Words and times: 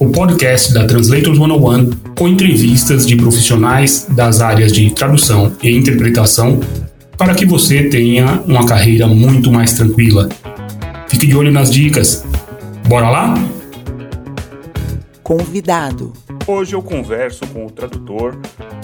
o 0.00 0.12
podcast 0.12 0.72
da 0.72 0.86
Translators 0.86 1.36
101 1.36 1.90
com 2.16 2.28
entrevistas 2.28 3.04
de 3.04 3.16
profissionais 3.16 4.06
das 4.08 4.40
áreas 4.40 4.72
de 4.72 4.94
tradução 4.94 5.52
e 5.60 5.76
interpretação 5.76 6.60
para 7.16 7.34
que 7.34 7.44
você 7.44 7.88
tenha 7.88 8.40
uma 8.46 8.64
carreira 8.64 9.08
muito 9.08 9.50
mais 9.50 9.72
tranquila. 9.72 10.28
Fique 11.08 11.26
de 11.26 11.36
olho 11.36 11.50
nas 11.50 11.72
dicas. 11.72 12.24
Bora 12.86 13.10
lá? 13.10 13.34
Convidado. 15.20 16.12
Hoje 16.46 16.76
eu 16.76 16.82
converso 16.82 17.44
com 17.48 17.66
o 17.66 17.70
tradutor 17.70 18.38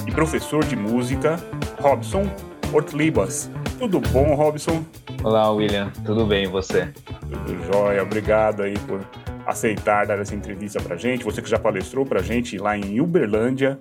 e 0.08 0.10
professor 0.10 0.64
de 0.64 0.74
música 0.74 1.40
Robson 1.80 2.28
Ortlibas. 2.72 3.48
Tudo 3.78 4.00
bom, 4.00 4.34
Robson? 4.34 4.84
Olá, 5.22 5.48
William. 5.52 5.92
Tudo 6.04 6.26
bem 6.26 6.44
e 6.44 6.48
você? 6.48 6.88
Tudo 7.30 7.72
jóia. 7.72 8.02
Obrigado 8.02 8.64
aí 8.64 8.74
por 8.88 9.00
aceitar 9.46 10.06
dar 10.06 10.18
essa 10.18 10.34
entrevista 10.34 10.80
pra 10.80 10.96
gente. 10.96 11.24
Você 11.24 11.42
que 11.42 11.48
já 11.48 11.58
palestrou 11.58 12.04
pra 12.04 12.22
gente 12.22 12.58
lá 12.58 12.76
em 12.76 13.00
Uberlândia. 13.00 13.78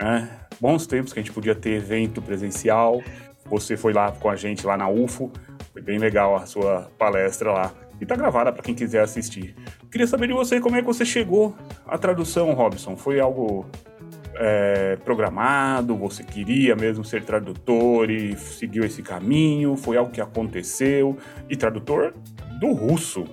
Né? 0.00 0.28
Bons 0.60 0.86
tempos 0.86 1.12
que 1.12 1.18
a 1.18 1.22
gente 1.22 1.32
podia 1.32 1.54
ter 1.54 1.72
evento 1.72 2.22
presencial. 2.22 3.02
Você 3.46 3.76
foi 3.76 3.92
lá 3.92 4.12
com 4.12 4.28
a 4.28 4.36
gente 4.36 4.66
lá 4.66 4.76
na 4.76 4.88
UFO. 4.88 5.30
Foi 5.72 5.82
bem 5.82 5.98
legal 5.98 6.36
a 6.36 6.46
sua 6.46 6.90
palestra 6.98 7.52
lá. 7.52 7.72
E 8.00 8.06
tá 8.06 8.16
gravada 8.16 8.50
para 8.52 8.62
quem 8.62 8.74
quiser 8.74 9.02
assistir. 9.02 9.54
Queria 9.90 10.06
saber 10.06 10.28
de 10.28 10.32
você 10.32 10.60
como 10.60 10.76
é 10.76 10.80
que 10.80 10.86
você 10.86 11.04
chegou 11.04 11.54
à 11.86 11.98
tradução, 11.98 12.52
Robson. 12.54 12.96
Foi 12.96 13.20
algo 13.20 13.66
é, 14.36 14.96
programado? 15.04 15.94
Você 15.96 16.22
queria 16.22 16.74
mesmo 16.74 17.04
ser 17.04 17.24
tradutor 17.24 18.10
e 18.10 18.36
seguiu 18.36 18.84
esse 18.84 19.02
caminho? 19.02 19.76
Foi 19.76 19.98
algo 19.98 20.10
que 20.10 20.20
aconteceu? 20.20 21.18
E 21.48 21.56
tradutor 21.56 22.14
do 22.58 22.72
russo. 22.72 23.24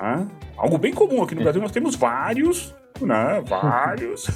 Né? 0.00 0.26
Algo 0.60 0.76
bem 0.76 0.92
comum 0.92 1.22
aqui 1.22 1.34
no 1.34 1.40
Brasil, 1.40 1.62
nós 1.62 1.72
temos 1.72 1.96
vários, 1.96 2.74
né? 3.00 3.42
Vários. 3.46 4.26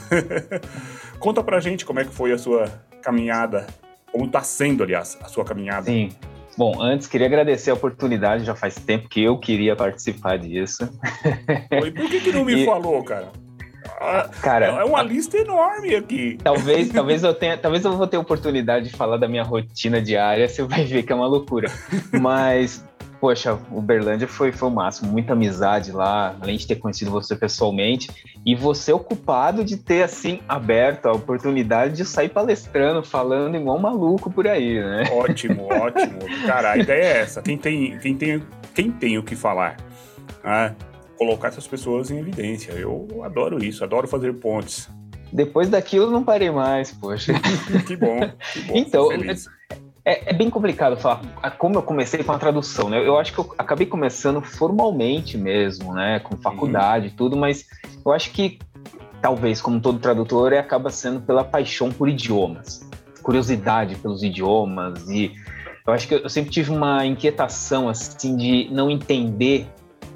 Conta 1.21 1.45
pra 1.45 1.61
gente 1.61 1.85
como 1.85 2.01
é 2.01 2.05
que 2.05 2.15
foi 2.15 2.33
a 2.33 2.39
sua 2.39 2.65
caminhada, 3.03 3.67
como 4.11 4.27
tá 4.27 4.41
sendo, 4.41 4.83
aliás, 4.83 5.19
a 5.21 5.27
sua 5.27 5.45
caminhada. 5.45 5.85
Sim. 5.85 6.09
Bom, 6.57 6.81
antes 6.81 7.07
queria 7.07 7.27
agradecer 7.27 7.73
a 7.73 7.75
oportunidade, 7.75 8.43
já 8.43 8.55
faz 8.55 8.77
tempo 8.77 9.07
que 9.07 9.23
eu 9.23 9.37
queria 9.37 9.77
participar 9.77 10.39
disso. 10.39 10.89
E 11.71 11.91
por 11.91 12.09
que, 12.09 12.21
que 12.21 12.33
não 12.33 12.43
me 12.43 12.55
e... 12.63 12.65
falou, 12.65 13.05
cara? 13.05 13.31
Cara, 14.41 14.67
é 14.67 14.85
uma 14.85 15.03
lista 15.03 15.37
enorme 15.37 15.95
aqui. 15.95 16.39
Talvez, 16.43 16.89
talvez 16.93 17.23
eu 17.23 17.35
tenha, 17.35 17.59
talvez 17.59 17.85
eu 17.85 17.95
vou 17.99 18.07
ter 18.07 18.17
oportunidade 18.17 18.89
de 18.89 18.97
falar 18.97 19.19
da 19.19 19.29
minha 19.29 19.43
rotina 19.43 20.01
diária, 20.01 20.49
você 20.49 20.63
vai 20.63 20.85
ver 20.85 21.03
que 21.03 21.13
é 21.13 21.15
uma 21.15 21.27
loucura. 21.27 21.71
Mas 22.19 22.83
poxa, 23.25 23.59
Uberlândia 23.73 24.29
foi, 24.29 24.53
foi 24.53 24.69
o 24.69 24.71
máximo, 24.71 25.11
muita 25.11 25.33
amizade 25.33 25.91
lá, 25.91 26.37
além 26.43 26.59
de 26.59 26.67
ter 26.67 26.77
conhecido 26.77 27.11
você 27.11 27.35
pessoalmente, 27.35 28.11
e 28.45 28.55
você 28.55 28.93
ocupado 28.93 29.65
de 29.65 29.79
ter, 29.79 30.03
assim, 30.03 30.41
aberto 30.47 31.07
a 31.07 31.13
oportunidade 31.13 31.97
de 31.97 32.05
sair 32.05 32.29
palestrando, 32.29 33.03
falando 33.03 33.57
igual 33.57 33.79
um 33.79 33.81
maluco 33.81 34.31
por 34.31 34.47
aí, 34.47 34.79
né? 34.79 35.05
Ótimo, 35.11 35.69
ótimo. 35.73 36.19
Cara, 36.47 36.73
a 36.73 36.77
ideia 36.77 37.03
é 37.03 37.21
essa, 37.23 37.41
quem 37.41 37.57
tem, 37.57 37.99
quem 37.99 38.15
tem, 38.15 38.43
quem 38.75 38.91
tem 38.91 39.17
o 39.17 39.23
que 39.23 39.35
falar, 39.35 39.79
né? 40.45 40.77
colocar 41.17 41.49
essas 41.49 41.67
pessoas 41.67 42.11
em 42.11 42.19
evidência. 42.19 42.73
Eu 42.73 43.09
adoro 43.25 43.65
isso, 43.65 43.83
adoro 43.83 44.07
fazer 44.07 44.35
pontes. 44.35 44.87
Depois 45.33 45.71
daquilo 45.71 46.11
não 46.11 46.23
parei 46.23 46.51
mais, 46.51 46.93
poxa. 46.93 47.33
que 47.89 47.97
bom. 47.97 48.21
Que 48.53 48.61
bom 48.61 48.77
então, 48.77 49.09
é, 50.05 50.31
é, 50.31 50.33
bem 50.33 50.51
complicado 50.51 50.97
falar 50.97 51.23
como 51.57 51.77
eu 51.77 51.83
comecei 51.83 52.23
com 52.23 52.33
a 52.33 52.39
tradução, 52.39 52.91
né? 52.91 52.99
Eu 53.07 53.19
acho 53.19 53.33
que 53.33 53.39
eu 53.39 53.55
acabei 53.57 53.87
começando 53.87 54.43
formalmente 54.43 55.39
mesmo, 55.39 55.95
né? 55.95 56.21
Com 56.21 56.37
faculdade 56.37 57.07
e 57.07 57.11
tudo, 57.11 57.37
mas 57.37 57.67
eu 58.05 58.13
acho 58.13 58.31
que 58.31 58.59
talvez, 59.23 59.63
como 59.63 59.81
todo 59.81 59.99
tradutor, 59.99 60.53
acaba 60.53 60.91
sendo 60.91 61.21
pela 61.21 61.43
paixão 61.43 61.91
por 61.91 62.09
idiomas, 62.09 62.87
curiosidade 63.23 63.97
pelos 63.97 64.23
idiomas 64.23 65.09
e 65.09 65.33
eu 65.87 65.93
acho 65.93 66.09
que 66.09 66.15
eu 66.15 66.29
sempre 66.29 66.51
tive 66.51 66.71
uma 66.71 67.05
inquietação 67.05 67.89
assim 67.89 68.37
de 68.37 68.69
não 68.71 68.91
entender 68.91 69.67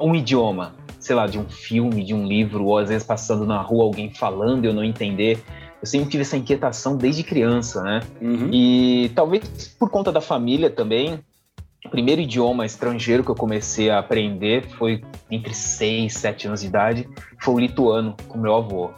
um 0.01 0.15
idioma, 0.15 0.75
sei 0.99 1.15
lá, 1.15 1.27
de 1.27 1.39
um 1.39 1.49
filme, 1.49 2.05
de 2.05 2.15
um 2.15 2.27
livro, 2.27 2.65
ou 2.65 2.79
às 2.79 2.89
vezes 2.89 3.07
passando 3.07 3.47
na 3.47 3.61
rua 3.61 3.85
alguém 3.85 4.13
falando 4.13 4.65
e 4.65 4.69
eu 4.69 4.73
não 4.73 4.85
entender. 4.85 5.43
Eu 5.81 5.87
sempre 5.87 6.11
tive 6.11 6.23
essa 6.23 6.37
inquietação 6.37 6.97
desde 6.97 7.23
criança, 7.23 7.83
né? 7.83 8.01
Uhum. 8.21 8.51
E 8.53 9.11
talvez 9.15 9.75
por 9.79 9.91
conta 9.91 10.11
da 10.11 10.21
família 10.21 10.69
também, 10.69 11.21
o 11.85 11.89
primeiro 11.89 12.21
idioma 12.21 12.67
estrangeiro 12.67 13.23
que 13.23 13.31
eu 13.31 13.35
comecei 13.35 13.89
a 13.89 13.99
aprender 13.99 14.69
foi 14.77 15.03
entre 15.31 15.55
6 15.55 16.13
e 16.13 16.19
7 16.19 16.49
anos 16.49 16.61
de 16.61 16.67
idade, 16.67 17.09
foi 17.41 17.55
o 17.55 17.59
lituano, 17.59 18.17
com 18.27 18.39
meu 18.39 18.55
avô. 18.57 18.91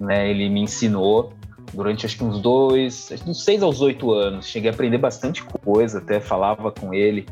Né? 0.00 0.30
Ele 0.30 0.48
me 0.48 0.60
ensinou 0.60 1.32
durante 1.74 2.06
acho 2.06 2.16
que 2.16 2.24
uns 2.24 2.40
dois, 2.40 3.10
uns 3.26 3.44
6 3.44 3.62
aos 3.62 3.80
8 3.80 4.12
anos. 4.12 4.46
Cheguei 4.46 4.70
a 4.70 4.72
aprender 4.72 4.98
bastante 4.98 5.42
coisa, 5.42 5.98
até 5.98 6.20
falava 6.20 6.70
com 6.70 6.94
ele 6.94 7.26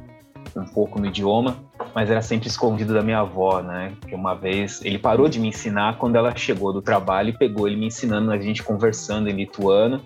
um 0.57 0.65
pouco 0.65 0.99
no 0.99 1.07
idioma, 1.07 1.57
mas 1.95 2.11
era 2.11 2.23
sempre 2.23 2.49
escondido 2.49 2.93
da 2.95 3.03
minha 3.03 3.21
avó, 3.21 3.61
né? 3.63 3.93
Que 4.07 4.15
uma 4.15 4.35
vez 4.35 4.85
ele 4.85 4.99
parou 4.99 5.29
de 5.29 5.39
me 5.39 5.49
ensinar 5.49 5.99
quando 5.99 6.17
ela 6.17 6.35
chegou 6.35 6.73
do 6.73 6.83
trabalho 6.83 7.31
e 7.31 7.33
pegou 7.33 7.67
ele 7.67 7.77
me 7.77 7.87
ensinando, 7.87 8.31
a 8.31 8.39
gente 8.39 8.63
conversando 8.63 9.29
em 9.29 9.33
lituano, 9.33 10.01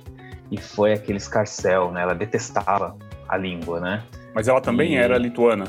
e 0.50 0.60
foi 0.60 0.92
aquele 0.92 1.18
escarcel, 1.18 1.90
né? 1.90 2.02
Ela 2.02 2.14
detestava 2.14 2.96
a 3.28 3.36
língua, 3.36 3.80
né? 3.80 4.02
Mas 4.34 4.48
ela 4.48 4.60
também 4.60 4.94
e... 4.94 4.96
era 4.96 5.16
lituana? 5.18 5.64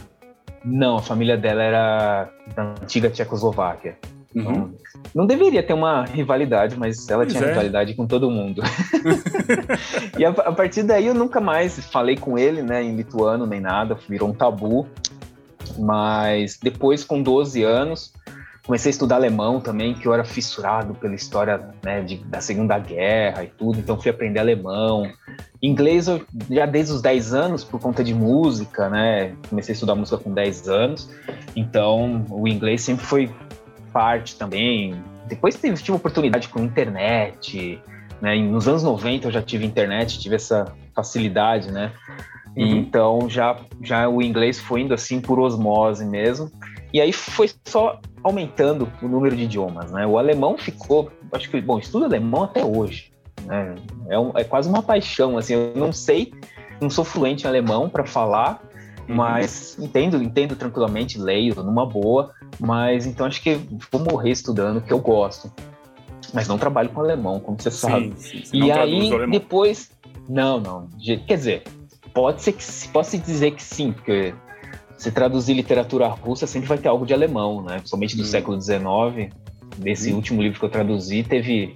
Não, 0.64 0.98
a 0.98 1.02
família 1.02 1.38
dela 1.38 1.62
era 1.62 2.30
da 2.56 2.64
antiga 2.82 3.10
Tchecoslováquia. 3.10 3.98
Uhum. 4.36 4.42
Então, 4.42 4.74
não 5.14 5.26
deveria 5.26 5.64
ter 5.64 5.74
uma 5.74 6.04
rivalidade, 6.04 6.78
mas 6.78 7.08
ela 7.10 7.24
pois 7.24 7.34
tinha 7.34 7.46
é. 7.46 7.50
rivalidade 7.50 7.94
com 7.94 8.06
todo 8.06 8.30
mundo. 8.30 8.62
e 10.20 10.26
a, 10.26 10.30
a, 10.30 10.52
partir 10.52 10.84
daí 10.84 11.08
eu 11.08 11.14
nunca 11.14 11.40
mais 11.40 11.80
falei 11.88 12.18
com 12.18 12.38
ele, 12.38 12.62
né, 12.62 12.84
em 12.84 12.96
lituano 12.96 13.46
nem 13.46 13.62
nada, 13.62 13.98
virou 14.10 14.30
um 14.30 14.34
tabu. 14.34 14.86
Mas 15.80 16.58
depois, 16.62 17.04
com 17.04 17.22
12 17.22 17.64
anos, 17.64 18.14
comecei 18.66 18.90
a 18.90 18.92
estudar 18.92 19.16
alemão 19.16 19.60
também, 19.60 19.94
que 19.94 20.08
eu 20.08 20.14
era 20.14 20.24
fissurado 20.24 20.94
pela 20.96 21.16
história 21.16 21.70
né, 21.84 22.02
de, 22.02 22.18
da 22.18 22.42
Segunda 22.42 22.78
Guerra 22.78 23.44
e 23.44 23.48
tudo, 23.48 23.80
então 23.80 24.00
fui 24.00 24.12
aprender 24.12 24.40
alemão. 24.40 25.10
Inglês 25.62 26.08
eu 26.08 26.22
já 26.50 26.66
desde 26.66 26.94
os 26.94 27.02
10 27.02 27.34
anos, 27.34 27.64
por 27.64 27.80
conta 27.80 28.04
de 28.04 28.14
música, 28.14 28.90
né? 28.90 29.36
Comecei 29.50 29.74
a 29.74 29.76
estudar 29.76 29.96
música 29.96 30.18
com 30.18 30.34
10 30.34 30.68
anos, 30.68 31.10
então 31.56 32.26
o 32.30 32.48
inglês 32.48 32.82
sempre 32.82 33.06
foi 33.06 33.32
parte 33.96 34.36
também. 34.36 35.02
Depois 35.26 35.56
tive, 35.56 35.78
tive 35.78 35.96
oportunidade 35.96 36.50
com 36.50 36.60
internet, 36.60 37.82
né? 38.22 38.36
Nos 38.36 38.68
anos 38.68 38.84
90 38.84 39.28
eu 39.28 39.32
já 39.32 39.42
tive 39.42 39.66
internet, 39.66 40.20
tive 40.20 40.36
essa 40.36 40.66
facilidade, 40.94 41.72
né? 41.72 41.94
Uhum. 42.58 42.66
Então 42.66 43.30
já, 43.30 43.58
já 43.82 44.10
o 44.10 44.22
inglês 44.22 44.60
foi 44.60 44.82
indo 44.82 44.94
assim 44.94 45.22
por 45.22 45.40
osmose 45.40 46.04
mesmo. 46.04 46.52
E 46.92 47.00
aí 47.00 47.14
foi 47.14 47.50
só 47.64 48.02
aumentando 48.22 48.92
o 49.02 49.08
número 49.08 49.34
de 49.34 49.44
idiomas, 49.44 49.90
né? 49.94 50.06
O 50.06 50.18
alemão 50.18 50.58
ficou, 50.58 51.10
acho 51.32 51.50
que, 51.50 51.62
bom, 51.62 51.80
estudo 51.80 52.04
alemão 52.04 52.44
até 52.44 52.66
hoje. 52.66 53.14
Né? 53.46 53.76
É, 54.10 54.20
um, 54.20 54.32
é 54.36 54.44
quase 54.44 54.68
uma 54.68 54.84
paixão, 54.84 55.38
assim, 55.38 55.54
eu 55.54 55.74
não 55.74 55.94
sei, 55.94 56.34
não 56.82 56.90
sou 56.90 57.06
fluente 57.06 57.46
em 57.46 57.48
alemão 57.48 57.88
para 57.90 58.06
falar, 58.06 58.62
uhum. 59.08 59.16
mas 59.16 59.78
entendo, 59.80 60.22
entendo 60.22 60.56
tranquilamente, 60.56 61.18
leio 61.18 61.56
numa 61.64 61.86
boa, 61.86 62.34
mas 62.60 63.06
então 63.06 63.26
acho 63.26 63.42
que 63.42 63.60
vou 63.92 64.02
morrer 64.02 64.32
estudando, 64.32 64.82
que 64.82 64.92
eu 64.92 65.00
gosto. 65.00 65.52
Mas 66.34 66.48
não 66.48 66.58
trabalho 66.58 66.90
com 66.90 67.00
alemão, 67.00 67.40
como 67.40 67.58
você 67.60 67.72
sabe. 67.72 68.14
Sim, 68.18 68.44
sim, 68.44 68.64
e 68.64 68.72
aí, 68.72 69.10
depois. 69.30 69.92
Não, 70.28 70.60
não. 70.60 70.90
Quer 71.28 71.38
dizer, 71.38 71.64
pode 72.14 72.42
ser 72.42 72.54
que 72.54 72.64
pode 72.90 73.08
se 73.08 73.18
dizer 73.20 73.52
que 73.52 73.62
sim, 73.62 73.92
porque 73.92 74.34
se 74.98 75.12
traduzir 75.12 75.54
literatura 75.54 76.08
russa 76.08 76.48
sempre 76.48 76.68
vai 76.68 76.78
ter 76.78 76.88
algo 76.88 77.06
de 77.06 77.14
alemão, 77.14 77.62
né? 77.62 77.76
Principalmente 77.78 78.16
do 78.16 78.24
hum. 78.24 78.26
século 78.26 78.60
XIX. 78.60 79.34
Nesse 79.78 80.12
hum. 80.12 80.16
último 80.16 80.42
livro 80.42 80.60
que 80.60 80.66
eu 80.66 80.70
traduzi, 80.70 81.24
teve 81.24 81.74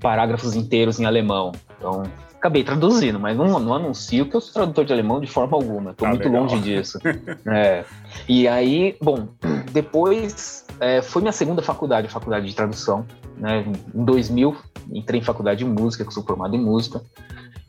parágrafos 0.00 0.54
inteiros 0.54 0.98
em 0.98 1.04
alemão. 1.04 1.52
Então, 1.76 2.04
acabei 2.40 2.64
traduzindo, 2.64 3.20
mas 3.20 3.36
não, 3.36 3.60
não 3.60 3.74
anuncio 3.74 4.24
que 4.26 4.34
eu 4.34 4.40
sou 4.40 4.54
tradutor 4.54 4.84
de 4.86 4.92
alemão 4.92 5.20
de 5.20 5.26
forma 5.26 5.54
alguma. 5.56 5.90
Estou 5.90 6.08
ah, 6.08 6.10
muito 6.10 6.24
legal. 6.24 6.42
longe 6.42 6.58
disso. 6.58 6.98
é. 7.46 7.84
E 8.26 8.48
aí, 8.48 8.96
bom, 9.00 9.28
depois 9.70 10.64
é, 10.80 11.02
foi 11.02 11.20
minha 11.20 11.32
segunda 11.32 11.60
faculdade, 11.62 12.08
faculdade 12.08 12.46
de 12.46 12.56
tradução. 12.56 13.04
Né? 13.36 13.64
Em 13.94 14.04
2000 14.04 14.56
entrei 14.90 15.20
em 15.20 15.22
faculdade 15.22 15.58
de 15.58 15.64
música, 15.66 16.04
que 16.04 16.12
sou 16.12 16.24
formado 16.24 16.56
em 16.56 16.60
música, 16.60 17.02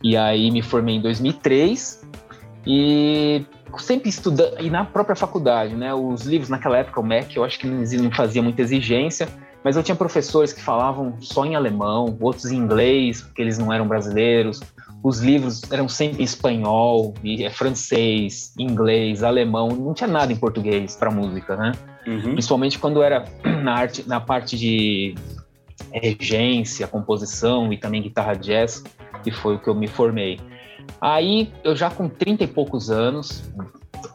e 0.01 0.15
aí 0.15 0.49
me 0.49 0.61
formei 0.61 0.95
em 0.95 1.01
2003 1.01 2.01
e 2.65 3.45
sempre 3.77 4.09
estudando, 4.09 4.59
e 4.59 4.69
na 4.69 4.85
própria 4.85 5.15
faculdade, 5.15 5.75
né? 5.75 5.93
Os 5.93 6.23
livros 6.23 6.49
naquela 6.49 6.77
época, 6.77 6.99
o 6.99 7.03
MEC, 7.03 7.37
eu 7.37 7.43
acho 7.43 7.59
que 7.59 7.67
não 7.67 8.11
fazia 8.11 8.41
muita 8.41 8.61
exigência, 8.61 9.27
mas 9.63 9.75
eu 9.75 9.83
tinha 9.83 9.95
professores 9.95 10.51
que 10.51 10.61
falavam 10.61 11.15
só 11.19 11.45
em 11.45 11.55
alemão, 11.55 12.17
outros 12.19 12.51
em 12.51 12.57
inglês, 12.57 13.21
porque 13.21 13.41
eles 13.41 13.57
não 13.57 13.71
eram 13.71 13.87
brasileiros. 13.87 14.59
Os 15.03 15.19
livros 15.19 15.61
eram 15.71 15.87
sempre 15.87 16.21
em 16.21 16.25
espanhol, 16.25 17.13
e 17.23 17.43
é 17.43 17.49
francês, 17.49 18.53
inglês, 18.57 19.23
alemão, 19.23 19.69
não 19.69 19.93
tinha 19.93 20.07
nada 20.07 20.31
em 20.31 20.35
português 20.35 20.95
para 20.95 21.11
música, 21.11 21.55
né? 21.55 21.71
Uhum. 22.07 22.33
Principalmente 22.33 22.79
quando 22.79 23.01
era 23.03 23.25
na 23.63 23.73
arte, 23.73 24.07
na 24.07 24.19
parte 24.19 24.57
de 24.57 25.15
regência, 25.91 26.87
composição 26.87 27.71
e 27.71 27.77
também 27.77 28.01
guitarra 28.01 28.33
jazz, 28.33 28.83
que 29.23 29.31
foi 29.31 29.55
o 29.55 29.59
que 29.59 29.67
eu 29.67 29.75
me 29.75 29.87
formei. 29.87 30.39
Aí, 30.99 31.51
eu 31.63 31.75
já 31.75 31.89
com 31.89 32.09
30 32.09 32.43
e 32.43 32.47
poucos 32.47 32.89
anos, 32.89 33.43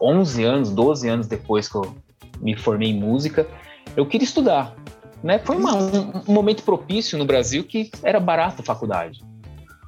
11 0.01 0.43
anos, 0.43 0.71
12 0.71 1.07
anos 1.07 1.27
depois 1.27 1.67
que 1.67 1.75
eu 1.75 1.95
me 2.41 2.55
formei 2.55 2.89
em 2.89 2.99
música, 2.99 3.47
eu 3.95 4.05
queria 4.05 4.25
estudar. 4.25 4.75
Né? 5.23 5.39
Foi 5.39 5.55
uma, 5.55 5.75
um, 5.75 6.21
um, 6.27 6.33
momento 6.33 6.63
propício 6.63 7.17
no 7.17 7.25
Brasil 7.25 7.63
que 7.63 7.89
era 8.03 8.19
barato 8.19 8.61
a 8.61 8.65
faculdade. 8.65 9.21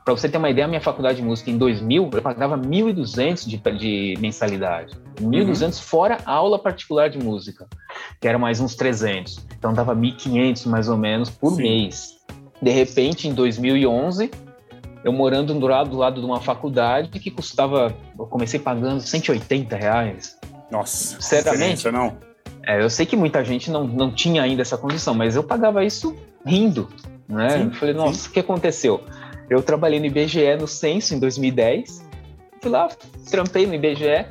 Para 0.03 0.15
você 0.15 0.27
ter 0.27 0.37
uma 0.37 0.49
ideia, 0.49 0.65
a 0.65 0.67
minha 0.67 0.81
faculdade 0.81 1.17
de 1.17 1.23
música 1.23 1.51
em 1.51 1.57
2000, 1.57 2.09
eu 2.13 2.21
pagava 2.21 2.57
1.200 2.57 3.47
de, 3.47 3.57
de 3.77 4.17
mensalidade. 4.19 4.97
1.200 5.21 5.65
uhum. 5.65 5.71
fora 5.73 6.17
aula 6.25 6.57
particular 6.57 7.09
de 7.09 7.19
música, 7.19 7.67
que 8.19 8.27
era 8.27 8.39
mais 8.39 8.59
uns 8.59 8.75
300. 8.75 9.45
Então 9.57 9.73
dava 9.73 9.95
1.500 9.95 10.65
mais 10.65 10.89
ou 10.89 10.97
menos 10.97 11.29
por 11.29 11.51
Sim. 11.51 11.61
mês. 11.61 12.17
De 12.61 12.71
repente, 12.71 13.27
em 13.27 13.33
2011, 13.33 14.31
eu 15.03 15.13
morando 15.13 15.53
do 15.53 15.67
lado, 15.67 15.89
do 15.91 15.97
lado 15.97 16.19
de 16.19 16.25
uma 16.25 16.41
faculdade 16.41 17.19
que 17.19 17.31
custava, 17.31 17.95
eu 18.17 18.25
comecei 18.25 18.59
pagando 18.59 19.01
180 19.01 19.75
reais. 19.75 20.37
Nossa, 20.71 21.21
sinceramente 21.21 21.89
não. 21.91 22.28
É, 22.69 22.83
eu 22.83 22.87
sei 22.87 23.03
que 23.03 23.15
muita 23.15 23.43
gente 23.43 23.71
não, 23.71 23.83
não 23.83 24.11
tinha 24.11 24.43
ainda 24.43 24.61
essa 24.61 24.77
condição, 24.77 25.15
mas 25.15 25.35
eu 25.35 25.43
pagava 25.43 25.83
isso 25.83 26.15
rindo, 26.45 26.87
né? 27.27 27.49
Sim, 27.49 27.63
eu 27.63 27.71
falei, 27.71 27.95
nossa, 27.95 28.13
sim. 28.13 28.29
o 28.29 28.31
que 28.31 28.39
aconteceu? 28.39 29.03
Eu 29.49 29.63
trabalhei 29.63 29.99
no 29.99 30.05
IBGE 30.05 30.55
no 30.55 30.67
Censo 30.67 31.15
em 31.15 31.19
2010, 31.19 32.07
fui 32.61 32.69
lá, 32.69 32.87
trampei 33.27 33.65
no 33.65 33.73
IBGE, 33.73 34.23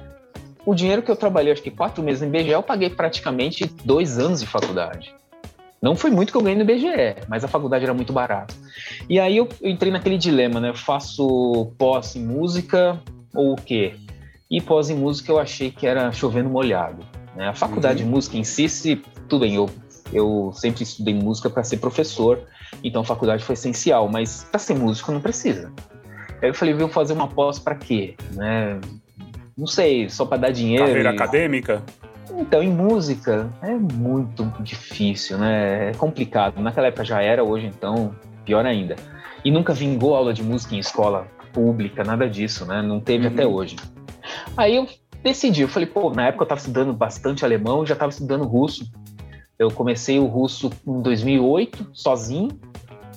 o 0.65 0.73
dinheiro 0.73 1.03
que 1.03 1.11
eu 1.11 1.17
trabalhei, 1.17 1.53
acho 1.53 1.61
que 1.61 1.71
quatro 1.73 2.01
meses 2.01 2.21
no 2.21 2.29
IBGE, 2.29 2.51
eu 2.51 2.63
paguei 2.63 2.89
praticamente 2.91 3.67
dois 3.85 4.21
anos 4.21 4.39
de 4.39 4.47
faculdade. 4.47 5.13
Não 5.83 5.97
foi 5.97 6.13
muito 6.13 6.31
que 6.31 6.39
eu 6.39 6.43
ganhei 6.43 6.63
no 6.63 6.63
IBGE, 6.63 7.17
mas 7.27 7.43
a 7.43 7.49
faculdade 7.49 7.83
era 7.83 7.93
muito 7.93 8.13
barata. 8.13 8.55
E 9.09 9.19
aí 9.19 9.37
eu, 9.37 9.49
eu 9.61 9.69
entrei 9.69 9.91
naquele 9.91 10.17
dilema, 10.17 10.61
né? 10.61 10.69
Eu 10.69 10.77
faço 10.77 11.73
pós 11.77 12.15
em 12.15 12.25
música 12.25 13.03
ou 13.35 13.55
o 13.55 13.57
quê? 13.57 13.97
E 14.49 14.61
pós 14.61 14.91
em 14.91 14.95
música 14.95 15.33
eu 15.33 15.41
achei 15.41 15.73
que 15.73 15.89
era 15.89 16.13
chovendo 16.13 16.49
molhado. 16.49 17.18
Né? 17.35 17.49
A 17.49 17.55
faculdade 17.55 18.03
uhum. 18.03 18.09
de 18.09 18.15
música 18.15 18.37
em 18.37 18.45
si, 18.45 18.69
se, 18.69 18.97
tudo 19.29 19.41
bem, 19.41 19.55
eu, 19.55 19.69
eu 20.13 20.53
sempre 20.55 20.83
estudei 20.83 21.15
música 21.15 21.49
para 21.49 21.63
ser 21.65 21.79
professor, 21.79 22.41
então 22.83 23.03
a 23.03 23.05
faculdade 23.05 23.45
foi 23.45 23.55
essencial, 23.55 24.09
mas 24.09 24.45
para 24.51 24.59
ser 24.59 24.75
músico 24.75 25.13
não 25.13 25.21
precisa. 25.21 25.73
Aí 26.43 26.49
eu 26.49 26.55
falei, 26.55 26.75
vou 26.75 26.89
fazer 26.89 27.13
uma 27.13 27.29
pós 27.29 27.59
para 27.59 27.75
quê? 27.75 28.15
Né? 28.33 28.81
Não 29.57 29.67
sei, 29.67 30.09
só 30.09 30.25
para 30.25 30.39
dar 30.39 30.51
dinheiro. 30.51 30.85
Carreira 30.87 31.11
e... 31.11 31.15
acadêmica? 31.15 31.83
Então, 32.31 32.63
em 32.63 32.71
música 32.71 33.51
é 33.63 33.75
muito 33.75 34.45
difícil, 34.61 35.39
né? 35.39 35.91
É 35.91 35.95
complicado. 35.95 36.61
Naquela 36.61 36.87
época 36.87 37.05
já 37.05 37.21
era, 37.21 37.43
hoje 37.43 37.67
então, 37.67 38.15
pior 38.45 38.65
ainda. 38.65 38.95
E 39.45 39.51
nunca 39.51 39.73
vingou 39.73 40.15
aula 40.15 40.33
de 40.33 40.43
música 40.43 40.75
em 40.75 40.79
escola 40.79 41.27
pública, 41.53 42.05
nada 42.05 42.29
disso, 42.29 42.65
né? 42.67 42.83
Não 42.83 43.01
teve 43.01 43.27
uhum. 43.27 43.33
até 43.33 43.47
hoje. 43.47 43.77
Aí 44.57 44.77
eu 44.77 44.87
decidi, 45.23 45.63
eu 45.63 45.69
falei, 45.69 45.87
pô, 45.87 46.11
na 46.11 46.27
época 46.27 46.43
eu 46.43 46.47
estava 46.47 46.61
estudando 46.61 46.93
bastante 46.93 47.45
alemão, 47.45 47.85
já 47.85 47.95
estava 47.95 48.11
estudando 48.11 48.45
russo. 48.45 48.91
Eu 49.59 49.71
comecei 49.71 50.19
o 50.19 50.27
russo 50.27 50.71
em 50.87 51.03
2008, 51.03 51.89
sozinho, 51.93 52.51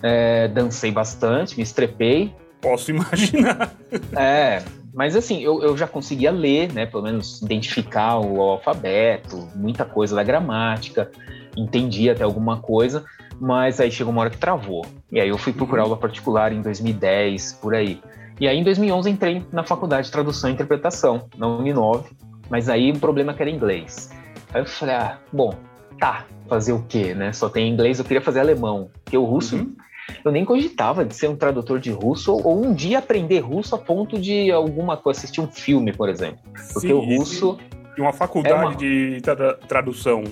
é, 0.01 0.48
dancei 0.48 0.92
bastante, 0.92 1.56
me 1.56 1.63
estrepei. 1.63 2.33
Posso 2.59 2.92
imaginar. 2.92 3.75
É, 4.18 4.63
mas 4.94 5.15
assim, 5.15 5.42
eu, 5.42 5.62
eu 5.62 5.77
já 5.77 5.88
conseguia 5.88 6.31
ler, 6.31 6.71
né? 6.74 6.86
Pelo 6.86 7.03
menos 7.03 7.42
identificar 7.42 8.19
o 8.19 8.42
alfabeto, 8.42 9.50
muita 9.56 9.86
coisa 9.86 10.15
da 10.15 10.24
gramática, 10.24 11.12
entendia 11.56 12.12
até 12.12 12.24
alguma 12.24 12.57
coisa, 12.57 13.06
mas 13.39 13.80
aí 13.80 13.92
chegou 13.92 14.12
uma 14.12 14.21
hora 14.21 14.30
que 14.30 14.38
travou. 14.38 14.86
E 15.12 15.19
aí 15.19 15.30
eu 15.30 15.38
fui 15.38 15.53
procurar 15.53 15.83
aula 15.83 15.98
particular 15.98 16.51
em 16.51 16.62
2010, 16.62 17.53
por 17.53 17.74
aí. 17.74 18.01
E 18.42 18.48
aí 18.48 18.58
em 18.58 18.64
2011 18.64 19.10
entrei 19.10 19.46
na 19.54 19.64
faculdade 19.64 20.08
de 20.08 20.12
tradução 20.12 20.50
e 20.50 20.54
interpretação, 20.54 21.30
na 21.38 21.48
Uninove, 21.48 22.10
mas 22.50 22.68
aí 22.68 22.92
o 22.92 23.00
problema 23.00 23.32
é 23.32 23.36
que 23.36 23.42
era 23.42 23.50
inglês. 23.50 24.10
Aí 24.54 24.62
eu 24.62 24.66
falei, 24.66 24.96
ah, 24.96 25.18
bom, 25.32 25.54
tá, 25.98 26.26
fazer 26.50 26.74
o 26.74 26.84
quê, 26.90 27.14
né? 27.14 27.32
Só 27.32 27.48
tem 27.48 27.72
inglês, 27.72 28.00
eu 28.00 28.04
queria 28.04 28.22
fazer 28.22 28.42
alemão, 28.42 28.90
porque 29.06 29.18
o 29.18 29.24
russo 29.24 29.56
uhum 29.56 29.76
eu 30.24 30.32
nem 30.32 30.44
cogitava 30.44 31.06
de 31.06 31.16
ser 31.16 31.30
um 31.30 31.36
tradutor 31.36 31.80
de 31.80 31.92
russo 31.92 32.34
ou 32.34 32.66
um 32.66 32.74
dia 32.74 33.00
aprender 33.00 33.40
russo 33.40 33.76
a 33.76 33.78
ponto 33.78 34.20
de 34.20 34.52
alguma 34.52 34.98
coisa, 34.98 35.20
assistir 35.20 35.42
um 35.42 35.48
filme, 35.48 35.94
por 35.94 36.10
exemplo. 36.10 36.40
Porque 36.74 36.88
Sim, 36.88 36.94
o 36.94 37.00
russo. 37.00 37.58
E 37.98 38.02
uma 38.02 38.14
faculdade 38.14 38.56
é 38.56 38.68
uma... 38.68 38.76
de 38.76 39.22
tra 39.22 39.54
tradução 39.54 40.24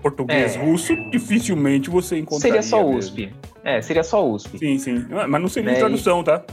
português-russo, 0.00 0.92
é. 0.92 1.10
dificilmente 1.10 1.88
você 1.88 2.18
encontraria. 2.18 2.60
Seria 2.60 2.62
só 2.62 2.84
USP. 2.84 3.26
Mesmo. 3.26 3.36
É, 3.62 3.80
seria 3.80 4.02
só 4.02 4.26
USP. 4.26 4.58
Sim, 4.58 4.78
sim. 4.78 5.06
Mas 5.28 5.40
não 5.40 5.48
seria 5.48 5.70
é, 5.70 5.74
tradução, 5.78 6.24
tá? 6.24 6.44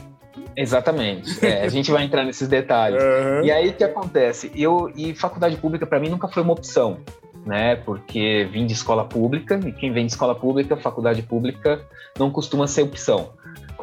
Exatamente. 0.56 1.46
É, 1.46 1.64
a 1.64 1.70
gente 1.70 1.92
vai 1.92 2.04
entrar 2.04 2.24
nesses 2.24 2.48
detalhes. 2.48 3.02
Uhum. 3.02 3.44
E 3.44 3.52
aí 3.52 3.70
o 3.70 3.74
que 3.74 3.84
acontece? 3.84 4.52
Eu 4.56 4.92
e 4.96 5.14
faculdade 5.14 5.56
pública 5.58 5.86
para 5.86 6.00
mim 6.00 6.10
nunca 6.10 6.28
foi 6.28 6.44
uma 6.44 6.54
opção 6.54 7.00
né? 7.46 7.76
Porque 7.78 8.48
vim 8.52 8.66
de 8.66 8.74
escola 8.74 9.06
pública 9.06 9.60
e 9.66 9.72
quem 9.72 9.92
vem 9.92 10.06
de 10.06 10.12
escola 10.12 10.36
pública, 10.36 10.78
faculdade 10.78 11.22
pública, 11.22 11.82
não 12.18 12.30
costuma 12.32 12.68
ser 12.68 12.84
opção. 12.84 13.32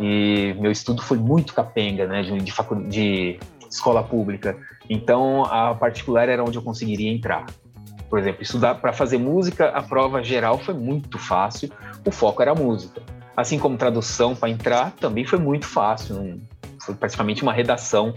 E 0.01 0.55
meu 0.59 0.71
estudo 0.71 1.03
foi 1.03 1.19
muito 1.19 1.55
capenga, 1.55 2.07
né? 2.07 2.23
De, 2.23 2.39
de, 2.39 2.53
de 2.89 3.41
escola 3.69 4.03
pública. 4.03 4.57
Então 4.89 5.45
a 5.45 5.75
particular 5.75 6.29
era 6.29 6.43
onde 6.43 6.59
eu 6.59 6.63
conseguiria 6.63 7.11
entrar. 7.11 7.47
Por 8.09 8.21
exemplo, 8.21 8.43
estudar 8.43 8.77
para 8.77 8.93
fazer 8.93 9.19
música, 9.19 9.69
a 9.69 9.83
prova 9.83 10.23
geral 10.23 10.59
foi 10.59 10.75
muito 10.75 11.19
fácil. 11.19 11.71
O 12.05 12.11
foco 12.11 12.41
era 12.41 12.55
música. 12.55 13.03
Assim 13.37 13.59
como 13.59 13.77
tradução 13.77 14.35
para 14.35 14.49
entrar 14.49 14.93
também 14.93 15.25
foi 15.25 15.39
muito 15.39 15.67
fácil. 15.67 16.41
Foi 16.81 16.95
praticamente 16.95 17.43
uma 17.43 17.53
redação 17.53 18.15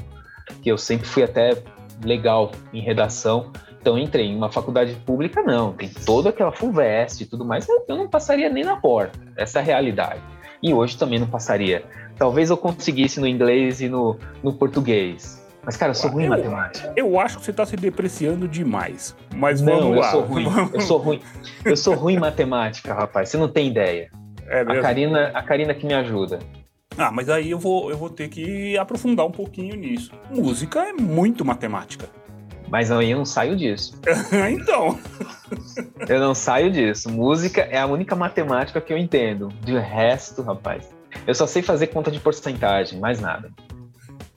que 0.62 0.72
eu 0.72 0.78
sempre 0.78 1.08
fui 1.08 1.24
até 1.24 1.62
legal 2.04 2.52
em 2.74 2.82
redação 2.82 3.52
então 3.82 3.98
entrei 3.98 4.28
em 4.28 4.36
uma 4.36 4.52
faculdade 4.52 4.94
pública, 5.06 5.42
não, 5.42 5.74
tem 5.74 5.90
toda 6.06 6.30
aquela 6.30 6.52
FUVEST 6.52 7.22
e 7.22 7.26
tudo 7.26 7.46
mais, 7.46 7.68
eu 7.70 7.96
não 7.96 8.08
passaria 8.08 8.50
nem 8.50 8.64
na 8.64 8.76
porta, 8.76 9.18
essa 9.38 9.60
é 9.60 9.62
a 9.62 9.66
realidade. 9.66 10.22
E 10.62 10.74
hoje 10.74 10.98
também 10.98 11.20
não 11.20 11.28
passaria. 11.28 11.86
Talvez 12.18 12.50
eu 12.50 12.58
conseguisse 12.58 13.22
no 13.22 13.28
inglês 13.28 13.80
e 13.80 13.88
no, 13.88 14.18
no 14.44 14.52
português. 14.52 15.40
Mas, 15.64 15.78
cara, 15.78 15.92
eu 15.92 15.96
sou 15.96 16.10
ruim 16.10 16.26
em 16.26 16.30
matemática. 16.30 16.92
Eu 16.96 17.18
acho 17.18 17.38
que 17.38 17.46
você 17.46 17.52
está 17.52 17.66
se 17.66 17.78
depreciando 17.78 18.46
demais. 18.46 19.16
Mas 19.34 19.62
não, 19.62 19.80
vamos 19.80 19.96
eu 19.96 20.02
lá. 20.02 20.12
Sou 20.12 20.22
ruim, 20.22 20.46
eu 20.74 20.82
sou 20.82 20.98
ruim. 20.98 21.22
Eu 21.64 21.78
sou 21.78 21.96
ruim 21.96 22.16
em 22.16 22.20
matemática, 22.20 22.94
rapaz. 22.94 23.30
Você 23.30 23.38
não 23.38 23.48
tem 23.48 23.68
ideia. 23.68 24.10
É 24.50 24.64
mesmo? 24.64 24.80
A 24.80 24.82
Karina, 24.82 25.32
a 25.34 25.44
Karina 25.44 25.74
que 25.74 25.86
me 25.86 25.94
ajuda. 25.94 26.40
Ah, 26.98 27.12
mas 27.12 27.30
aí 27.30 27.52
eu 27.52 27.60
vou, 27.60 27.90
eu 27.90 27.98
vou 27.98 28.10
ter 28.10 28.28
que 28.28 28.78
aprofundar 28.78 29.26
um 29.26 29.32
pouquinho 29.32 29.76
nisso. 29.76 30.12
Música 30.30 30.82
é 30.82 30.92
muito 30.92 31.46
matemática. 31.46 32.10
Mas 32.68 32.92
aí 32.92 33.12
eu 33.12 33.18
não 33.18 33.26
saio 33.26 33.56
disso. 33.56 34.00
então. 34.52 35.00
eu 36.08 36.20
não 36.20 36.36
saio 36.36 36.72
disso. 36.72 37.10
Música 37.10 37.62
é 37.62 37.80
a 37.80 37.86
única 37.86 38.16
matemática 38.16 38.82
que 38.82 38.92
eu 38.92 38.98
entendo. 38.98 39.48
De 39.62 39.78
resto, 39.78 40.42
rapaz, 40.42 40.90
eu 41.26 41.34
só 41.34 41.48
sei 41.48 41.62
fazer 41.62 41.88
conta 41.88 42.12
de 42.12 42.20
porcentagem, 42.20 43.00
mais 43.00 43.20
nada. 43.20 43.52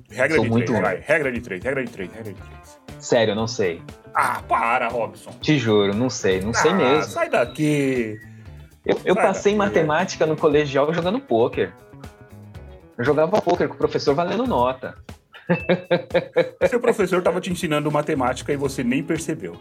Regra 0.09 0.37
Sou 0.37 0.45
de 0.45 0.50
muito 0.50 0.66
três, 0.66 0.83
vai. 0.83 1.00
Regra 1.00 1.33
de 1.33 1.40
três, 1.40 1.64
regra 1.64 1.85
de 1.85 1.90
três, 1.90 2.12
regra 2.12 2.33
de 2.33 2.40
três. 2.40 2.81
Sério, 2.99 3.33
eu 3.33 3.37
não 3.37 3.47
sei. 3.47 3.83
Ah, 4.14 4.42
para, 4.47 4.88
Robson. 4.88 5.31
Te 5.40 5.59
juro, 5.59 5.95
não 5.95 6.11
sei, 6.11 6.40
não 6.40 6.50
ah, 6.50 6.54
sei 6.54 6.73
mesmo. 6.75 7.04
Sai 7.04 7.28
daqui. 7.28 8.21
Eu, 8.85 9.01
eu 9.05 9.15
passei 9.15 9.53
daqui. 9.53 9.59
matemática 9.59 10.27
no 10.27 10.37
colegial 10.37 10.93
jogando 10.93 11.21
pôquer. 11.21 11.73
Eu 12.99 13.05
jogava 13.05 13.41
pôquer 13.41 13.69
com 13.69 13.75
o 13.75 13.79
professor 13.79 14.15
valendo 14.15 14.47
nota. 14.47 14.95
Seu 16.69 16.81
professor 16.81 17.19
estava 17.19 17.41
te 17.41 17.51
ensinando 17.51 17.91
matemática 17.91 18.53
e 18.53 18.57
você 18.57 18.83
nem 18.83 19.03
percebeu. 19.03 19.57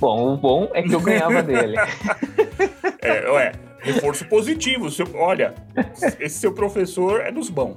Bom, 0.00 0.34
o 0.34 0.36
bom 0.36 0.70
é 0.74 0.82
que 0.82 0.94
eu 0.94 1.00
ganhava 1.00 1.42
dele. 1.44 1.76
É, 3.00 3.30
ué, 3.30 3.52
reforço 3.80 4.24
positivo. 4.26 4.90
Seu, 4.90 5.06
olha, 5.14 5.54
esse 6.18 6.40
seu 6.40 6.52
professor 6.52 7.20
é 7.20 7.30
dos 7.30 7.50
bons. 7.50 7.76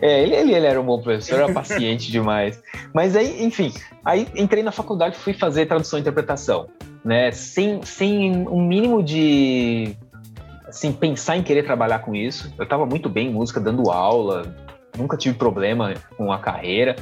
É, 0.00 0.22
ele, 0.22 0.34
ele, 0.34 0.54
ele, 0.54 0.66
era 0.66 0.80
um 0.80 0.84
bom 0.84 1.00
professor, 1.00 1.40
era 1.40 1.52
paciente 1.52 2.10
demais. 2.12 2.60
Mas 2.94 3.14
aí, 3.14 3.44
enfim, 3.44 3.72
aí 4.04 4.26
entrei 4.34 4.62
na 4.62 4.72
faculdade 4.72 5.16
fui 5.16 5.34
fazer 5.34 5.66
tradução 5.66 5.98
e 5.98 6.02
interpretação, 6.02 6.68
né? 7.04 7.30
Sem, 7.30 7.82
sem 7.82 8.48
um 8.48 8.62
mínimo 8.66 9.02
de 9.02 9.96
assim, 10.70 10.92
pensar 10.92 11.36
em 11.36 11.42
querer 11.42 11.64
trabalhar 11.64 12.00
com 12.00 12.14
isso. 12.14 12.52
Eu 12.56 12.64
estava 12.64 12.86
muito 12.86 13.08
bem 13.08 13.28
em 13.28 13.32
música, 13.32 13.60
dando 13.60 13.90
aula, 13.90 14.54
nunca 14.96 15.16
tive 15.16 15.36
problema 15.36 15.94
com 16.16 16.32
a 16.32 16.38
carreira. 16.38 16.96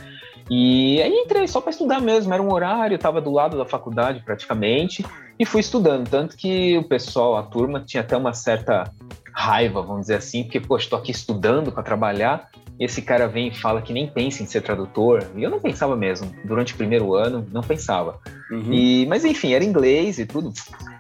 E 0.51 1.01
aí 1.03 1.13
entrei 1.13 1.47
só 1.47 1.61
para 1.61 1.71
estudar 1.71 2.01
mesmo, 2.01 2.33
era 2.33 2.43
um 2.43 2.53
horário, 2.53 2.95
estava 2.95 3.21
do 3.21 3.31
lado 3.31 3.57
da 3.57 3.67
faculdade 3.67 4.23
praticamente, 4.25 5.05
e 5.39 5.45
fui 5.45 5.61
estudando. 5.61 6.09
Tanto 6.09 6.37
que 6.37 6.79
o 6.79 6.85
pessoal, 6.85 7.37
a 7.37 7.43
turma, 7.43 7.81
tinha 7.81 8.03
até 8.03 8.17
uma 8.17 8.33
certa 8.33 8.91
raiva, 9.33 9.83
vamos 9.83 10.03
dizer 10.03 10.17
assim, 10.17 10.43
porque, 10.43 10.59
poxa, 10.59 10.87
estou 10.87 10.99
aqui 10.99 11.13
estudando 11.13 11.71
para 11.71 11.83
trabalhar, 11.83 12.49
e 12.81 12.85
esse 12.85 13.03
cara 13.03 13.29
vem 13.29 13.49
e 13.49 13.55
fala 13.55 13.83
que 13.83 13.93
nem 13.93 14.07
pensa 14.07 14.43
em 14.43 14.47
ser 14.47 14.63
tradutor, 14.63 15.25
e 15.37 15.43
eu 15.43 15.51
não 15.51 15.61
pensava 15.61 15.95
mesmo, 15.95 16.33
durante 16.45 16.73
o 16.73 16.77
primeiro 16.77 17.15
ano, 17.15 17.47
não 17.53 17.61
pensava. 17.61 18.19
Uhum. 18.51 18.73
E, 18.73 19.07
mas 19.07 19.25
enfim, 19.25 19.53
era 19.53 19.63
inglês 19.63 20.19
e 20.19 20.25
tudo. 20.25 20.53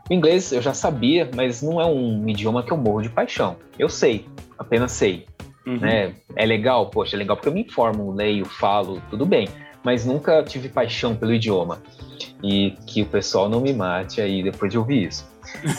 O 0.08 0.14
inglês 0.14 0.52
eu 0.52 0.62
já 0.62 0.72
sabia, 0.72 1.28
mas 1.34 1.62
não 1.62 1.80
é 1.80 1.86
um 1.86 2.28
idioma 2.28 2.62
que 2.62 2.72
eu 2.72 2.76
morro 2.76 3.02
de 3.02 3.10
paixão. 3.10 3.56
Eu 3.78 3.88
sei, 3.88 4.26
apenas 4.58 4.92
sei. 4.92 5.26
Uhum. 5.66 5.78
Né? 5.78 6.14
É 6.34 6.46
legal, 6.46 6.88
poxa, 6.88 7.14
é 7.14 7.18
legal 7.18 7.36
porque 7.36 7.48
eu 7.48 7.52
me 7.52 7.60
informo, 7.60 8.12
leio, 8.12 8.46
falo, 8.46 9.02
tudo 9.10 9.26
bem. 9.26 9.48
Mas 9.84 10.06
nunca 10.06 10.42
tive 10.42 10.68
paixão 10.68 11.14
pelo 11.14 11.32
idioma. 11.32 11.82
E 12.42 12.72
que 12.86 13.02
o 13.02 13.06
pessoal 13.06 13.48
não 13.48 13.60
me 13.60 13.72
mate 13.72 14.20
aí 14.20 14.42
depois 14.42 14.70
de 14.72 14.78
ouvir 14.78 15.08
isso. 15.08 15.28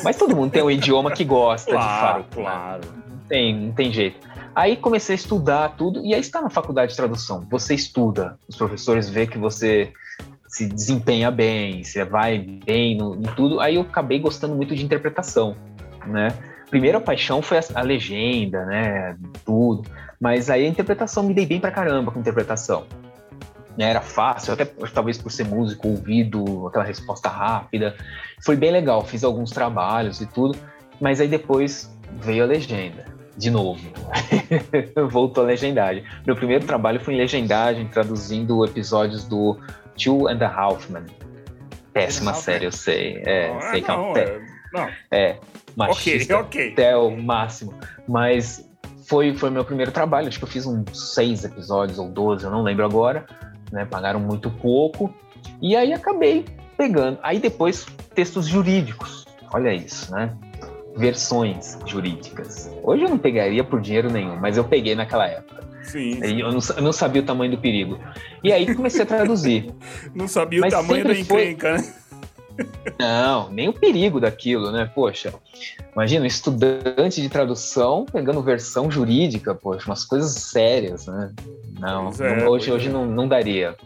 Mas 0.04 0.16
todo 0.16 0.36
mundo 0.36 0.52
tem 0.52 0.62
um 0.62 0.70
idioma 0.70 1.12
que 1.12 1.24
gosta 1.24 1.72
claro, 1.72 2.24
de 2.24 2.30
fato. 2.30 2.38
Né? 2.38 2.44
Claro. 2.44 2.82
Não 3.10 3.18
tem, 3.28 3.56
não 3.56 3.72
tem 3.72 3.92
jeito. 3.92 4.28
Aí 4.56 4.76
comecei 4.76 5.14
a 5.14 5.16
estudar 5.16 5.76
tudo, 5.78 6.04
e 6.06 6.14
aí 6.14 6.20
está 6.20 6.42
na 6.42 6.50
faculdade 6.50 6.92
de 6.92 6.98
tradução. 6.98 7.48
Você 7.50 7.74
estuda, 7.74 8.38
os 8.48 8.56
professores 8.56 9.10
veem 9.10 9.28
que 9.28 9.38
você 9.38 9.92
se 10.50 10.68
desempenha 10.68 11.32
bem, 11.32 11.84
você 11.84 12.04
vai 12.04 12.40
bem 12.40 12.98
no, 12.98 13.16
em 13.16 13.34
tudo. 13.36 13.62
Aí 13.62 13.76
eu 13.76 13.82
acabei 13.84 14.20
gostando 14.20 14.56
muito 14.56 14.76
de 14.76 14.84
interpretação, 14.84 15.56
né? 16.06 16.30
primeira 16.70 17.02
paixão 17.02 17.42
foi 17.42 17.58
a, 17.58 17.62
a, 17.76 17.82
legenda, 17.82 18.66
né? 18.66 19.18
Tudo. 19.46 19.90
Mas 20.20 20.50
aí 20.50 20.66
a 20.66 20.68
interpretação 20.68 21.24
me 21.24 21.34
dei 21.34 21.46
bem 21.46 21.60
pra 21.60 21.72
caramba 21.72 22.12
com 22.12 22.20
interpretação. 22.20 22.86
Né, 23.78 23.92
era 23.92 24.02
fácil, 24.02 24.54
até 24.54 24.66
talvez 24.94 25.18
por 25.18 25.32
ser 25.32 25.46
músico, 25.46 25.88
ouvido, 25.88 26.68
aquela 26.68 26.84
resposta 26.84 27.30
rápida. 27.30 27.96
Foi 28.44 28.58
bem 28.58 28.72
legal, 28.72 29.06
fiz 29.06 29.24
alguns 29.24 29.52
trabalhos 29.52 30.20
e 30.20 30.26
tudo. 30.26 30.58
Mas 31.00 31.22
aí 31.22 31.30
depois 31.30 31.90
veio 32.18 32.44
a 32.44 32.48
legenda, 32.48 33.06
de 33.38 33.50
novo. 33.50 33.80
Voltou 35.10 35.46
a 35.46 35.48
legendagem. 35.48 36.04
Meu 36.28 36.36
primeiro 36.36 36.66
trabalho 36.66 37.00
foi 37.00 37.14
em 37.14 37.18
legendagem, 37.18 37.88
traduzindo 37.88 38.66
episódios 38.66 39.24
do 39.24 39.58
Two 40.02 40.28
and 40.28 40.42
a 40.42 40.48
Half 40.48 40.90
Men. 40.90 41.06
Péssima 41.94 42.34
série, 42.34 42.66
eu 42.66 42.72
sei. 42.72 43.22
É, 43.26 43.54
não, 43.54 43.62
sei 43.62 43.82
que 43.82 43.92
é 43.92 43.94
uma 43.94 44.20
é, 44.20 44.42
não. 44.74 44.90
É, 45.12 45.38
machista 45.76 46.38
okay, 46.40 46.70
okay. 46.70 46.72
até 46.72 46.96
o 46.96 47.12
máximo. 47.12 47.74
Mas 48.08 48.68
foi 49.08 49.36
foi 49.36 49.50
meu 49.50 49.66
primeiro 49.66 49.92
trabalho, 49.92 50.28
acho 50.28 50.38
que 50.38 50.46
eu 50.46 50.50
fiz 50.50 50.66
uns 50.66 51.14
seis 51.14 51.44
episódios 51.44 51.98
ou 51.98 52.08
doze, 52.10 52.46
eu 52.46 52.52
não 52.52 52.62
lembro 52.62 52.86
agora, 52.86 53.26
né? 53.72 53.86
Pagaram 53.86 54.20
muito 54.20 54.50
pouco. 54.50 55.14
E 55.62 55.76
aí 55.76 55.92
acabei 55.94 56.46
pegando. 56.78 57.20
Aí 57.22 57.40
depois 57.40 57.86
textos 58.14 58.48
jurídicos. 58.48 59.26
Olha 59.54 59.74
isso, 59.74 60.12
né? 60.12 60.36
Versões 60.96 61.78
jurídicas. 61.86 62.72
Hoje 62.84 63.04
eu 63.04 63.10
não 63.10 63.18
pegaria 63.18 63.64
por 63.64 63.82
dinheiro 63.82 64.12
nenhum, 64.12 64.36
mas 64.38 64.58
eu 64.58 64.64
peguei 64.64 64.96
naquela 64.96 65.28
época. 65.28 65.69
Sim. 65.90 66.22
sim. 66.22 66.42
Eu, 66.42 66.52
não, 66.52 66.60
eu, 66.78 66.84
não, 66.84 66.94
sabia 66.94 67.22
o 67.22 67.26
tamanho 67.26 67.52
do 67.52 67.58
perigo. 67.58 68.00
E 68.44 68.52
aí 68.52 68.74
comecei 68.76 69.02
a 69.02 69.06
traduzir. 69.06 69.74
não 70.14 70.28
sabia 70.28 70.62
mas 70.62 70.74
o 70.74 70.78
tamanho 70.78 71.04
da 71.04 71.14
encrenca, 71.18 71.78
foi... 71.78 71.88
né? 71.88 71.94
Não, 73.00 73.50
nem 73.50 73.70
o 73.70 73.74
perigo 73.74 74.20
daquilo, 74.20 74.70
né? 74.70 74.90
Poxa, 74.94 75.34
imagina 75.94 76.24
um 76.24 76.28
estudante 76.28 77.22
de 77.22 77.30
tradução 77.30 78.06
pegando 78.06 78.42
versão 78.42 78.92
jurídica, 78.92 79.56
poxa, 79.56 79.90
umas 79.90 80.04
coisas 80.04 80.32
sérias, 80.32 81.08
né? 81.08 81.32
Não, 81.80 82.12
é, 82.20 82.36
não 82.36 82.48
hoje, 82.50 82.70
hoje 82.70 82.90
é. 82.90 82.92
não, 82.92 83.06
não 83.06 83.30
daria. 83.30 83.78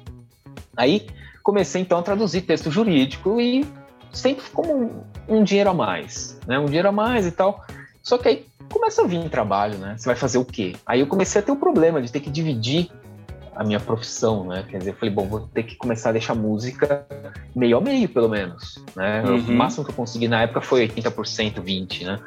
Aí 0.75 1.05
comecei 1.43 1.81
então 1.81 1.99
a 1.99 2.01
traduzir 2.01 2.41
texto 2.41 2.71
jurídico 2.71 3.39
e 3.39 3.63
sempre 4.11 4.43
como 4.51 4.73
um, 4.73 5.37
um 5.37 5.43
dinheiro 5.43 5.69
a 5.69 5.73
mais, 5.73 6.39
né? 6.47 6.57
Um 6.57 6.65
dinheiro 6.65 6.89
a 6.89 6.91
mais 6.91 7.27
e 7.27 7.31
tal. 7.31 7.63
Só 8.01 8.17
que 8.17 8.27
aí 8.27 8.45
começa 8.73 9.03
a 9.03 9.07
vir 9.07 9.29
trabalho, 9.29 9.77
né? 9.77 9.95
Você 9.97 10.05
vai 10.05 10.15
fazer 10.15 10.39
o 10.39 10.45
quê? 10.45 10.75
Aí 10.85 10.99
eu 10.99 11.07
comecei 11.07 11.39
a 11.39 11.43
ter 11.43 11.51
o 11.51 11.55
problema 11.55 12.01
de 12.01 12.11
ter 12.11 12.19
que 12.19 12.29
dividir 12.29 12.89
a 13.55 13.63
minha 13.63 13.79
profissão, 13.79 14.45
né? 14.45 14.65
Quer 14.67 14.79
dizer, 14.79 14.89
eu 14.91 14.95
falei, 14.95 15.13
bom, 15.13 15.27
vou 15.27 15.41
ter 15.41 15.63
que 15.63 15.75
começar 15.75 16.09
a 16.09 16.11
deixar 16.11 16.33
música 16.33 17.05
meio 17.55 17.77
a 17.77 17.81
meio, 17.81 18.09
pelo 18.09 18.27
menos, 18.27 18.83
né? 18.95 19.23
Uhum. 19.23 19.37
O 19.37 19.51
máximo 19.53 19.85
que 19.85 19.91
eu 19.91 19.95
consegui 19.95 20.27
na 20.27 20.41
época 20.41 20.59
foi 20.61 20.87
80%, 20.87 21.61
20%, 21.61 22.05
né? 22.05 22.19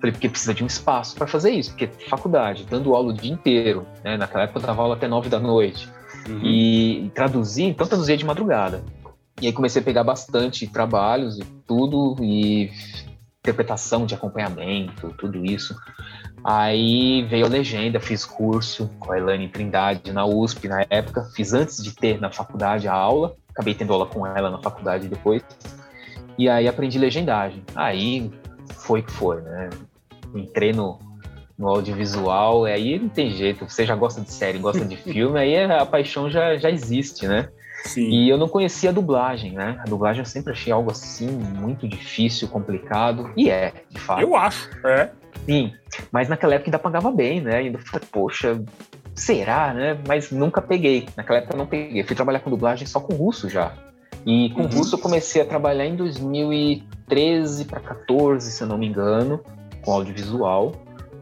Falei, 0.00 0.12
porque 0.12 0.28
precisa 0.28 0.52
de 0.52 0.64
um 0.64 0.66
espaço 0.66 1.14
para 1.14 1.26
fazer 1.26 1.50
isso, 1.50 1.70
porque 1.70 1.88
faculdade, 2.08 2.66
dando 2.68 2.94
aula 2.94 3.10
o 3.10 3.14
dia 3.14 3.32
inteiro, 3.32 3.86
né? 4.02 4.16
Naquela 4.16 4.44
época 4.44 4.58
eu 4.58 4.66
dava 4.66 4.82
aula 4.82 4.96
até 4.96 5.06
9 5.06 5.28
da 5.28 5.38
noite. 5.38 5.88
Uhum. 6.28 6.40
E, 6.42 7.06
e 7.06 7.10
traduzir, 7.10 7.64
então 7.64 7.86
traduzia 7.86 8.16
de 8.16 8.24
madrugada. 8.24 8.82
E 9.40 9.46
aí 9.46 9.52
comecei 9.52 9.80
a 9.80 9.84
pegar 9.84 10.04
bastante 10.04 10.66
trabalhos 10.66 11.38
e 11.38 11.44
tudo, 11.66 12.16
e 12.22 12.70
interpretação 13.44 14.06
de 14.06 14.14
acompanhamento, 14.14 15.14
tudo 15.18 15.44
isso. 15.44 15.76
Aí 16.42 17.22
veio 17.28 17.44
a 17.44 17.48
legenda, 17.48 18.00
fiz 18.00 18.24
curso 18.24 18.90
com 18.98 19.12
a 19.12 19.18
Elaine 19.18 19.48
Trindade 19.48 20.12
na 20.12 20.24
USP 20.24 20.66
na 20.66 20.84
época, 20.88 21.28
fiz 21.36 21.52
antes 21.52 21.82
de 21.82 21.94
ter 21.94 22.18
na 22.18 22.30
faculdade 22.30 22.88
a 22.88 22.94
aula, 22.94 23.36
acabei 23.50 23.74
tendo 23.74 23.92
aula 23.92 24.06
com 24.06 24.26
ela 24.26 24.50
na 24.50 24.58
faculdade 24.62 25.08
depois. 25.08 25.42
E 26.38 26.48
aí 26.48 26.66
aprendi 26.66 26.98
legendagem. 26.98 27.62
Aí 27.74 28.32
foi 28.76 29.02
que 29.02 29.12
foi, 29.12 29.42
né? 29.42 29.68
Entrei 30.34 30.72
no, 30.72 30.98
no 31.56 31.68
audiovisual, 31.68 32.64
aí 32.64 32.98
não 32.98 33.10
tem 33.10 33.30
jeito, 33.30 33.68
você 33.68 33.84
já 33.84 33.94
gosta 33.94 34.22
de 34.22 34.32
série, 34.32 34.58
gosta 34.58 34.84
de 34.84 34.96
filme, 35.12 35.38
aí 35.38 35.64
a 35.64 35.84
paixão 35.84 36.30
já, 36.30 36.56
já 36.56 36.70
existe, 36.70 37.28
né? 37.28 37.50
Sim. 37.84 38.08
E 38.08 38.28
eu 38.28 38.38
não 38.38 38.48
conhecia 38.48 38.90
a 38.90 38.92
dublagem, 38.92 39.52
né? 39.52 39.76
A 39.80 39.84
dublagem 39.84 40.20
eu 40.20 40.26
sempre 40.26 40.52
achei 40.52 40.72
algo 40.72 40.90
assim 40.90 41.28
muito 41.28 41.86
difícil, 41.86 42.48
complicado, 42.48 43.30
e 43.36 43.50
é, 43.50 43.72
de 43.90 44.00
fato. 44.00 44.22
Eu 44.22 44.34
acho, 44.34 44.70
é. 44.86 45.10
Sim, 45.44 45.72
mas 46.10 46.28
naquela 46.28 46.54
época 46.54 46.68
ainda 46.68 46.78
pagava 46.78 47.12
bem, 47.12 47.40
né? 47.40 47.56
Ainda 47.56 47.78
falei, 47.78 48.06
poxa, 48.10 48.62
será, 49.14 49.74
né? 49.74 49.98
Mas 50.08 50.30
nunca 50.30 50.62
peguei. 50.62 51.06
Naquela 51.16 51.38
época 51.38 51.54
eu 51.54 51.58
não 51.58 51.66
peguei. 51.66 52.02
fui 52.02 52.16
trabalhar 52.16 52.40
com 52.40 52.50
dublagem 52.50 52.86
só 52.86 53.00
com 53.00 53.14
russo 53.14 53.48
já. 53.48 53.72
E 54.24 54.50
com 54.50 54.62
uhum. 54.62 54.68
russo 54.68 54.94
eu 54.94 54.98
comecei 54.98 55.42
a 55.42 55.44
trabalhar 55.44 55.84
em 55.84 55.96
2013 55.96 57.66
para 57.66 57.80
14, 57.80 58.50
se 58.50 58.62
eu 58.62 58.66
não 58.66 58.78
me 58.78 58.86
engano, 58.86 59.40
com 59.82 59.92
audiovisual, 59.92 60.72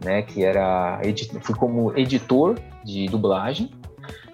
né? 0.05 0.23
Que 0.23 0.45
era. 0.45 1.01
Fui 1.41 1.55
como 1.55 1.97
editor 1.99 2.59
de 2.85 3.07
dublagem. 3.07 3.71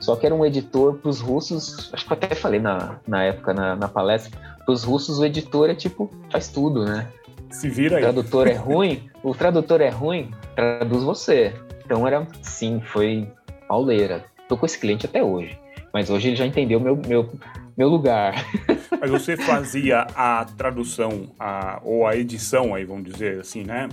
Só 0.00 0.14
que 0.16 0.26
era 0.26 0.34
um 0.34 0.44
editor 0.44 0.94
para 0.94 1.08
os 1.08 1.20
russos, 1.20 1.90
acho 1.92 2.06
que 2.06 2.12
eu 2.12 2.16
até 2.16 2.34
falei 2.34 2.60
na, 2.60 2.96
na 3.06 3.24
época, 3.24 3.52
na, 3.52 3.74
na 3.74 3.88
palestra, 3.88 4.30
para 4.64 4.72
os 4.72 4.84
russos 4.84 5.18
o 5.18 5.24
editor 5.24 5.70
é 5.70 5.74
tipo, 5.74 6.10
faz 6.30 6.48
tudo, 6.48 6.84
né? 6.84 7.08
Se 7.50 7.68
vira 7.68 7.96
aí. 7.96 8.02
O 8.02 8.06
tradutor 8.06 8.46
é 8.46 8.54
ruim, 8.54 9.08
o 9.22 9.34
tradutor 9.34 9.80
é 9.80 9.88
ruim, 9.88 10.30
traduz 10.54 11.02
você. 11.02 11.54
Então 11.84 12.06
era, 12.06 12.26
sim, 12.42 12.80
foi 12.80 13.28
pauleira. 13.66 14.24
Tô 14.48 14.56
com 14.56 14.66
esse 14.66 14.78
cliente 14.78 15.06
até 15.06 15.22
hoje. 15.22 15.58
Mas 15.92 16.10
hoje 16.10 16.28
ele 16.28 16.36
já 16.36 16.46
entendeu 16.46 16.78
meu, 16.78 16.96
meu, 16.96 17.30
meu 17.76 17.88
lugar. 17.88 18.34
Mas 19.00 19.10
você 19.10 19.36
fazia 19.36 20.06
a 20.14 20.44
tradução, 20.44 21.30
a, 21.38 21.80
ou 21.82 22.06
a 22.06 22.16
edição, 22.16 22.74
aí 22.74 22.84
vamos 22.84 23.10
dizer 23.10 23.40
assim, 23.40 23.64
né? 23.64 23.88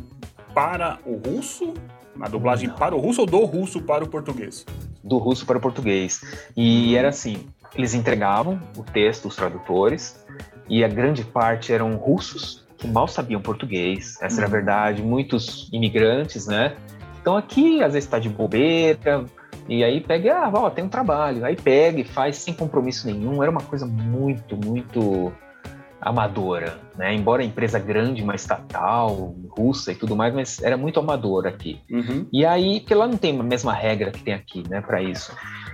Para 0.54 1.00
o 1.06 1.16
russo? 1.16 1.74
Na 2.16 2.28
dublagem 2.28 2.70
Não. 2.70 2.76
para 2.76 2.96
o 2.96 3.00
russo 3.00 3.22
ou 3.22 3.28
do 3.28 3.44
russo 3.44 3.82
para 3.82 4.04
o 4.04 4.08
português? 4.08 4.66
Do 5.06 5.18
russo 5.18 5.46
para 5.46 5.58
o 5.58 5.62
português. 5.62 6.22
E 6.58 6.96
era 6.96 7.10
assim, 7.10 7.48
eles 7.76 7.94
entregavam 7.94 8.60
o 8.76 8.84
texto, 8.84 9.28
os 9.28 9.36
tradutores, 9.36 10.26
e 10.68 10.84
a 10.84 10.88
grande 10.88 11.24
parte 11.24 11.72
eram 11.72 11.96
russos, 11.96 12.66
que 12.78 12.88
mal 12.88 13.08
sabiam 13.08 13.42
português, 13.42 14.18
essa 14.22 14.38
era 14.38 14.46
a 14.46 14.48
uhum. 14.48 14.52
verdade, 14.52 15.02
muitos 15.04 15.70
imigrantes, 15.72 16.48
né? 16.48 16.76
Então 17.22 17.38
aqui, 17.38 17.82
às 17.82 17.94
vezes 17.94 18.08
está 18.08 18.20
de 18.20 18.30
bobeira, 18.30 19.26
e 19.68 19.84
aí 19.84 20.02
pega, 20.02 20.46
ah, 20.46 20.52
ó, 20.54 20.70
tem 20.70 20.84
um 20.84 20.90
trabalho, 20.90 21.46
aí 21.46 21.56
pega 21.56 22.00
e 22.00 22.04
faz 22.04 22.38
sem 22.38 22.54
compromisso 22.54 23.08
nenhum, 23.08 23.42
era 23.42 23.52
uma 23.52 23.62
coisa 23.62 23.86
muito, 23.86 24.58
muito 24.58 25.32
amadora, 26.02 26.78
né? 26.98 27.14
Embora 27.14 27.44
empresa 27.44 27.80
grande, 27.80 28.22
uma 28.22 28.36
estatal, 28.36 29.36
russa 29.50 29.92
e 29.92 29.96
tudo 29.96 30.16
mais, 30.16 30.34
mas 30.34 30.62
era 30.62 30.78
muito 30.78 31.00
amadora 31.00 31.50
aqui. 31.50 31.80
Uhum. 31.90 32.28
E 32.32 32.46
aí, 32.46 32.82
porque 32.82 32.94
lá 32.94 33.08
não 33.08 33.18
tem 33.18 33.40
a 33.40 33.44
mesma 33.44 33.74
regra 33.74 34.12
que 34.12 34.24
tem 34.24 34.34
aqui, 34.34 34.64
né, 34.70 34.82
para 34.82 35.02
isso. 35.02 35.32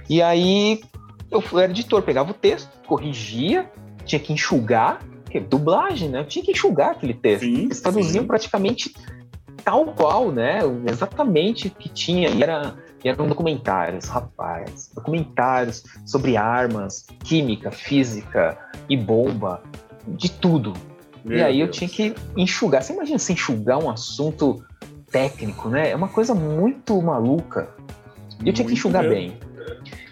E 0.10 0.22
aí 0.22 0.82
eu 1.30 1.44
era 1.54 1.72
editor, 1.72 2.02
pegava 2.02 2.32
o 2.32 2.34
texto, 2.34 2.70
corrigia, 2.86 3.70
tinha 4.06 4.20
que 4.20 4.34
enxugar 4.34 5.00
porque 5.32 5.40
dublagem, 5.40 6.10
né? 6.10 6.20
Eu 6.20 6.26
tinha 6.26 6.44
que 6.44 6.52
enxugar 6.52 6.92
aquele 6.92 7.14
texto. 7.14 7.46
Sim, 7.46 7.64
Eles 7.64 7.80
traduziam 7.80 8.24
sim. 8.24 8.28
praticamente 8.28 8.94
tal 9.64 9.86
qual, 9.94 10.30
né? 10.30 10.60
Exatamente 10.86 11.68
o 11.68 11.72
que 11.72 11.88
tinha. 11.88 12.30
E, 12.30 12.44
era, 12.44 12.76
e 13.02 13.08
eram 13.08 13.28
documentários, 13.28 14.10
rapaz. 14.10 14.92
Documentários 14.94 15.84
sobre 16.06 16.36
armas, 16.36 17.08
química, 17.24 17.72
física 17.72 18.58
e 18.90 18.98
bomba, 18.98 19.64
de 20.08 20.32
tudo. 20.32 20.74
Meu 21.24 21.38
e 21.38 21.44
aí 21.44 21.58
Deus. 21.58 21.68
eu 21.68 21.72
tinha 21.72 21.90
que 21.90 22.16
enxugar. 22.36 22.82
Você 22.82 22.94
imagina 22.94 23.20
se 23.20 23.34
enxugar 23.34 23.78
um 23.78 23.90
assunto 23.90 24.64
técnico, 25.12 25.70
né? 25.70 25.92
É 25.92 25.96
uma 25.96 26.08
coisa 26.08 26.34
muito 26.34 27.00
maluca. 27.02 27.70
E 28.44 28.48
eu 28.48 28.54
tinha 28.54 28.68
que 28.68 28.74
enxugar 28.74 29.08
bem. 29.08 29.38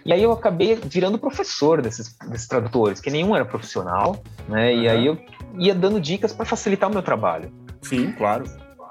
E 0.05 0.13
aí 0.13 0.22
eu 0.22 0.31
acabei 0.31 0.75
virando 0.75 1.17
professor 1.17 1.81
desses, 1.81 2.15
desses 2.29 2.48
tradutores, 2.48 3.01
que 3.01 3.10
nenhum 3.10 3.36
era 3.36 3.46
profissional, 3.46 4.22
né? 4.48 4.72
Uhum. 4.72 4.81
E 4.81 4.89
aí 4.89 5.05
eu 5.05 5.17
ia 5.58 5.74
dando 5.74 6.00
dicas 6.00 6.31
para 6.31 6.46
facilitar 6.46 6.89
o 6.89 6.93
meu 6.93 7.01
trabalho. 7.01 7.51
Sim, 7.81 8.12
claro. 8.13 8.46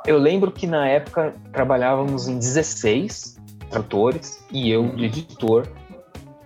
Eu 0.06 0.18
lembro 0.18 0.50
que 0.50 0.66
na 0.66 0.88
época 0.88 1.34
trabalhávamos 1.52 2.28
em 2.28 2.38
16 2.38 3.38
tradutores 3.70 4.44
e 4.50 4.70
eu 4.70 4.88
de 4.94 5.04
editor. 5.04 5.66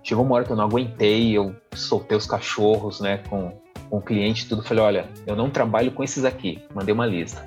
Chegou 0.03 0.25
uma 0.25 0.35
hora 0.35 0.45
que 0.45 0.51
eu 0.51 0.57
não 0.57 0.65
aguentei, 0.65 1.37
eu 1.37 1.55
soltei 1.75 2.17
os 2.17 2.27
cachorros, 2.27 3.01
né, 3.01 3.19
com, 3.29 3.53
com 3.93 3.99
o 3.99 4.01
cliente 4.01 4.47
e 4.47 4.49
tudo. 4.49 4.63
Falei, 4.63 4.83
olha, 4.83 5.09
eu 5.27 5.37
não 5.37 5.51
trabalho 5.51 5.93
com 5.93 6.03
esses 6.03 6.25
aqui. 6.25 6.63
Mandei 6.75 6.95
uma 6.95 7.05
lista 7.05 7.47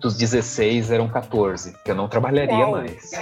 dos 0.00 0.16
16 0.16 0.90
eram 0.90 1.06
14, 1.06 1.76
que 1.84 1.88
eu 1.92 1.94
não 1.94 2.08
trabalharia 2.08 2.56
Uau. 2.56 2.72
mais. 2.72 3.12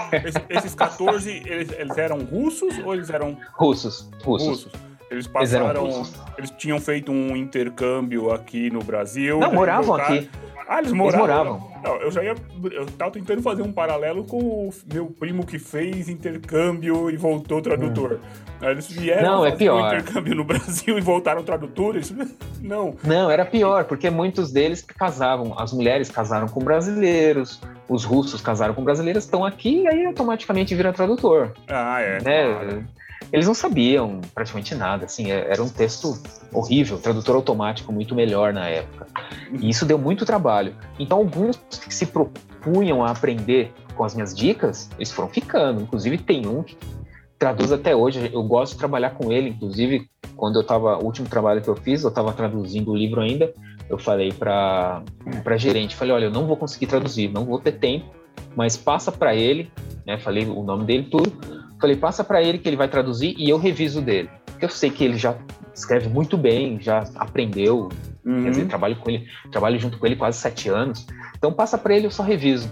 esses 0.48 0.74
14, 0.74 1.30
eles, 1.44 1.70
eles, 1.72 1.98
eram 1.98 2.20
russos 2.20 2.78
ou 2.78 2.94
eles 2.94 3.10
eram. 3.10 3.36
Russos. 3.52 4.08
Russos. 4.22 4.48
russos. 4.48 4.72
Eles 5.10 5.26
passaram. 5.26 5.88
Eles, 5.88 6.14
eles, 6.38 6.50
tinham 6.52 6.80
feito 6.80 7.12
um 7.12 7.36
intercâmbio 7.36 8.32
aqui 8.32 8.70
no 8.70 8.82
Brasil. 8.82 9.38
Não, 9.38 9.52
moravam 9.52 9.96
aqui. 9.96 10.30
Ah, 10.70 10.78
eles 10.78 10.92
moravam. 10.92 11.26
Eles 11.26 11.36
moravam. 11.36 11.70
Não, 11.82 11.96
eu 11.96 12.12
já 12.12 12.22
ia. 12.22 12.36
Eu 12.70 12.86
tava 12.86 13.10
tentando 13.10 13.42
fazer 13.42 13.62
um 13.62 13.72
paralelo 13.72 14.22
com 14.22 14.38
o 14.38 14.70
meu 14.86 15.06
primo 15.06 15.44
que 15.44 15.58
fez 15.58 16.08
intercâmbio 16.08 17.10
e 17.10 17.16
voltou 17.16 17.60
tradutor. 17.60 18.20
Hum. 18.62 18.68
Eles 18.68 18.88
vieram 18.88 19.38
não, 19.38 19.44
é 19.46 19.50
pior. 19.50 19.82
um 19.82 19.86
intercâmbio 19.88 20.32
no 20.36 20.44
Brasil 20.46 20.96
e 20.96 21.00
voltaram 21.00 21.42
tradutores? 21.42 22.14
Não. 22.60 22.94
Não, 23.02 23.28
era 23.28 23.44
pior, 23.44 23.82
porque 23.82 24.08
muitos 24.10 24.52
deles 24.52 24.80
casavam. 24.80 25.58
As 25.58 25.72
mulheres 25.72 26.08
casaram 26.08 26.46
com 26.46 26.60
brasileiros, 26.60 27.60
os 27.88 28.04
russos 28.04 28.40
casaram 28.40 28.72
com 28.72 28.84
brasileiros, 28.84 29.24
estão 29.24 29.44
aqui 29.44 29.82
e 29.82 29.88
aí 29.88 30.06
automaticamente 30.06 30.72
vira 30.76 30.92
tradutor. 30.92 31.52
Ah, 31.66 32.00
é. 32.00 32.22
Né? 32.22 32.44
Claro 32.44 32.84
eles 33.32 33.46
não 33.46 33.54
sabiam 33.54 34.20
praticamente 34.34 34.74
nada, 34.74 35.04
assim, 35.04 35.30
é, 35.30 35.50
era 35.50 35.62
um 35.62 35.68
texto 35.68 36.20
horrível, 36.52 36.98
tradutor 36.98 37.36
automático 37.36 37.92
muito 37.92 38.14
melhor 38.14 38.52
na 38.52 38.68
época. 38.68 39.06
E 39.52 39.68
isso 39.68 39.86
deu 39.86 39.98
muito 39.98 40.24
trabalho. 40.24 40.74
Então, 40.98 41.18
alguns 41.18 41.56
que 41.56 41.94
se 41.94 42.06
propunham 42.06 43.04
a 43.04 43.10
aprender 43.10 43.72
com 43.94 44.04
as 44.04 44.14
minhas 44.14 44.34
dicas, 44.34 44.90
eles 44.96 45.12
foram 45.12 45.28
ficando. 45.28 45.82
Inclusive, 45.82 46.18
tem 46.18 46.46
um 46.46 46.62
que 46.62 46.76
traduz 47.38 47.72
até 47.72 47.96
hoje, 47.96 48.30
eu 48.32 48.42
gosto 48.42 48.72
de 48.72 48.78
trabalhar 48.78 49.10
com 49.10 49.32
ele, 49.32 49.48
inclusive, 49.48 50.10
quando 50.36 50.56
eu 50.56 50.62
estava, 50.62 50.98
o 50.98 51.04
último 51.04 51.26
trabalho 51.26 51.62
que 51.62 51.68
eu 51.68 51.76
fiz, 51.76 52.02
eu 52.02 52.10
estava 52.10 52.32
traduzindo 52.34 52.90
o 52.90 52.96
livro 52.96 53.20
ainda, 53.22 53.54
eu 53.88 53.98
falei 53.98 54.30
para 54.30 55.02
para 55.42 55.56
gerente, 55.56 55.96
falei, 55.96 56.12
olha, 56.12 56.24
eu 56.26 56.30
não 56.30 56.46
vou 56.46 56.56
conseguir 56.56 56.86
traduzir, 56.86 57.28
não 57.28 57.46
vou 57.46 57.58
ter 57.58 57.72
tempo, 57.72 58.06
mas 58.54 58.76
passa 58.76 59.10
para 59.10 59.34
ele, 59.34 59.70
né, 60.06 60.18
falei 60.18 60.46
o 60.46 60.62
nome 60.62 60.84
dele 60.84 61.08
tudo, 61.10 61.32
Falei, 61.80 61.96
passa 61.96 62.22
para 62.22 62.42
ele 62.42 62.58
que 62.58 62.68
ele 62.68 62.76
vai 62.76 62.88
traduzir 62.88 63.34
e 63.38 63.48
eu 63.48 63.58
reviso 63.58 64.02
dele. 64.02 64.28
Porque 64.46 64.64
eu 64.64 64.68
sei 64.68 64.90
que 64.90 65.04
ele 65.04 65.16
já 65.16 65.36
escreve 65.74 66.08
muito 66.08 66.36
bem, 66.36 66.78
já 66.80 67.04
aprendeu, 67.16 67.88
uhum. 68.24 68.42
quer 68.42 68.50
dizer, 68.50 68.68
trabalho 68.68 68.96
com 68.96 69.10
ele, 69.10 69.26
trabalho 69.50 69.78
junto 69.78 69.98
com 69.98 70.06
ele 70.06 70.16
quase 70.16 70.38
sete 70.38 70.68
anos. 70.68 71.06
Então 71.36 71.52
passa 71.52 71.78
para 71.78 71.96
ele, 71.96 72.06
eu 72.06 72.10
só 72.10 72.22
reviso. 72.22 72.70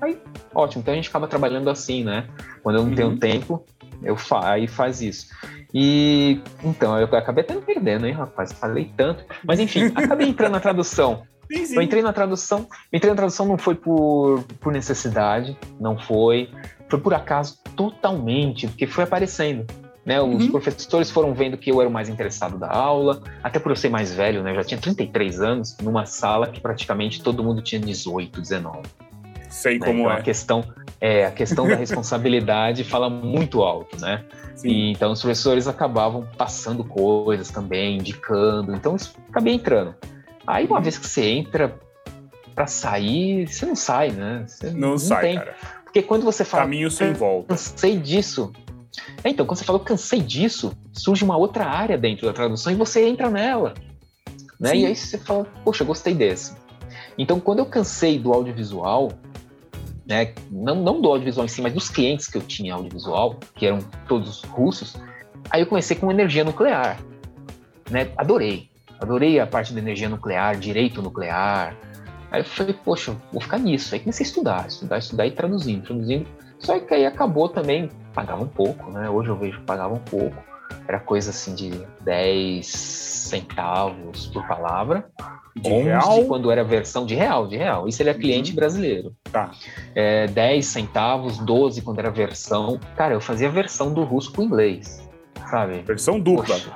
Aí, 0.00 0.18
ótimo, 0.54 0.82
então 0.82 0.92
a 0.92 0.96
gente 0.96 1.08
acaba 1.08 1.26
trabalhando 1.26 1.68
assim, 1.68 2.04
né? 2.04 2.28
Quando 2.62 2.76
eu 2.76 2.82
não 2.82 2.90
uhum. 2.90 2.94
tenho 2.94 3.16
tempo, 3.16 3.64
eu 4.02 4.16
fa 4.16 4.52
aí 4.52 4.68
faz 4.68 5.00
isso. 5.00 5.26
E 5.72 6.40
então, 6.62 6.96
eu 6.98 7.06
acabei 7.06 7.42
até 7.42 7.54
me 7.54 7.62
perdendo, 7.62 8.06
hein, 8.06 8.12
rapaz? 8.12 8.52
Falei 8.52 8.92
tanto. 8.96 9.24
Mas 9.44 9.58
enfim, 9.58 9.90
acabei 9.96 10.28
entrando 10.28 10.52
na 10.52 10.60
tradução. 10.60 11.24
Sim, 11.50 11.66
sim. 11.66 11.76
Eu 11.76 11.82
entrei 11.82 12.02
na 12.02 12.12
tradução. 12.12 12.66
Entrei 12.92 13.10
na 13.10 13.16
tradução 13.16 13.46
não 13.46 13.58
foi 13.58 13.74
por, 13.74 14.44
por 14.60 14.72
necessidade, 14.72 15.56
não 15.80 15.98
foi. 15.98 16.50
Foi 16.88 17.00
por 17.00 17.14
acaso 17.14 17.58
totalmente, 17.76 18.66
porque 18.66 18.86
foi 18.86 19.04
aparecendo. 19.04 19.66
Né, 20.04 20.20
os 20.20 20.44
uhum. 20.44 20.50
professores 20.50 21.10
foram 21.10 21.32
vendo 21.32 21.56
que 21.56 21.70
eu 21.70 21.80
era 21.80 21.88
o 21.88 21.92
mais 21.92 22.10
interessado 22.10 22.58
da 22.58 22.70
aula, 22.70 23.22
até 23.42 23.58
por 23.58 23.72
eu 23.72 23.76
ser 23.76 23.88
mais 23.88 24.12
velho, 24.12 24.42
né, 24.42 24.50
eu 24.50 24.56
já 24.56 24.62
tinha 24.62 24.78
33 24.78 25.40
anos, 25.40 25.78
numa 25.80 26.04
sala 26.04 26.46
que 26.46 26.60
praticamente 26.60 27.22
todo 27.22 27.42
mundo 27.42 27.62
tinha 27.62 27.80
18, 27.80 28.38
19. 28.38 28.82
Sei 29.48 29.78
né, 29.78 29.86
como 29.86 30.00
então, 30.00 30.10
é. 30.10 30.18
A 30.18 30.20
questão, 30.20 30.64
é, 31.00 31.24
a 31.24 31.30
questão 31.30 31.66
da 31.66 31.76
responsabilidade 31.76 32.84
fala 32.84 33.08
muito 33.08 33.62
alto, 33.62 33.98
né? 33.98 34.24
E, 34.62 34.92
então 34.92 35.12
os 35.12 35.20
professores 35.20 35.66
acabavam 35.66 36.28
passando 36.36 36.84
coisas 36.84 37.50
também, 37.50 37.96
indicando, 37.96 38.74
então 38.74 38.96
isso 38.96 39.16
acabei 39.30 39.54
entrando. 39.54 39.94
Aí 40.46 40.66
uma 40.66 40.80
vez 40.80 40.98
que 40.98 41.06
você 41.06 41.24
entra 41.24 41.74
para 42.54 42.66
sair, 42.66 43.46
você 43.46 43.66
não 43.66 43.74
sai, 43.74 44.10
né? 44.10 44.44
Você 44.46 44.70
não, 44.70 44.90
não 44.90 44.98
sai, 44.98 45.22
tem. 45.22 45.34
cara. 45.36 45.54
Porque 45.94 46.08
quando 46.08 46.24
você 46.24 46.44
fala. 46.44 46.64
Caminho 46.64 46.90
sem 46.90 47.12
volta. 47.12 47.50
Cansei 47.50 47.96
disso. 47.96 48.52
Então, 49.24 49.46
quando 49.46 49.58
você 49.58 49.64
fala 49.64 49.78
cansei 49.78 50.20
disso, 50.20 50.76
surge 50.92 51.22
uma 51.22 51.36
outra 51.36 51.66
área 51.66 51.96
dentro 51.96 52.26
da 52.26 52.32
tradução 52.32 52.72
e 52.72 52.74
você 52.74 53.06
entra 53.06 53.30
nela. 53.30 53.74
Né? 54.58 54.76
E 54.76 54.86
aí 54.86 54.96
você 54.96 55.16
fala, 55.16 55.44
poxa, 55.64 55.84
gostei 55.84 56.12
desse. 56.12 56.56
Então, 57.16 57.38
quando 57.38 57.60
eu 57.60 57.66
cansei 57.66 58.18
do 58.18 58.32
audiovisual, 58.32 59.12
né, 60.04 60.34
não, 60.50 60.82
não 60.82 61.00
do 61.00 61.08
audiovisual 61.08 61.44
em 61.44 61.48
si, 61.48 61.62
mas 61.62 61.72
dos 61.72 61.88
clientes 61.88 62.26
que 62.26 62.38
eu 62.38 62.42
tinha 62.42 62.74
audiovisual, 62.74 63.38
que 63.54 63.64
eram 63.64 63.78
todos 64.08 64.42
russos, 64.42 64.96
aí 65.48 65.60
eu 65.62 65.66
comecei 65.66 65.96
com 65.96 66.10
energia 66.10 66.42
nuclear. 66.42 66.98
Né? 67.88 68.10
Adorei. 68.16 68.68
Adorei 68.98 69.38
a 69.38 69.46
parte 69.46 69.72
da 69.72 69.78
energia 69.78 70.08
nuclear, 70.08 70.56
direito 70.56 71.00
nuclear. 71.00 71.76
Aí 72.34 72.40
eu 72.40 72.44
falei, 72.44 72.74
poxa, 72.74 73.16
vou 73.30 73.40
ficar 73.40 73.58
nisso. 73.58 73.94
Aí 73.94 74.00
comecei 74.00 74.26
a 74.26 74.28
estudar, 74.28 74.66
estudar, 74.66 74.98
estudar 74.98 75.24
e 75.24 75.30
traduzindo, 75.30 75.84
traduzindo. 75.84 76.26
Só 76.58 76.80
que 76.80 76.92
aí 76.92 77.06
acabou 77.06 77.48
também, 77.48 77.88
pagava 78.12 78.42
um 78.42 78.48
pouco, 78.48 78.90
né? 78.90 79.08
Hoje 79.08 79.28
eu 79.28 79.36
vejo 79.36 79.60
que 79.60 79.64
pagava 79.64 79.94
um 79.94 80.00
pouco. 80.00 80.36
Era 80.88 80.98
coisa 80.98 81.30
assim 81.30 81.54
de 81.54 81.70
10 82.00 82.66
centavos 82.66 84.26
por 84.26 84.44
palavra. 84.48 85.06
De 85.54 85.70
11 85.70 85.84
real? 85.84 86.24
quando 86.24 86.50
era 86.50 86.64
versão 86.64 87.06
de 87.06 87.14
real, 87.14 87.46
de 87.46 87.56
real. 87.56 87.86
Isso 87.86 88.02
ele 88.02 88.10
é 88.10 88.14
cliente 88.14 88.50
uhum. 88.50 88.56
brasileiro. 88.56 89.14
Tá. 89.30 89.52
É, 89.94 90.26
10 90.26 90.66
centavos, 90.66 91.38
12 91.38 91.82
quando 91.82 92.00
era 92.00 92.10
versão. 92.10 92.80
Cara, 92.96 93.14
eu 93.14 93.20
fazia 93.20 93.48
versão 93.48 93.94
do 93.94 94.02
russo 94.02 94.32
pro 94.32 94.42
inglês, 94.42 95.08
sabe? 95.48 95.82
Versão 95.82 96.18
dupla. 96.18 96.56
Poxa, 96.56 96.72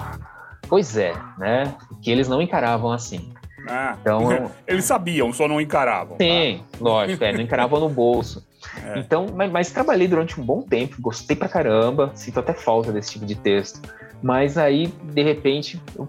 Pois 0.69 0.97
é, 0.97 1.15
né? 1.37 1.75
Que 2.01 2.13
eles 2.13 2.29
não 2.29 2.41
encaravam 2.41 2.93
assim. 2.93 3.33
Ah, 3.69 3.97
então, 4.01 4.51
eles 4.67 4.85
sabiam, 4.85 5.33
só 5.33 5.47
não 5.47 5.61
encaravam. 5.61 6.17
Tá? 6.17 6.25
Sim, 6.25 6.63
tá? 6.73 6.79
lógico, 6.81 7.25
é, 7.25 7.33
não 7.33 7.41
encaravam 7.41 7.81
no 7.81 7.89
bolso. 7.89 8.47
É. 8.85 8.99
Então, 8.99 9.27
mas, 9.35 9.51
mas, 9.51 9.71
trabalhei 9.71 10.09
durante 10.09 10.41
um 10.41 10.45
bom 10.45 10.63
tempo, 10.63 10.97
gostei 11.01 11.37
pra 11.37 11.49
caramba, 11.49 12.11
sinto 12.15 12.41
até 12.41 12.53
falta 12.53 12.93
desse 12.93 13.13
tipo 13.13 13.27
de 13.27 13.35
texto. 13.35 13.81
Mas 14.23 14.59
aí, 14.59 14.87
de 14.87 15.23
repente, 15.23 15.81
eu 15.97 16.09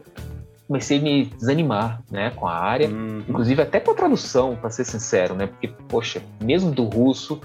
comecei 0.67 0.99
a 0.99 1.01
me 1.01 1.25
desanimar, 1.25 2.01
né, 2.11 2.31
com 2.35 2.47
a 2.47 2.55
área, 2.55 2.87
uhum. 2.87 3.23
inclusive 3.27 3.61
até 3.61 3.79
com 3.79 3.91
a 3.91 3.95
tradução, 3.95 4.55
para 4.55 4.69
ser 4.69 4.85
sincero, 4.85 5.35
né, 5.35 5.47
porque, 5.47 5.67
poxa, 5.87 6.21
mesmo 6.41 6.71
do 6.71 6.83
russo, 6.83 7.39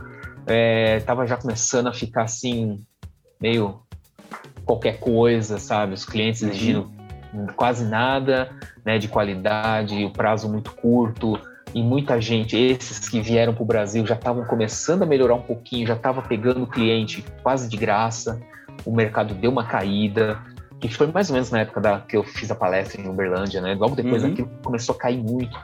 é, 0.47 1.01
tava 1.01 1.27
já 1.27 1.37
começando 1.37 1.87
a 1.87 1.93
ficar 1.93 2.25
assim, 2.25 2.83
meio 3.41 3.81
qualquer 4.65 4.99
coisa, 4.99 5.59
sabe? 5.59 5.95
Os 5.95 6.05
clientes 6.05 6.43
uhum. 6.43 6.49
Quase 7.57 7.85
nada 7.85 8.51
né, 8.85 8.99
de 8.99 9.09
qualidade, 9.09 10.05
o 10.05 10.11
prazo 10.11 10.49
muito 10.49 10.73
curto, 10.73 11.39
e 11.75 11.83
muita 11.83 12.21
gente, 12.21 12.57
esses 12.57 13.09
que 13.09 13.21
vieram 13.21 13.53
para 13.53 13.63
o 13.63 13.67
Brasil 13.67 14.07
já 14.07 14.15
estavam 14.15 14.45
começando 14.45 15.03
a 15.03 15.07
melhorar 15.07 15.35
um 15.35 15.43
pouquinho, 15.43 15.87
já 15.87 15.95
estava 15.95 16.23
pegando 16.23 16.67
cliente 16.67 17.25
quase 17.43 17.69
de 17.69 17.77
graça, 17.77 18.41
o 18.85 18.95
mercado 18.95 19.35
deu 19.35 19.51
uma 19.51 19.65
caída, 19.65 20.41
que 20.81 20.89
foi 20.89 21.07
mais 21.09 21.31
ou 21.31 21.35
menos 21.35 21.51
na 21.51 21.61
época 21.61 21.81
da, 21.81 22.01
que 22.01 22.17
eu 22.17 22.23
fiz 22.23 22.51
a 22.51 22.55
palestra 22.55 23.01
em 23.01 23.09
Uberlândia, 23.09 23.61
né? 23.61 23.75
Logo 23.75 23.97
depois 23.97 24.23
uhum. 24.23 24.33
aquilo 24.33 24.51
começou 24.63 24.95
a 24.95 24.99
cair 24.99 25.19
muito. 25.19 25.59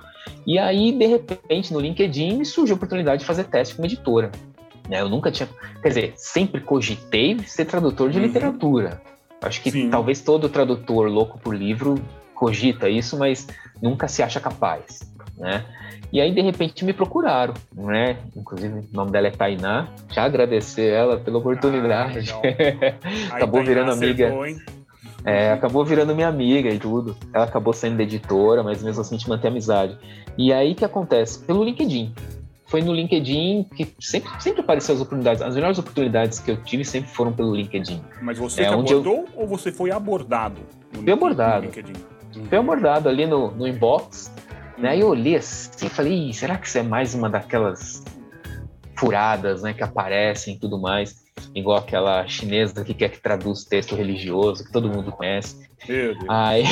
E 0.46 0.58
aí, 0.58 0.92
de 0.92 1.06
repente, 1.06 1.72
no 1.72 1.78
LinkedIn 1.78 2.38
me 2.38 2.44
surgiu 2.44 2.74
a 2.74 2.76
oportunidade 2.76 3.20
de 3.20 3.26
fazer 3.26 3.44
teste 3.44 3.74
como 3.74 3.86
editora. 3.86 4.30
Né? 4.88 5.00
Eu 5.00 5.08
nunca 5.08 5.30
tinha. 5.30 5.48
Quer 5.82 5.88
dizer, 5.88 6.12
sempre 6.16 6.60
cogitei 6.60 7.38
ser 7.40 7.66
tradutor 7.66 8.10
de 8.10 8.18
uhum. 8.18 8.26
literatura. 8.26 9.00
Acho 9.42 9.62
que 9.62 9.70
Sim. 9.70 9.90
talvez 9.90 10.20
todo 10.20 10.48
tradutor 10.48 11.08
louco 11.08 11.38
por 11.38 11.54
livro 11.54 11.94
cogita 12.34 12.88
isso, 12.88 13.18
mas 13.18 13.46
nunca 13.82 14.08
se 14.08 14.22
acha 14.22 14.40
capaz, 14.40 15.00
né? 15.36 15.64
E 16.12 16.20
aí, 16.20 16.32
de 16.32 16.40
repente, 16.40 16.84
me 16.84 16.92
procuraram, 16.92 17.54
né? 17.72 18.16
Inclusive, 18.36 18.80
o 18.80 18.86
nome 18.92 19.12
dela 19.12 19.28
é 19.28 19.30
Tainá. 19.30 19.88
Já 20.10 20.24
agradecer 20.24 20.90
ela 20.92 21.18
pela 21.18 21.38
oportunidade. 21.38 22.32
Ah, 23.30 23.36
acabou 23.36 23.62
virando 23.62 23.92
amiga. 23.92 24.26
Acertou, 24.26 24.80
é, 25.24 25.52
acabou 25.52 25.84
virando 25.84 26.14
minha 26.14 26.28
amiga 26.28 26.68
e 26.68 26.78
tudo. 26.78 27.16
Ela 27.32 27.44
acabou 27.44 27.72
sendo 27.72 28.00
editora, 28.00 28.62
mas 28.62 28.82
mesmo 28.82 29.02
assim 29.02 29.14
a 29.14 29.18
gente 29.18 29.28
mantém 29.28 29.50
amizade. 29.50 29.96
E 30.36 30.52
aí, 30.52 30.72
o 30.72 30.74
que 30.74 30.84
acontece? 30.84 31.38
Pelo 31.44 31.62
LinkedIn 31.62 32.12
foi 32.70 32.80
no 32.82 32.94
LinkedIn 32.94 33.66
que 33.74 33.92
sempre, 33.98 34.30
sempre 34.40 34.60
apareceu 34.60 34.94
as 34.94 35.00
oportunidades. 35.00 35.42
As 35.42 35.56
melhores 35.56 35.78
oportunidades 35.78 36.38
que 36.38 36.52
eu 36.52 36.62
tive 36.62 36.84
sempre 36.84 37.10
foram 37.10 37.32
pelo 37.32 37.54
LinkedIn. 37.54 38.00
Mas 38.22 38.38
você 38.38 38.62
é, 38.62 38.68
abordou 38.68 39.04
eu... 39.04 39.28
ou 39.34 39.46
você 39.46 39.72
foi 39.72 39.90
abordado? 39.90 40.60
Fui 40.92 41.12
abordado. 41.12 41.66
Uhum. 41.66 42.46
Fui 42.46 42.56
abordado 42.56 43.08
ali 43.08 43.26
no, 43.26 43.50
no 43.50 43.66
inbox. 43.66 44.32
Né? 44.78 44.90
Aí 44.90 45.00
eu 45.00 45.08
olhei 45.08 45.34
assim 45.36 45.86
e 45.86 45.90
falei, 45.90 46.32
será 46.32 46.56
que 46.56 46.68
isso 46.68 46.78
é 46.78 46.82
mais 46.82 47.12
uma 47.12 47.28
daquelas 47.28 48.04
furadas, 48.96 49.62
né, 49.62 49.72
que 49.72 49.82
aparecem 49.82 50.54
e 50.54 50.58
tudo 50.58 50.78
mais, 50.78 51.24
igual 51.54 51.78
aquela 51.78 52.26
chinesa 52.26 52.84
que 52.84 52.92
quer 52.92 53.08
que 53.08 53.18
traduz 53.18 53.64
texto 53.64 53.96
religioso, 53.96 54.62
que 54.62 54.70
todo 54.70 54.90
mundo 54.90 55.10
conhece. 55.10 55.68
Aí, 56.28 56.64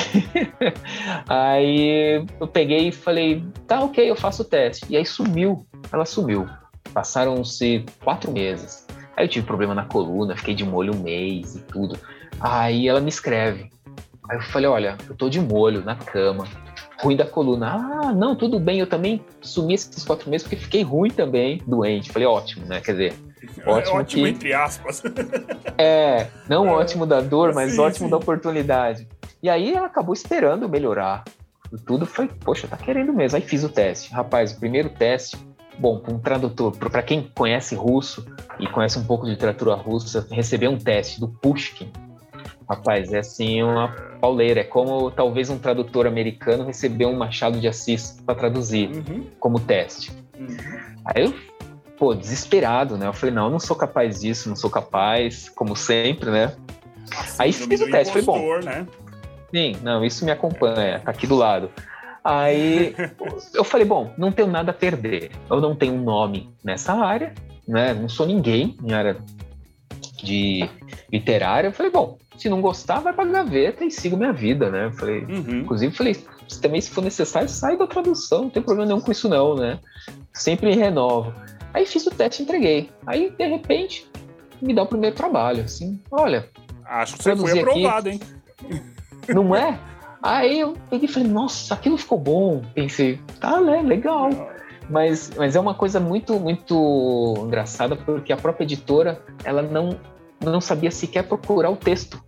aí 1.27 2.27
eu 2.39 2.47
peguei 2.47 2.89
e 2.89 2.93
falei, 2.93 3.43
tá 3.67 3.81
ok, 3.81 4.11
eu 4.11 4.15
faço 4.15 4.43
o 4.43 4.45
teste. 4.45 4.85
E 4.91 4.97
aí 4.97 5.07
sumiu, 5.07 5.67
ela 5.93 6.05
sumiu. 6.05 6.47
Passaram-se 6.93 7.85
quatro 8.03 8.33
meses. 8.33 8.87
Aí 9.17 9.25
eu 9.25 9.29
tive 9.29 9.47
problema 9.47 9.75
na 9.75 9.85
coluna, 9.85 10.37
fiquei 10.37 10.55
de 10.55 10.65
molho 10.65 10.95
um 10.95 11.03
mês 11.03 11.57
e 11.57 11.61
tudo. 11.61 11.99
Aí 12.41 12.89
ela 12.89 13.01
me 13.01 13.09
escreve. 13.09 13.71
Aí 14.29 14.37
eu 14.37 14.43
falei, 14.43 14.69
olha, 14.69 14.97
eu 15.09 15.15
tô 15.15 15.29
de 15.29 15.41
molho 15.41 15.85
na 15.85 15.97
cama, 15.97 16.45
ruim 17.01 17.17
da 17.17 17.27
coluna. 17.27 17.75
Ah, 17.75 18.13
não, 18.13 18.37
tudo 18.37 18.61
bem, 18.61 18.81
eu 18.81 18.87
também 18.87 19.25
sumi 19.41 19.75
esses 19.75 20.05
quatro 20.05 20.31
meses 20.31 20.47
porque 20.47 20.63
fiquei 20.63 20.83
ruim 20.83 21.11
também, 21.11 21.63
doente. 21.67 22.13
Falei, 22.13 22.29
ótimo, 22.29 22.67
né? 22.67 22.81
Quer 22.81 22.93
dizer, 22.93 23.15
é 23.65 23.71
ótimo, 23.71 23.97
é 23.97 24.01
ótimo 24.01 24.25
que... 24.25 24.31
entre 24.31 24.53
aspas. 24.53 25.03
É, 25.81 26.27
não 26.49 26.67
é, 26.67 26.73
ótimo 26.73 27.07
da 27.07 27.21
dor, 27.21 27.55
mas 27.55 27.73
sim, 27.73 27.81
ótimo 27.81 28.07
sim. 28.07 28.11
da 28.11 28.17
oportunidade. 28.17 29.07
E 29.41 29.49
aí 29.49 29.73
ela 29.73 29.87
acabou 29.87 30.13
esperando 30.13 30.69
melhorar. 30.69 31.23
E 31.73 31.77
tudo 31.77 32.05
foi, 32.05 32.27
poxa, 32.27 32.67
tá 32.67 32.77
querendo 32.77 33.13
mesmo. 33.13 33.37
Aí 33.37 33.43
fiz 33.43 33.63
o 33.63 33.69
teste. 33.69 34.13
Rapaz, 34.13 34.51
o 34.51 34.59
primeiro 34.59 34.89
teste, 34.89 35.37
bom, 35.79 36.03
um 36.09 36.19
tradutor, 36.19 36.77
para 36.77 37.03
quem 37.03 37.31
conhece 37.35 37.75
russo 37.75 38.27
e 38.59 38.67
conhece 38.67 38.99
um 38.99 39.05
pouco 39.05 39.25
de 39.25 39.33
literatura 39.33 39.75
russa, 39.75 40.27
receber 40.31 40.69
um 40.69 40.79
teste 40.79 41.21
do 41.21 41.29
Pushkin, 41.29 41.91
Rapaz, 42.69 43.13
é 43.15 43.21
assim 43.21 43.63
uma 43.63 43.89
pauleira. 44.21 44.61
É 44.61 44.65
como 44.65 45.11
talvez 45.11 45.49
um 45.49 45.59
tradutor 45.59 46.07
americano 46.07 46.65
receber 46.65 47.07
um 47.07 47.17
Machado 47.17 47.59
de 47.59 47.67
Assis 47.67 48.21
para 48.27 48.35
traduzir 48.35 48.91
uhum. 48.91 49.27
como 49.41 49.59
teste. 49.59 50.13
Uhum. 50.39 50.57
Aí 51.07 51.25
eu, 51.25 51.35
pô, 51.97 52.15
desesperado, 52.15 52.99
né? 52.99 53.07
Eu 53.07 53.15
falei, 53.15 53.35
não, 53.35 53.45
eu 53.45 53.51
não 53.51 53.59
sou 53.59 53.75
capaz 53.75 54.21
disso, 54.21 54.51
não 54.51 54.57
sou 54.57 54.69
capaz, 54.69 55.49
como 55.49 55.75
sempre, 55.75 56.31
né? 56.31 56.53
Assim, 57.11 57.43
Aí 57.43 57.53
fiz 57.55 57.81
o 57.81 57.91
teste, 57.91 58.19
impostor, 58.19 58.63
falei, 58.63 58.63
bom. 58.63 58.65
Né? 58.67 58.87
Sim, 59.51 59.77
não, 59.83 60.05
isso 60.05 60.27
me 60.27 60.31
acompanha, 60.31 61.01
tá 61.01 61.11
aqui 61.11 61.27
do 61.27 61.37
lado. 61.37 61.71
Aí 62.23 62.95
eu 63.55 63.65
falei, 63.65 63.87
bom, 63.87 64.13
não 64.17 64.33
tenho 64.33 64.49
nada 64.49 64.71
a 64.71 64.75
perder. 64.75 65.31
Eu 65.51 65.61
não 65.61 65.75
tenho 65.75 65.95
um 65.95 66.03
nome 66.03 66.53
nessa 66.63 66.93
área, 66.93 67.35
né? 67.67 67.95
Não 67.95 68.09
sou 68.09 68.27
ninguém 68.27 68.77
em 68.83 68.93
área 68.93 69.17
de 70.23 70.69
literária. 71.13 71.69
Eu 71.69 71.73
falei, 71.73 71.91
bom, 71.91 72.19
se 72.37 72.49
não 72.49 72.61
gostar, 72.61 73.01
vai 73.01 73.13
pra 73.13 73.25
gaveta 73.25 73.85
e 73.85 73.91
sigo 73.91 74.17
minha 74.17 74.33
vida, 74.33 74.71
né? 74.71 74.87
Eu 74.87 74.93
falei, 74.93 75.25
uhum. 75.25 75.61
inclusive, 75.61 75.95
falei, 75.95 76.17
também 76.63 76.81
se 76.81 76.91
for 76.91 77.03
necessário, 77.03 77.49
sai 77.49 77.77
da 77.77 77.87
tradução, 77.87 78.43
não 78.43 78.51
tem 78.51 78.63
problema 78.63 78.89
nenhum 78.89 79.01
com 79.01 79.11
isso 79.11 79.29
não, 79.29 79.55
né? 79.57 79.81
Sempre 80.33 80.75
renovo. 80.75 81.33
Aí 81.75 81.85
fiz 81.85 82.07
o 82.07 82.11
teste 82.11 82.43
e 82.43 82.45
entreguei. 82.45 82.91
Aí, 83.07 83.31
de 83.31 83.47
repente, 83.47 84.09
me 84.63 84.75
dá 84.75 84.83
o 84.83 84.87
primeiro 84.87 85.17
trabalho, 85.17 85.65
assim, 85.65 86.01
olha... 86.11 86.49
Acho 86.85 87.19
que 87.19 87.23
você 87.23 87.37
foi 87.37 87.61
aprovado, 87.61 88.09
aqui. 88.09 88.21
hein? 88.71 88.83
Não 89.29 89.55
é? 89.55 89.79
Aí 90.23 90.61
eu 90.61 90.75
peguei 90.91 91.09
e 91.09 91.13
falei, 91.13 91.29
nossa, 91.29 91.75
aquilo 91.75 91.97
ficou 91.97 92.19
bom. 92.19 92.63
Pensei, 92.75 93.19
tá, 93.41 93.61
né, 93.61 93.83
legal. 93.83 94.31
Mas, 94.89 95.31
mas 95.37 95.55
é 95.55 95.61
uma 95.61 95.75
coisa 95.75 96.01
muito, 96.01 96.39
muito 96.41 97.35
engraçada, 97.45 97.95
porque 97.95 98.33
a 98.33 98.37
própria 98.37 98.65
editora, 98.65 99.23
ela 99.45 99.63
não, 99.63 99.99
não 100.43 100.61
sabia 100.61 100.91
sequer 100.91 101.25
procurar 101.25 101.71
o 101.71 101.77
texto 101.77 102.23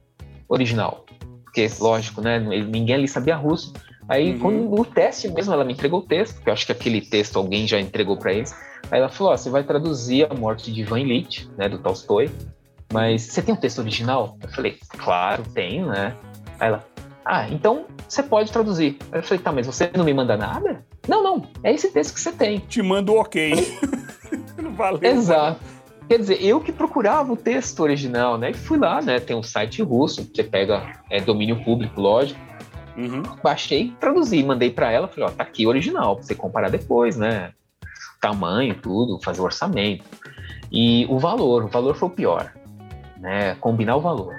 original. 0.48 1.04
Porque, 1.44 1.68
lógico, 1.80 2.20
né? 2.20 2.38
Ninguém 2.38 2.94
ali 2.94 3.08
sabia 3.08 3.34
russo. 3.34 3.72
Aí, 4.08 4.32
uhum. 4.34 4.38
quando, 4.38 4.80
o 4.80 4.84
teste 4.84 5.28
mesmo, 5.28 5.52
ela 5.52 5.64
me 5.64 5.72
entregou 5.72 6.00
o 6.00 6.06
texto, 6.06 6.34
porque 6.34 6.50
eu 6.50 6.52
acho 6.52 6.66
que 6.66 6.72
aquele 6.72 7.00
texto 7.00 7.36
alguém 7.36 7.66
já 7.66 7.80
entregou 7.80 8.16
para 8.16 8.32
eles. 8.32 8.54
Aí 8.90 8.98
ela 8.98 9.08
falou: 9.08 9.32
ó, 9.32 9.36
você 9.36 9.48
vai 9.50 9.64
traduzir 9.64 10.30
A 10.30 10.34
Morte 10.34 10.72
de 10.72 10.80
Ivan 10.80 11.00
Illich, 11.00 11.48
né, 11.56 11.68
do 11.68 11.78
Tolstói, 11.78 12.30
mas 12.92 13.22
você 13.22 13.40
tem 13.40 13.54
o 13.54 13.56
um 13.56 13.60
texto 13.60 13.78
original? 13.78 14.36
Eu 14.42 14.48
falei: 14.48 14.78
claro, 14.98 15.44
tenho, 15.54 15.86
né? 15.86 16.16
Aí 16.58 16.68
ela: 16.68 16.84
ah, 17.32 17.48
então 17.48 17.84
você 18.08 18.24
pode 18.24 18.50
traduzir. 18.50 18.98
Eu 19.12 19.22
falei: 19.22 19.40
tá, 19.40 19.52
mas 19.52 19.64
você 19.64 19.88
não 19.96 20.04
me 20.04 20.12
manda 20.12 20.36
nada? 20.36 20.84
Não, 21.06 21.22
não, 21.22 21.46
é 21.62 21.72
esse 21.72 21.92
texto 21.92 22.14
que 22.14 22.20
você 22.20 22.32
tem. 22.32 22.58
Te 22.58 22.82
mando 22.82 23.14
ok. 23.14 23.52
Valeu. 24.76 24.98
Exato. 25.00 25.60
Quer 26.08 26.18
dizer, 26.18 26.44
eu 26.44 26.60
que 26.60 26.72
procurava 26.72 27.32
o 27.32 27.36
texto 27.36 27.78
original, 27.80 28.36
né? 28.36 28.50
E 28.50 28.54
fui 28.54 28.76
lá, 28.78 29.00
né? 29.00 29.20
Tem 29.20 29.36
um 29.36 29.44
site 29.44 29.80
russo, 29.80 30.28
você 30.34 30.42
pega 30.42 31.00
é, 31.08 31.20
domínio 31.20 31.62
público, 31.62 32.00
lógico. 32.00 32.40
Uhum. 32.96 33.22
Baixei, 33.40 33.94
traduzi, 34.00 34.42
mandei 34.42 34.70
para 34.70 34.90
ela, 34.90 35.06
falei, 35.06 35.26
ó, 35.26 35.30
tá 35.30 35.44
aqui 35.44 35.68
original, 35.68 36.16
pra 36.16 36.24
você 36.24 36.34
comparar 36.34 36.68
depois, 36.68 37.16
né? 37.16 37.52
Tamanho, 38.20 38.74
tudo, 38.74 39.20
fazer 39.22 39.40
o 39.40 39.44
orçamento. 39.44 40.04
E 40.72 41.06
o 41.08 41.16
valor, 41.16 41.66
o 41.66 41.68
valor 41.68 41.94
foi 41.94 42.08
o 42.08 42.12
pior, 42.12 42.52
né? 43.18 43.54
Combinar 43.60 43.94
o 43.94 44.00
valor. 44.00 44.34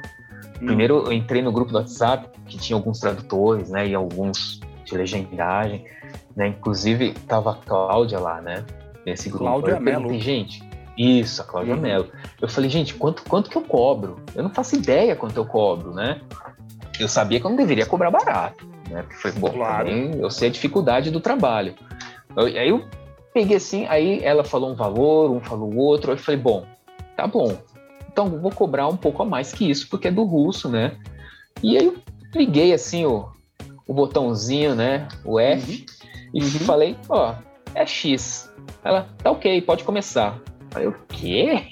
Uhum. 0.61 0.67
Primeiro 0.67 1.05
eu 1.05 1.11
entrei 1.11 1.41
no 1.41 1.51
grupo 1.51 1.71
do 1.71 1.77
WhatsApp, 1.79 2.29
que 2.45 2.57
tinha 2.57 2.77
alguns 2.77 2.99
tradutores, 2.99 3.69
né? 3.69 3.87
E 3.87 3.95
alguns 3.95 4.59
de 4.85 4.95
legendagem, 4.95 5.85
né? 6.35 6.47
Inclusive 6.49 7.13
tava 7.27 7.51
a 7.51 7.55
Cláudia 7.55 8.19
lá, 8.19 8.39
né? 8.41 8.63
Nesse 9.05 9.29
grupo. 9.29 9.45
Cláudia 9.45 9.79
Mello. 9.79 10.13
Gente, 10.19 10.63
isso, 10.95 11.41
a 11.41 11.45
Cláudia 11.45 11.73
uhum. 11.73 11.81
Mello. 11.81 12.07
Eu 12.39 12.47
falei, 12.47 12.69
gente, 12.69 12.93
quanto, 12.93 13.23
quanto 13.23 13.49
que 13.49 13.57
eu 13.57 13.63
cobro? 13.63 14.17
Eu 14.35 14.43
não 14.43 14.51
faço 14.51 14.75
ideia 14.75 15.15
quanto 15.15 15.35
eu 15.35 15.45
cobro, 15.45 15.93
né? 15.93 16.21
Eu 16.99 17.07
sabia 17.07 17.39
que 17.39 17.45
eu 17.45 17.49
não 17.49 17.57
deveria 17.57 17.85
cobrar 17.85 18.11
barato, 18.11 18.67
né? 18.89 19.01
Porque 19.01 19.15
foi, 19.15 19.31
bom, 19.31 19.49
claro. 19.49 19.89
eu 19.89 20.29
sei 20.29 20.49
a 20.49 20.51
dificuldade 20.51 21.09
do 21.09 21.19
trabalho. 21.19 21.73
Eu, 22.37 22.45
aí 22.45 22.69
eu 22.69 22.85
peguei 23.33 23.57
assim, 23.57 23.87
aí 23.87 24.23
ela 24.23 24.43
falou 24.43 24.69
um 24.71 24.75
valor, 24.75 25.31
um 25.31 25.39
falou 25.39 25.75
outro, 25.75 26.11
aí 26.11 26.17
eu 26.17 26.21
falei, 26.21 26.39
bom, 26.39 26.65
tá 27.17 27.25
bom. 27.25 27.57
Então 28.11 28.29
vou 28.29 28.51
cobrar 28.51 28.87
um 28.87 28.97
pouco 28.97 29.23
a 29.23 29.25
mais 29.25 29.51
que 29.53 29.69
isso, 29.69 29.87
porque 29.89 30.09
é 30.09 30.11
do 30.11 30.23
russo, 30.23 30.67
né? 30.69 30.97
E 31.63 31.77
aí 31.77 31.85
eu 31.85 31.97
liguei 32.35 32.73
assim 32.73 33.05
o, 33.05 33.29
o 33.87 33.93
botãozinho, 33.93 34.75
né? 34.75 35.07
O 35.23 35.39
F, 35.39 35.71
uhum. 35.71 36.29
e 36.33 36.43
uhum. 36.43 36.49
falei, 36.49 36.97
ó, 37.07 37.35
é 37.73 37.85
X. 37.85 38.51
Ela, 38.83 39.07
tá 39.23 39.31
ok, 39.31 39.61
pode 39.61 39.83
começar. 39.83 40.39
Aí 40.75 40.87
o 40.87 40.95
quê? 41.07 41.67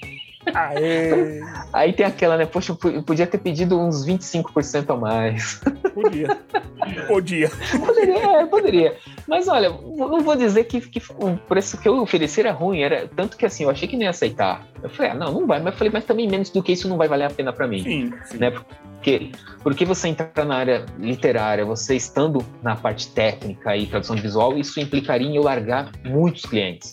Aê. 0.54 1.40
Aí 1.72 1.92
tem 1.92 2.06
aquela, 2.06 2.36
né? 2.36 2.46
Poxa, 2.46 2.76
eu 2.84 3.02
podia 3.02 3.26
ter 3.26 3.38
pedido 3.38 3.78
uns 3.78 4.06
25% 4.06 4.90
a 4.90 4.96
mais. 4.96 5.60
Podia. 5.94 6.38
Podia. 7.06 7.50
Poderia, 7.78 8.40
é, 8.40 8.46
poderia. 8.46 8.96
Mas 9.30 9.48
olha, 9.48 9.70
não 9.70 10.20
vou 10.20 10.36
dizer 10.36 10.64
que, 10.64 10.80
que 10.80 11.00
o 11.18 11.36
preço 11.36 11.80
que 11.80 11.88
eu 11.88 12.02
ofereci 12.02 12.40
era 12.40 12.52
ruim, 12.52 12.82
era 12.82 13.08
tanto 13.08 13.36
que 13.36 13.46
assim, 13.46 13.62
eu 13.62 13.70
achei 13.70 13.86
que 13.86 13.96
nem 13.96 14.04
ia 14.04 14.10
aceitar. 14.10 14.66
Eu 14.82 14.90
falei, 14.90 15.12
ah, 15.12 15.14
não, 15.14 15.32
não 15.32 15.46
vai, 15.46 15.60
mas 15.60 15.72
eu 15.72 15.78
falei, 15.78 15.92
mas 15.92 16.04
também 16.04 16.28
menos 16.28 16.50
do 16.50 16.62
que 16.62 16.72
isso 16.72 16.88
não 16.88 16.96
vai 16.96 17.06
valer 17.06 17.26
a 17.26 17.30
pena 17.30 17.52
para 17.52 17.68
mim. 17.68 17.82
Sim, 17.82 18.12
sim. 18.24 18.38
Né? 18.38 18.50
Porque, 18.50 19.30
porque 19.62 19.84
você 19.84 20.08
entrar 20.08 20.44
na 20.44 20.56
área 20.56 20.84
literária, 20.98 21.64
você 21.64 21.94
estando 21.94 22.44
na 22.60 22.74
parte 22.74 23.08
técnica 23.08 23.76
e 23.76 23.86
tradução 23.86 24.16
visual, 24.16 24.58
isso 24.58 24.80
implicaria 24.80 25.28
em 25.28 25.36
eu 25.36 25.42
largar 25.42 25.90
muitos 26.04 26.42
clientes 26.42 26.92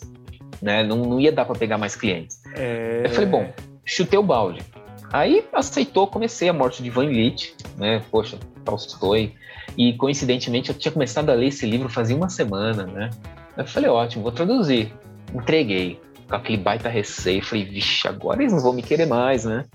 né? 0.61 0.83
Não, 0.83 0.97
não 0.97 1.19
ia 1.19 1.31
dar 1.31 1.45
para 1.45 1.55
pegar 1.55 1.77
mais 1.77 1.95
clientes. 1.95 2.41
É... 2.55 3.03
Eu 3.05 3.09
falei, 3.09 3.29
bom, 3.29 3.53
chutei 3.85 4.17
o 4.17 4.23
balde. 4.23 4.61
Aí 5.11 5.45
aceitou, 5.53 6.07
comecei 6.07 6.49
a 6.49 6.53
morte 6.53 6.83
de 6.83 6.89
Van 6.89 7.05
Litt, 7.05 7.55
né? 7.77 8.03
Poxa, 8.11 8.37
Tolstói. 8.67 9.33
E 9.77 9.93
coincidentemente 9.93 10.69
eu 10.69 10.77
tinha 10.77 10.91
começado 10.91 11.29
a 11.29 11.33
ler 11.33 11.47
esse 11.47 11.65
livro 11.65 11.89
fazia 11.89 12.15
uma 12.15 12.29
semana, 12.29 12.85
né? 12.85 13.09
Eu 13.55 13.65
falei, 13.65 13.89
ótimo, 13.89 14.23
vou 14.23 14.31
traduzir. 14.31 14.93
Entreguei 15.33 15.99
com 16.27 16.35
aquele 16.35 16.57
baita 16.57 16.89
receio. 16.89 17.43
Falei, 17.43 17.65
vixe, 17.65 18.07
agora 18.07 18.41
eles 18.41 18.53
não 18.53 18.59
vão 18.59 18.73
me 18.73 18.83
querer 18.83 19.05
mais, 19.05 19.45
né? 19.45 19.65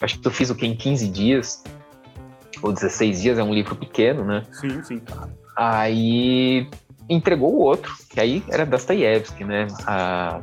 Acho 0.00 0.18
que 0.18 0.26
eu 0.26 0.32
fiz 0.32 0.50
o 0.50 0.54
que 0.54 0.66
em 0.66 0.76
15 0.76 1.08
dias, 1.08 1.64
ou 2.62 2.72
16 2.72 3.22
dias, 3.22 3.38
é 3.38 3.42
um 3.42 3.54
livro 3.54 3.74
pequeno, 3.74 4.24
né? 4.24 4.42
Sim, 4.52 4.82
sim. 4.82 5.02
Aí 5.56 6.68
entregou 7.08 7.54
o 7.54 7.60
outro, 7.60 7.94
que 8.10 8.20
aí 8.20 8.42
era 8.48 8.66
Dostoiévski, 8.66 9.44
né? 9.44 9.66
A... 9.86 10.40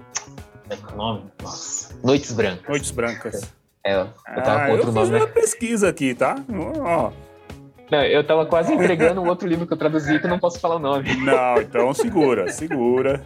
Como 0.63 0.73
é 0.73 0.75
que 0.75 0.83
é 0.83 0.93
o 0.93 0.97
nome? 0.97 1.23
Nossa. 1.41 1.95
Noites 2.03 2.31
Brancas. 2.31 2.67
Noites 2.67 2.91
Brancas. 2.91 3.53
É, 3.83 4.01
eu 4.01 4.07
tava 4.43 4.63
ah, 4.63 4.65
com 4.67 4.71
outro 4.73 4.89
eu 4.89 4.93
nome. 4.93 5.07
Eu 5.07 5.13
fiz 5.13 5.21
uma 5.21 5.27
pesquisa 5.27 5.89
aqui, 5.89 6.13
tá? 6.13 6.35
Ó. 6.79 7.11
Não, 7.91 8.01
eu 8.03 8.23
tava 8.23 8.45
quase 8.45 8.73
entregando 8.73 9.21
um 9.21 9.27
outro 9.27 9.45
livro 9.45 9.67
que 9.67 9.73
eu 9.73 9.77
traduzi 9.77 10.17
que 10.17 10.25
eu 10.25 10.29
não 10.29 10.39
posso 10.39 10.59
falar 10.59 10.77
o 10.77 10.79
nome. 10.79 11.13
Não, 11.17 11.61
então 11.61 11.93
segura, 11.93 12.47
segura. 12.47 13.21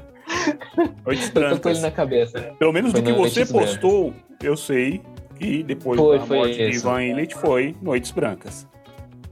Noites 1.06 1.30
Brancas. 1.30 1.51
Eu 1.51 1.60
tô 1.60 1.69
ele 1.69 1.80
na 1.82 1.91
cabeça. 1.91 2.39
Pelo 2.58 2.73
menos 2.73 2.91
foi 2.91 3.01
do 3.01 3.06
que 3.06 3.13
você 3.13 3.45
postou, 3.45 4.10
Brancas. 4.10 4.43
eu 4.43 4.58
sei 4.58 5.01
que 5.36 5.62
depois 5.62 5.99
foi, 5.99 6.17
da 6.17 6.25
morte 6.25 6.56
de 6.56 6.78
Ivan 6.78 7.04
Illich 7.04 7.36
foi 7.36 7.75
Noites 7.80 8.10
Brancas. 8.10 8.67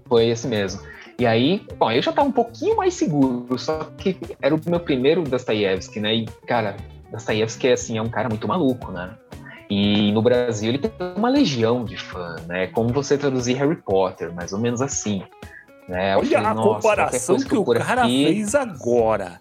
Foi 0.05 0.27
esse 0.27 0.47
mesmo. 0.47 0.81
E 1.17 1.25
aí, 1.25 1.65
bom, 1.77 1.91
eu 1.91 2.01
já 2.01 2.11
estava 2.11 2.27
um 2.27 2.31
pouquinho 2.31 2.75
mais 2.75 2.93
seguro, 2.93 3.57
só 3.57 3.79
que 3.97 4.17
era 4.41 4.53
o 4.53 4.59
meu 4.67 4.79
primeiro 4.79 5.23
Dostoiévski, 5.23 5.99
né? 5.99 6.13
E, 6.13 6.25
cara, 6.45 6.75
Dostoiévski 7.11 7.67
é, 7.69 7.73
assim, 7.73 7.97
é 7.97 8.01
um 8.01 8.09
cara 8.09 8.29
muito 8.29 8.47
maluco, 8.47 8.91
né? 8.91 9.15
E 9.69 10.11
no 10.11 10.21
Brasil 10.21 10.69
ele 10.69 10.77
tem 10.77 10.91
uma 11.15 11.29
legião 11.29 11.83
de 11.83 11.97
fã, 11.97 12.35
né? 12.47 12.67
Como 12.67 12.89
você 12.89 13.17
traduzir 13.17 13.53
Harry 13.53 13.75
Potter, 13.75 14.33
mais 14.33 14.53
ou 14.53 14.59
menos 14.59 14.81
assim. 14.81 15.23
Né? 15.87 16.15
Olha 16.15 16.25
falei, 16.25 16.51
a 16.51 16.55
comparação 16.55 17.37
que, 17.37 17.45
que 17.45 17.57
o 17.57 17.65
cara 17.65 18.03
aqui... 18.03 18.25
fez 18.25 18.55
agora. 18.55 19.39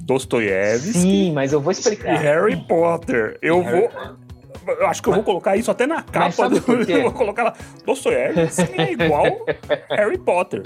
Dostoiévski. 0.00 0.92
Sim, 0.92 1.32
mas 1.32 1.52
eu 1.52 1.60
vou 1.60 1.72
explicar. 1.72 2.14
E 2.14 2.16
Harry 2.16 2.56
Potter. 2.56 3.38
Eu 3.40 3.62
Harry... 3.62 3.88
vou. 3.88 4.74
Eu 4.74 4.86
acho 4.86 5.02
que 5.02 5.08
eu 5.08 5.14
vou 5.14 5.22
colocar 5.22 5.56
isso 5.56 5.70
até 5.70 5.86
na 5.86 6.02
capa 6.02 6.48
do. 6.48 6.56
Eu 6.90 7.02
vou 7.04 7.12
colocar 7.12 7.44
lá. 7.44 7.54
Dostoiévski 7.84 8.80
é 8.80 8.92
igual 8.92 9.24
Harry 9.88 10.18
Potter. 10.18 10.62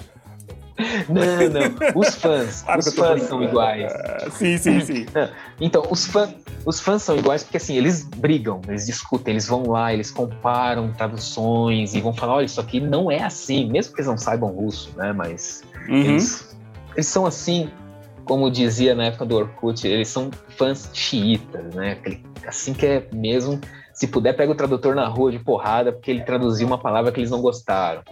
Não, 1.08 1.48
não. 1.50 2.00
Os 2.00 2.14
fãs. 2.16 2.62
Claro 2.62 2.80
os 2.80 2.94
fãs 2.94 3.22
são 3.22 3.42
iguais. 3.42 3.92
Uh, 3.92 4.30
sim, 4.30 4.58
sim, 4.58 4.80
sim. 4.80 5.06
Então, 5.60 5.84
os, 5.88 6.06
fã, 6.06 6.28
os 6.66 6.80
fãs 6.80 7.02
são 7.02 7.16
iguais 7.16 7.44
porque 7.44 7.58
assim, 7.58 7.76
eles 7.76 8.04
brigam, 8.04 8.60
eles 8.66 8.86
discutem, 8.86 9.34
eles 9.34 9.46
vão 9.46 9.68
lá, 9.68 9.92
eles 9.92 10.10
comparam 10.10 10.92
traduções 10.92 11.94
e 11.94 12.00
vão 12.00 12.12
falar: 12.12 12.34
olha, 12.34 12.44
isso 12.44 12.60
aqui 12.60 12.80
não 12.80 13.10
é 13.10 13.22
assim, 13.22 13.70
mesmo 13.70 13.94
que 13.94 14.00
eles 14.00 14.08
não 14.08 14.18
saibam 14.18 14.50
russo, 14.50 14.90
né? 14.96 15.12
Mas 15.12 15.62
uhum. 15.88 15.96
eles, 15.96 16.56
eles 16.94 17.06
são 17.06 17.24
assim, 17.24 17.70
como 18.24 18.50
dizia 18.50 18.94
na 18.94 19.04
época 19.04 19.24
do 19.24 19.36
Orkut, 19.36 19.86
eles 19.86 20.08
são 20.08 20.30
fãs 20.56 20.90
xiitas, 20.92 21.74
né? 21.74 21.98
Assim 22.46 22.74
que 22.74 22.84
é 22.84 23.06
mesmo 23.12 23.60
se 23.94 24.08
puder, 24.08 24.34
pega 24.34 24.50
o 24.50 24.56
tradutor 24.56 24.94
na 24.94 25.06
rua 25.06 25.30
de 25.30 25.38
porrada, 25.38 25.92
porque 25.92 26.10
ele 26.10 26.22
traduziu 26.22 26.66
uma 26.66 26.76
palavra 26.76 27.12
que 27.12 27.20
eles 27.20 27.30
não 27.30 27.40
gostaram. 27.40 28.02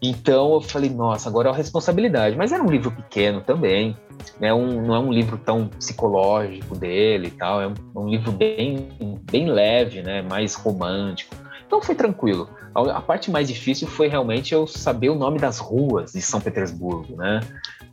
Então 0.00 0.54
eu 0.54 0.60
falei, 0.62 0.88
nossa, 0.88 1.28
agora 1.28 1.48
é 1.48 1.50
uma 1.50 1.56
responsabilidade. 1.56 2.36
Mas 2.36 2.52
era 2.52 2.62
um 2.62 2.70
livro 2.70 2.90
pequeno 2.90 3.42
também, 3.42 3.96
né? 4.40 4.52
um, 4.54 4.80
não 4.80 4.94
é 4.94 4.98
um 4.98 5.12
livro 5.12 5.36
tão 5.36 5.68
psicológico 5.68 6.74
dele 6.74 7.28
e 7.28 7.30
tal, 7.32 7.60
é 7.60 7.68
um, 7.68 7.74
um 7.94 8.08
livro 8.08 8.32
bem, 8.32 8.88
bem 9.30 9.50
leve, 9.50 10.02
né? 10.02 10.22
mais 10.22 10.54
romântico. 10.54 11.36
Então 11.66 11.82
foi 11.82 11.94
tranquilo. 11.94 12.48
A, 12.74 12.98
a, 12.98 13.00
parte 13.00 13.30
mais 13.30 13.48
difícil 13.48 13.88
foi 13.88 14.08
realmente 14.08 14.54
eu 14.54 14.66
saber 14.66 15.10
o 15.10 15.14
nome 15.14 15.38
das 15.38 15.58
ruas 15.58 16.12
de 16.12 16.22
São 16.22 16.40
Petersburgo, 16.40 17.16
né? 17.16 17.40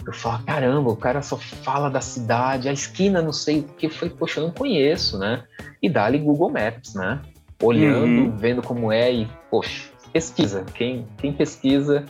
Eu 0.06 0.13
falo, 0.13 0.43
caramba, 0.43 0.91
o 0.91 0.95
cara 0.95 1.21
só 1.21 1.38
fala 1.38 1.89
da 1.89 2.01
cidade, 2.01 2.69
a 2.69 2.73
esquina, 2.73 3.21
não 3.21 3.32
sei 3.32 3.62
o 3.62 3.63
que. 3.63 3.89
foi, 3.89 4.10
poxa, 4.10 4.39
eu 4.39 4.47
não 4.47 4.53
conheço, 4.53 5.17
né? 5.17 5.43
E 5.82 5.89
dá-lhe 5.89 6.17
Google 6.17 6.51
Maps, 6.51 6.93
né? 6.93 7.21
Olhando, 7.63 8.26
uhum. 8.26 8.38
vendo 8.38 8.62
como 8.62 8.91
é 8.91 9.12
e, 9.12 9.28
poxa, 9.49 9.89
pesquisa. 10.12 10.65
Quem, 10.73 11.08
quem 11.17 11.34
pesquisa 11.34 12.06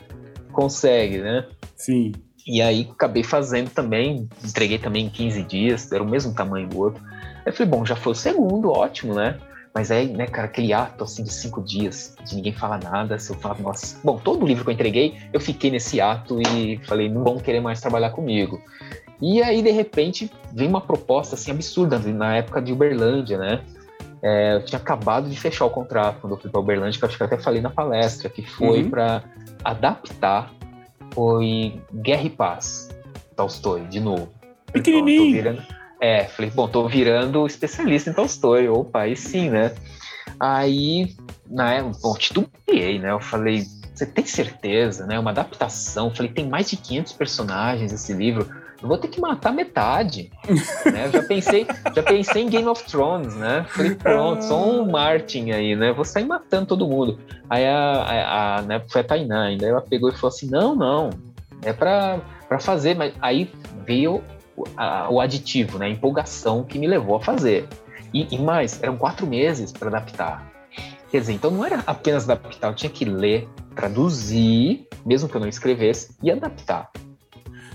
consegue, 0.51 1.19
né? 1.19 1.45
Sim. 1.75 2.11
E 2.45 2.61
aí 2.61 2.89
acabei 2.91 3.23
fazendo 3.23 3.69
também, 3.69 4.27
entreguei 4.43 4.77
também 4.77 5.05
em 5.05 5.09
15 5.09 5.43
dias, 5.43 5.91
era 5.91 6.03
o 6.03 6.09
mesmo 6.09 6.33
tamanho 6.33 6.67
do 6.67 6.79
outro. 6.79 7.01
Aí 7.05 7.43
eu 7.47 7.53
falei, 7.53 7.71
bom, 7.71 7.85
já 7.85 7.95
foi 7.95 8.11
o 8.11 8.15
segundo, 8.15 8.69
ótimo, 8.69 9.13
né? 9.13 9.37
Mas 9.73 9.89
aí, 9.89 10.07
né, 10.07 10.27
cara, 10.27 10.45
aquele 10.45 10.71
ato 10.71 11.03
assim 11.03 11.23
de 11.23 11.33
cinco 11.33 11.61
dias, 11.61 12.15
de 12.23 12.35
ninguém 12.35 12.53
falar 12.53 12.79
nada, 12.83 13.17
se 13.17 13.31
eu 13.31 13.37
falar, 13.37 13.59
nossa. 13.59 13.97
Bom, 14.03 14.17
todo 14.17 14.43
o 14.43 14.47
livro 14.47 14.63
que 14.63 14.69
eu 14.69 14.73
entreguei, 14.73 15.15
eu 15.31 15.39
fiquei 15.39 15.71
nesse 15.71 15.99
ato 15.99 16.39
e 16.41 16.77
falei, 16.85 17.09
não 17.09 17.23
vão 17.23 17.39
querer 17.39 17.59
mais 17.59 17.81
trabalhar 17.81 18.11
comigo. 18.11 18.61
E 19.19 19.41
aí, 19.41 19.63
de 19.63 19.71
repente, 19.71 20.29
vem 20.53 20.67
uma 20.67 20.81
proposta 20.81 21.35
assim 21.35 21.49
absurda, 21.49 21.97
na 21.97 22.35
época 22.35 22.61
de 22.61 22.71
Uberlândia, 22.71 23.37
né? 23.37 23.61
É, 24.23 24.55
eu 24.55 24.63
tinha 24.63 24.79
acabado 24.79 25.29
de 25.29 25.37
fechar 25.37 25.65
o 25.65 25.69
contrato 25.69 26.21
quando 26.21 26.33
eu 26.33 26.39
fui 26.39 26.49
para 26.49 26.61
Uberlândia, 26.61 26.97
que 26.97 27.03
eu 27.03 27.09
acho 27.09 27.17
que 27.17 27.23
até 27.23 27.37
falei 27.37 27.61
na 27.61 27.69
palestra, 27.69 28.29
que 28.29 28.41
foi 28.41 28.83
uhum. 28.83 28.89
para 28.89 29.23
adaptar 29.63 30.49
foi 31.13 31.79
Guerra 31.93 32.23
e 32.23 32.29
Paz, 32.29 32.89
Tolstói, 33.35 33.81
de 33.81 33.99
novo. 33.99 34.29
Pequenininho. 34.71 35.21
Então, 35.21 35.31
virando, 35.31 35.63
é, 36.01 36.25
falei, 36.25 36.51
bom, 36.51 36.67
tô 36.67 36.87
virando 36.87 37.45
especialista 37.45 38.09
em 38.09 38.13
Tolstói. 38.13 38.67
Opa, 38.67 39.01
aí 39.01 39.15
sim, 39.15 39.49
né? 39.49 39.73
Aí, 40.39 41.15
na 41.47 41.73
época, 41.73 41.99
bom, 42.01 42.15
titubeei, 42.15 42.99
né? 42.99 43.11
Eu 43.11 43.19
falei, 43.19 43.65
você 43.93 44.05
tem 44.05 44.25
certeza, 44.25 45.05
né? 45.05 45.19
Uma 45.19 45.31
adaptação. 45.31 46.07
Eu 46.07 46.15
falei, 46.15 46.31
tem 46.31 46.47
mais 46.47 46.69
de 46.69 46.77
500 46.77 47.13
personagens 47.13 47.93
esse 47.93 48.13
livro 48.13 48.49
eu 48.83 48.89
vou 48.89 48.97
ter 48.97 49.07
que 49.07 49.21
matar 49.21 49.53
metade. 49.53 50.29
né? 50.85 51.09
já 51.09 51.23
pensei, 51.23 51.65
já 51.95 52.03
pensei 52.03 52.43
em 52.43 52.49
Game 52.49 52.67
of 52.67 52.83
Thrones, 52.83 53.33
né? 53.35 53.65
Falei, 53.69 53.95
pronto, 53.95 54.43
sou 54.43 54.81
um 54.81 54.91
Martin 54.91 55.51
aí, 55.51 55.73
né? 55.73 55.93
Vou 55.93 56.03
sair 56.03 56.25
matando 56.25 56.65
todo 56.65 56.85
mundo. 56.85 57.17
Aí 57.49 57.65
a, 57.65 57.77
a, 57.77 58.57
a 58.57 58.61
né, 58.63 58.83
foi 58.89 58.99
a 58.99 59.03
Tainá 59.05 59.45
ainda, 59.45 59.65
ela 59.65 59.81
pegou 59.81 60.09
e 60.09 60.11
falou 60.13 60.27
assim: 60.27 60.49
não, 60.49 60.75
não, 60.75 61.11
é 61.61 61.71
para 61.71 62.19
fazer, 62.59 62.93
mas 62.95 63.13
aí 63.21 63.49
veio 63.85 64.21
o, 64.57 64.65
a, 64.75 65.09
o 65.09 65.21
aditivo, 65.21 65.79
né? 65.79 65.85
A 65.85 65.89
empolgação 65.89 66.65
que 66.65 66.77
me 66.77 66.85
levou 66.85 67.15
a 67.15 67.21
fazer. 67.21 67.65
E, 68.13 68.27
e 68.35 68.37
mais, 68.37 68.83
eram 68.83 68.97
quatro 68.97 69.25
meses 69.25 69.71
para 69.71 69.87
adaptar. 69.87 70.51
Quer 71.09 71.21
dizer, 71.21 71.33
então 71.33 71.49
não 71.49 71.63
era 71.63 71.81
apenas 71.87 72.29
adaptar, 72.29 72.67
eu 72.67 72.75
tinha 72.75 72.89
que 72.89 73.05
ler, 73.05 73.47
traduzir, 73.75 74.87
mesmo 75.05 75.29
que 75.29 75.35
eu 75.35 75.41
não 75.41 75.47
escrevesse, 75.47 76.15
e 76.21 76.29
adaptar. 76.29 76.91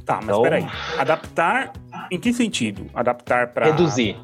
Tá, 0.09 0.15
mas 0.15 0.31
então... 0.31 0.41
peraí. 0.41 0.67
Adaptar 0.97 1.75
em 2.11 2.19
que 2.19 2.33
sentido? 2.33 2.87
Adaptar 2.95 3.49
para. 3.49 3.67
Reduzir. 3.67 4.17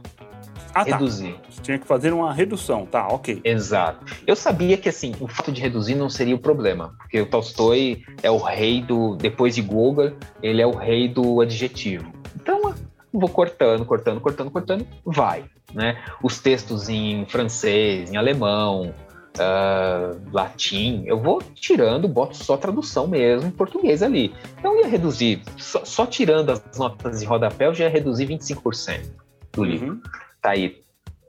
Ah, 0.74 0.82
tá. 0.82 0.96
reduzir. 0.96 1.36
Você 1.50 1.60
tinha 1.60 1.78
que 1.78 1.86
fazer 1.86 2.10
uma 2.10 2.32
redução, 2.32 2.86
tá, 2.86 3.06
ok. 3.06 3.42
Exato. 3.44 4.02
Eu 4.26 4.34
sabia 4.34 4.78
que, 4.78 4.88
assim, 4.88 5.14
o 5.20 5.28
fato 5.28 5.52
de 5.52 5.60
reduzir 5.60 5.94
não 5.94 6.08
seria 6.08 6.34
o 6.34 6.38
problema, 6.38 6.94
porque 6.96 7.20
o 7.20 7.26
Tolstói 7.26 8.02
é 8.22 8.30
o 8.30 8.38
rei 8.38 8.80
do. 8.80 9.14
Depois 9.16 9.54
de 9.54 9.60
Gogol, 9.60 10.12
ele 10.42 10.62
é 10.62 10.66
o 10.66 10.74
rei 10.74 11.06
do 11.06 11.42
adjetivo. 11.42 12.10
Então, 12.34 12.74
vou 13.12 13.28
cortando, 13.28 13.84
cortando, 13.84 14.20
cortando, 14.22 14.50
cortando, 14.50 14.86
vai. 15.04 15.44
Né? 15.74 16.02
Os 16.22 16.38
textos 16.38 16.88
em 16.88 17.26
francês, 17.26 18.10
em 18.10 18.16
alemão, 18.16 18.94
uh, 19.38 20.20
latim, 20.32 21.04
eu 21.06 21.18
vou 21.18 21.42
tirando, 21.54 22.08
boto 22.08 22.36
só 22.36 22.56
tradução 22.56 23.06
mesmo 23.06 23.48
em 23.48 23.50
português 23.50 24.02
ali. 24.02 24.34
Então 24.58 24.78
ia 24.80 24.86
reduzir, 24.86 25.42
só, 25.56 25.84
só 25.84 26.06
tirando 26.06 26.50
as 26.50 26.62
notas 26.76 27.20
de 27.20 27.26
rodapé, 27.26 27.66
eu 27.66 27.74
já 27.74 27.84
ia 27.84 27.90
reduzir 27.90 28.26
25% 28.26 29.10
do 29.52 29.60
uhum. 29.60 29.66
livro. 29.66 30.02
Tá 30.40 30.50
aí. 30.50 30.82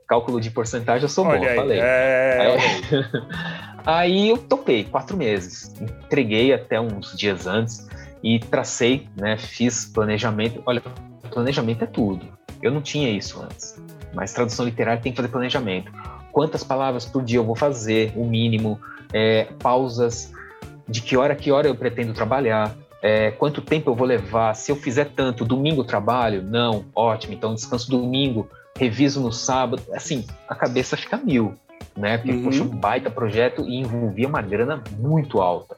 Cálculo 0.08 0.40
de 0.40 0.52
porcentagem 0.52 1.04
eu 1.04 1.10
sou 1.10 1.26
Olha 1.26 1.40
bom, 1.40 1.46
aí, 1.46 1.56
falei. 1.56 1.80
É... 1.80 2.58
Aí, 2.58 3.06
aí 3.86 4.30
eu 4.30 4.38
topei, 4.38 4.84
quatro 4.84 5.18
meses. 5.18 5.74
Entreguei 5.82 6.54
até 6.54 6.80
uns 6.80 7.18
dias 7.18 7.48
antes 7.48 7.88
e 8.22 8.40
tracei, 8.40 9.08
né? 9.16 9.36
Fiz 9.38 9.86
planejamento. 9.86 10.62
Olha, 10.66 10.82
planejamento 11.32 11.84
é 11.84 11.88
tudo. 11.88 12.28
Eu 12.62 12.72
não 12.72 12.82
tinha 12.82 13.10
isso 13.10 13.42
antes. 13.42 13.76
Mas 14.14 14.32
tradução 14.32 14.64
literária 14.64 15.02
tem 15.02 15.12
que 15.12 15.16
fazer 15.18 15.30
planejamento 15.30 15.92
quantas 16.36 16.66
palavras 16.66 17.06
por 17.06 17.24
dia 17.24 17.40
eu 17.40 17.46
vou 17.46 17.56
fazer, 17.56 18.12
o 18.14 18.26
mínimo, 18.26 18.78
é, 19.14 19.46
pausas, 19.58 20.34
de 20.86 21.02
que 21.02 21.16
hora 21.16 21.32
a 21.32 21.36
que 21.36 21.50
hora 21.50 21.70
eu 21.70 21.76
pretendo 21.76 22.12
trabalhar, 22.12 22.76
é, 23.02 23.32
quanto 23.32 23.62
tempo 23.62 23.90
eu 23.90 23.96
vou 23.96 24.06
levar, 24.06 24.54
se 24.54 24.70
eu 24.70 24.76
fizer 24.76 25.06
tanto, 25.16 25.46
domingo 25.46 25.82
trabalho? 25.86 26.44
Não, 26.44 26.84
ótimo, 26.94 27.34
então 27.34 27.56
descanso 27.56 27.90
domingo, 27.90 28.50
reviso 28.78 29.22
no 29.22 29.32
sábado, 29.32 29.82
assim, 29.94 30.26
a 30.46 30.54
cabeça 30.54 30.98
fica 30.98 31.16
mil, 31.16 31.56
né? 31.96 32.18
Porque, 32.18 32.34
uhum. 32.34 32.44
poxa, 32.44 32.64
um 32.64 32.68
baita 32.68 33.10
projeto 33.10 33.62
e 33.66 33.78
envolvia 33.78 34.28
uma 34.28 34.42
grana 34.42 34.84
muito 35.00 35.40
alta. 35.40 35.78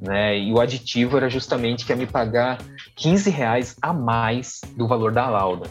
Né? 0.00 0.36
E 0.36 0.52
o 0.52 0.60
aditivo 0.60 1.16
era 1.16 1.30
justamente 1.30 1.86
que 1.86 1.92
ia 1.92 1.96
me 1.96 2.06
pagar 2.06 2.58
15 2.96 3.30
reais 3.30 3.76
a 3.80 3.92
mais 3.92 4.62
do 4.76 4.88
valor 4.88 5.12
da 5.12 5.30
lauda. 5.30 5.70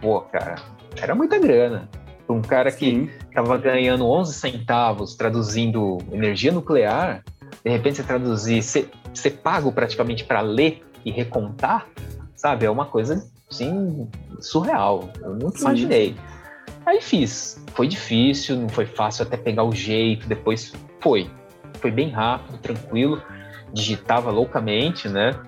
Pô, 0.00 0.22
cara, 0.22 0.54
era 0.98 1.14
muita 1.14 1.38
grana. 1.38 1.90
Um 2.28 2.42
cara 2.42 2.72
que 2.72 3.10
estava 3.28 3.56
ganhando 3.56 4.06
11 4.06 4.34
centavos 4.34 5.14
traduzindo 5.14 5.98
energia 6.10 6.50
nuclear, 6.50 7.22
de 7.64 7.70
repente 7.70 7.96
você 7.96 8.02
traduzir, 8.02 8.62
ser, 8.62 8.90
ser 9.14 9.30
pago 9.30 9.70
praticamente 9.70 10.24
para 10.24 10.40
ler 10.40 10.84
e 11.04 11.10
recontar, 11.10 11.86
sabe? 12.34 12.66
É 12.66 12.70
uma 12.70 12.86
coisa, 12.86 13.24
assim, 13.50 14.08
surreal. 14.40 15.08
Eu 15.22 15.34
nunca 15.34 15.58
Sim. 15.58 15.64
imaginei. 15.64 16.16
Aí 16.84 17.00
fiz. 17.00 17.64
Foi 17.74 17.86
difícil, 17.86 18.56
não 18.56 18.68
foi 18.68 18.86
fácil 18.86 19.24
até 19.24 19.36
pegar 19.36 19.64
o 19.64 19.72
jeito, 19.72 20.28
depois 20.28 20.72
foi. 21.00 21.30
Foi 21.80 21.90
bem 21.90 22.10
rápido, 22.10 22.58
tranquilo. 22.58 23.22
Digitava 23.72 24.30
loucamente, 24.30 25.08
né? 25.08 25.38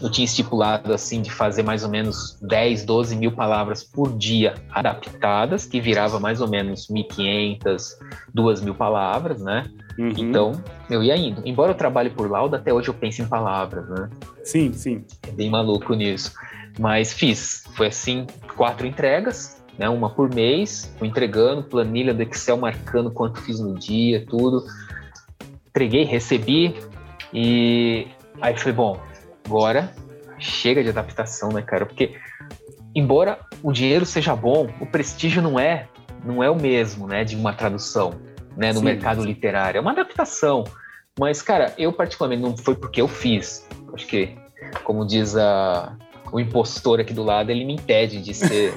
Eu 0.00 0.10
tinha 0.10 0.24
estipulado 0.24 0.92
assim 0.92 1.22
de 1.22 1.30
fazer 1.30 1.62
mais 1.62 1.82
ou 1.82 1.90
menos 1.90 2.38
10, 2.42 2.84
12 2.84 3.16
mil 3.16 3.32
palavras 3.32 3.82
por 3.82 4.16
dia 4.16 4.54
adaptadas, 4.70 5.66
que 5.66 5.80
virava 5.80 6.20
mais 6.20 6.40
ou 6.40 6.48
menos 6.48 6.88
1.500, 6.88 7.96
2 8.32 8.60
mil 8.60 8.74
palavras, 8.74 9.40
né? 9.40 9.64
Uhum. 9.98 10.12
Então, 10.16 10.62
eu 10.90 11.02
ia 11.02 11.16
indo. 11.16 11.42
Embora 11.44 11.72
eu 11.72 11.74
trabalhe 11.74 12.10
por 12.10 12.30
lauda, 12.30 12.58
até 12.58 12.72
hoje 12.72 12.88
eu 12.88 12.94
penso 12.94 13.22
em 13.22 13.26
palavras, 13.26 13.88
né? 13.88 14.10
Sim, 14.44 14.72
sim. 14.72 15.04
É 15.26 15.30
bem 15.30 15.48
maluco 15.48 15.94
nisso. 15.94 16.32
Mas 16.78 17.12
fiz. 17.12 17.64
Foi 17.74 17.86
assim, 17.86 18.26
quatro 18.54 18.86
entregas, 18.86 19.62
né? 19.78 19.88
Uma 19.88 20.10
por 20.10 20.32
mês, 20.32 20.94
fui 20.98 21.08
entregando, 21.08 21.62
planilha 21.62 22.12
do 22.12 22.22
Excel 22.22 22.58
marcando 22.58 23.10
quanto 23.10 23.40
fiz 23.40 23.58
no 23.58 23.74
dia, 23.74 24.24
tudo. 24.26 24.64
Entreguei, 25.68 26.04
recebi 26.04 26.74
e 27.32 28.06
aí 28.40 28.56
falei, 28.56 28.74
bom, 28.74 29.00
agora 29.46 29.92
chega 30.38 30.82
de 30.82 30.90
adaptação, 30.90 31.50
né, 31.50 31.62
cara? 31.62 31.86
Porque 31.86 32.16
embora 32.94 33.38
o 33.62 33.72
dinheiro 33.72 34.04
seja 34.04 34.34
bom, 34.34 34.68
o 34.80 34.86
prestígio 34.86 35.40
não 35.40 35.58
é 35.58 35.88
não 36.24 36.42
é 36.42 36.50
o 36.50 36.56
mesmo, 36.56 37.06
né, 37.06 37.24
de 37.24 37.36
uma 37.36 37.52
tradução, 37.52 38.14
né, 38.56 38.72
no 38.72 38.80
sim, 38.80 38.84
mercado 38.84 39.22
sim. 39.22 39.28
literário. 39.28 39.78
É 39.78 39.80
uma 39.80 39.92
adaptação. 39.92 40.64
Mas, 41.18 41.40
cara, 41.40 41.72
eu 41.78 41.92
particularmente 41.92 42.42
não 42.42 42.56
foi 42.56 42.74
porque 42.74 43.00
eu 43.00 43.08
fiz. 43.08 43.66
Acho 43.94 44.06
que, 44.06 44.36
como 44.82 45.06
diz 45.06 45.36
a, 45.36 45.96
o 46.32 46.40
impostor 46.40 47.00
aqui 47.00 47.14
do 47.14 47.22
lado, 47.22 47.50
ele 47.50 47.64
me 47.64 47.74
impede 47.74 48.20
de 48.20 48.34
ser. 48.34 48.72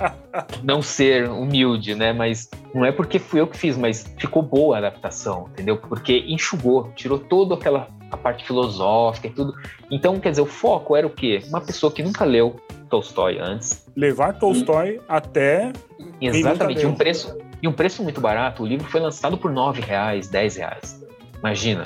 não 0.62 0.80
ser 0.80 1.28
humilde, 1.28 1.94
né? 1.94 2.12
Mas 2.12 2.48
não 2.74 2.84
é 2.84 2.92
porque 2.92 3.18
fui 3.18 3.40
eu 3.40 3.46
que 3.46 3.56
fiz, 3.56 3.76
mas 3.76 4.06
ficou 4.18 4.42
boa 4.42 4.76
a 4.76 4.78
adaptação, 4.78 5.48
entendeu? 5.52 5.76
Porque 5.76 6.24
enxugou, 6.28 6.90
tirou 6.94 7.18
toda 7.18 7.54
aquela 7.54 7.88
a 8.14 8.16
parte 8.16 8.44
filosófica 8.44 9.26
e 9.26 9.30
tudo. 9.30 9.54
Então, 9.90 10.18
quer 10.18 10.30
dizer, 10.30 10.42
o 10.42 10.46
foco 10.46 10.96
era 10.96 11.06
o 11.06 11.10
quê? 11.10 11.42
Uma 11.48 11.60
pessoa 11.60 11.92
que 11.92 12.02
nunca 12.02 12.24
leu 12.24 12.56
Tolstói 12.88 13.38
antes. 13.38 13.86
Levar 13.96 14.38
Tolstói 14.38 14.96
e... 14.96 15.00
até. 15.08 15.72
Exatamente, 16.20 16.82
e 16.82 16.86
um 16.86 16.94
preço. 16.94 17.36
E 17.62 17.68
um 17.68 17.72
preço 17.72 18.02
muito 18.02 18.20
barato. 18.20 18.62
O 18.62 18.66
livro 18.66 18.86
foi 18.90 19.00
lançado 19.00 19.38
por 19.38 19.50
R$ 19.50 19.80
reais, 19.80 20.28
10 20.28 20.56
reais. 20.56 21.04
Imagina, 21.38 21.84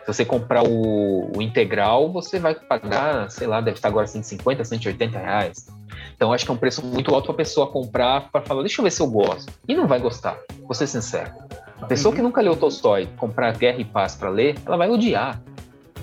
se 0.00 0.06
você 0.06 0.24
comprar 0.24 0.62
o, 0.62 1.30
o, 1.36 1.42
integral, 1.42 2.10
você 2.12 2.38
vai 2.38 2.54
pagar, 2.54 3.30
sei 3.30 3.46
lá, 3.46 3.60
deve 3.60 3.76
estar 3.76 3.88
agora 3.88 4.06
150, 4.06 4.64
180 4.64 5.18
reais. 5.18 5.66
Então 6.14 6.32
acho 6.32 6.44
que 6.44 6.50
é 6.50 6.54
um 6.54 6.56
preço 6.56 6.84
muito 6.84 7.14
alto 7.14 7.26
para 7.26 7.34
a 7.34 7.36
pessoa 7.36 7.66
comprar 7.66 8.30
para 8.30 8.40
falar, 8.42 8.62
deixa 8.62 8.80
eu 8.80 8.84
ver 8.84 8.90
se 8.90 9.00
eu 9.00 9.06
gosto. 9.06 9.52
E 9.66 9.74
não 9.74 9.86
vai 9.86 9.98
gostar, 9.98 10.38
vou 10.62 10.74
ser 10.74 10.86
sincero. 10.86 11.32
A 11.80 11.86
pessoa 11.86 12.14
que 12.14 12.20
nunca 12.20 12.40
leu 12.40 12.56
Tolstói, 12.56 13.08
comprar 13.16 13.56
Guerra 13.56 13.78
e 13.78 13.84
Paz 13.84 14.14
para 14.14 14.28
ler, 14.28 14.56
ela 14.66 14.76
vai 14.76 14.90
odiar. 14.90 15.40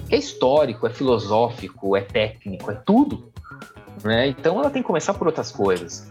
É 0.10 0.18
histórico, 0.18 0.88
é 0.88 0.90
filosófico, 0.90 1.96
é 1.96 2.02
técnico, 2.02 2.72
é 2.72 2.76
tudo. 2.76 3.32
Né? 4.04 4.28
Então 4.28 4.60
ela 4.60 4.70
tem 4.70 4.82
que 4.82 4.88
começar 4.88 5.14
por 5.14 5.28
outras 5.28 5.52
coisas. 5.52 6.10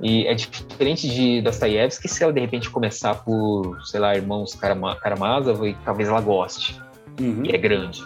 E 0.00 0.26
é 0.26 0.34
diferente 0.34 1.08
de 1.08 1.40
Dostoiévski 1.42 2.08
se 2.08 2.22
ela 2.22 2.32
de 2.32 2.40
repente 2.40 2.70
começar 2.70 3.14
por, 3.16 3.80
sei 3.84 3.98
lá, 3.98 4.14
Irmãos 4.14 4.54
Karamazov 4.54 5.66
e 5.66 5.74
talvez 5.84 6.08
ela 6.08 6.20
goste 6.20 6.80
uhum. 7.20 7.42
que 7.42 7.54
é 7.54 7.58
grande. 7.58 8.04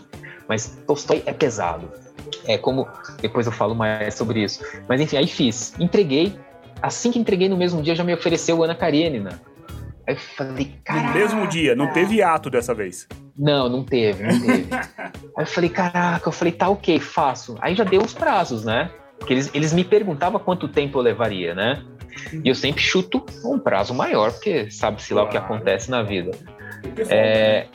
Mas 0.49 0.79
Tolstói 0.87 1.23
é 1.27 1.33
pesado. 1.33 1.91
É 2.45 2.59
como. 2.59 2.89
Depois 3.21 3.47
eu 3.47 3.53
falo 3.53 3.75
mais 3.75 4.15
sobre 4.15 4.43
isso. 4.43 4.65
Mas 4.89 5.01
enfim, 5.01 5.17
aí 5.17 5.27
fiz. 5.27 5.75
Entreguei. 5.79 6.35
Assim 6.81 7.13
que 7.13 7.19
entreguei 7.19 7.49
no 7.49 7.57
mesmo 7.57 7.81
dia, 7.81 7.95
já 7.95 8.03
me 8.03 8.13
ofereceu 8.13 8.63
Ana 8.63 8.75
Karenina. 8.75 9.41
Aí 10.07 10.15
eu 10.15 10.17
falei, 10.17 10.75
cara. 10.85 11.01
No 11.01 11.15
mesmo 11.15 11.47
dia, 11.47 11.77
não 11.77 11.93
teve 11.93 12.23
ato 12.23 12.51
dessa 12.51 12.75
vez. 12.75 13.07
Não, 13.37 13.69
não 13.69 13.85
teve, 13.85 14.25
não 14.25 14.41
teve. 14.41 14.69
aí 14.75 15.13
eu 15.39 15.47
falei, 15.47 15.71
caraca, 15.71 16.29
eu 16.29 16.33
falei, 16.33 16.53
tá 16.53 16.69
ok, 16.69 16.99
faço. 17.01 17.57
Aí 17.61 17.75
já 17.75 17.85
deu 17.85 18.03
os 18.03 18.13
prazos, 18.13 18.65
né? 18.65 18.91
Porque 19.19 19.33
eles, 19.33 19.51
eles 19.55 19.73
me 19.73 19.85
perguntavam 19.85 20.41
quanto 20.41 20.69
tempo 20.69 20.99
eu 20.99 21.03
levaria, 21.03 21.55
né? 21.55 21.83
E 22.45 22.49
eu 22.49 22.55
sempre 22.55 22.83
chuto 22.83 23.25
um 23.45 23.59
prazo 23.59 23.95
maior, 23.95 24.33
porque 24.33 24.71
sabe-se 24.71 25.15
lá 25.15 25.23
claro. 25.23 25.29
o 25.29 25.31
que 25.31 25.37
acontece 25.39 25.91
na 25.91 26.03
vida. 26.03 26.33
É, 27.09 27.67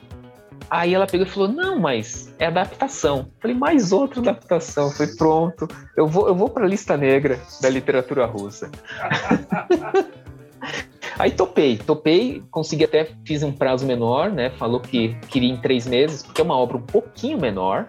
Aí 0.69 0.93
ela 0.93 1.07
pegou 1.07 1.25
e 1.25 1.29
falou: 1.29 1.47
Não, 1.47 1.79
mas 1.79 2.33
é 2.37 2.47
adaptação. 2.47 3.31
Falei: 3.39 3.55
Mais 3.55 3.91
outra 3.91 4.19
adaptação. 4.19 4.91
Foi 4.91 5.07
pronto. 5.15 5.67
Eu 5.95 6.07
vou, 6.07 6.27
eu 6.27 6.35
vou 6.35 6.49
para 6.49 6.65
a 6.65 6.67
lista 6.67 6.97
negra 6.97 7.39
da 7.61 7.69
literatura 7.69 8.25
russa. 8.25 8.69
Aí 11.19 11.31
topei, 11.31 11.77
topei, 11.77 12.43
consegui 12.51 12.83
até, 12.83 13.09
fiz 13.25 13.41
um 13.41 13.51
prazo 13.51 13.85
menor, 13.85 14.31
né? 14.31 14.51
Falou 14.51 14.79
que 14.79 15.15
queria 15.29 15.51
em 15.51 15.57
três 15.57 15.87
meses, 15.87 16.21
porque 16.21 16.41
é 16.41 16.43
uma 16.43 16.57
obra 16.57 16.77
um 16.77 16.81
pouquinho 16.81 17.39
menor. 17.39 17.87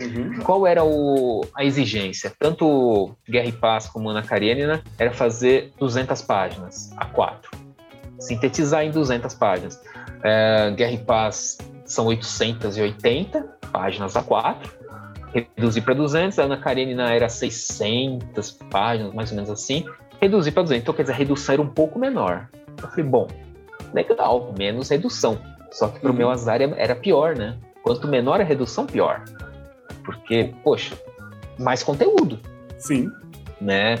Uhum. 0.00 0.40
Qual 0.42 0.66
era 0.66 0.84
o, 0.84 1.46
a 1.54 1.64
exigência? 1.64 2.32
Tanto 2.38 3.16
Guerra 3.28 3.48
e 3.48 3.52
Paz 3.52 3.86
como 3.86 4.10
Ana 4.10 4.22
Karenina 4.22 4.82
era 4.98 5.12
fazer 5.12 5.72
200 5.78 6.20
páginas, 6.22 6.92
a 6.96 7.06
quatro. 7.06 7.50
Sintetizar 8.18 8.84
em 8.84 8.90
200 8.90 9.34
páginas. 9.34 9.80
É, 10.22 10.70
Guerra 10.76 10.92
e 10.92 10.98
Paz 10.98 11.58
são 11.84 12.06
880 12.06 13.42
páginas 13.72 14.14
A4, 14.14 14.56
reduzi 15.32 15.80
para 15.80 15.94
200, 15.94 16.38
a 16.38 16.44
Ana 16.44 16.56
Karenina 16.56 17.12
era 17.12 17.28
600 17.28 18.52
páginas, 18.70 19.14
mais 19.14 19.30
ou 19.30 19.36
menos 19.36 19.50
assim, 19.50 19.84
reduzi 20.20 20.50
para 20.50 20.62
200, 20.62 20.82
então 20.82 20.94
quer 20.94 21.02
dizer, 21.02 21.12
a 21.12 21.16
redução 21.16 21.52
era 21.54 21.62
um 21.62 21.68
pouco 21.68 21.98
menor. 21.98 22.48
Eu 22.80 22.88
falei, 22.88 23.04
bom, 23.04 23.28
legal, 23.92 24.54
menos 24.56 24.88
redução. 24.88 25.38
Só 25.70 25.88
que 25.88 26.00
para 26.00 26.10
o 26.10 26.14
meu 26.14 26.30
azar 26.30 26.60
era 26.60 26.94
pior, 26.94 27.36
né? 27.36 27.56
Quanto 27.82 28.08
menor 28.08 28.40
a 28.40 28.44
redução, 28.44 28.86
pior. 28.86 29.22
Porque, 30.04 30.52
poxa, 30.62 30.96
mais 31.58 31.82
conteúdo. 31.82 32.38
Sim. 32.78 33.10
Né? 33.60 33.96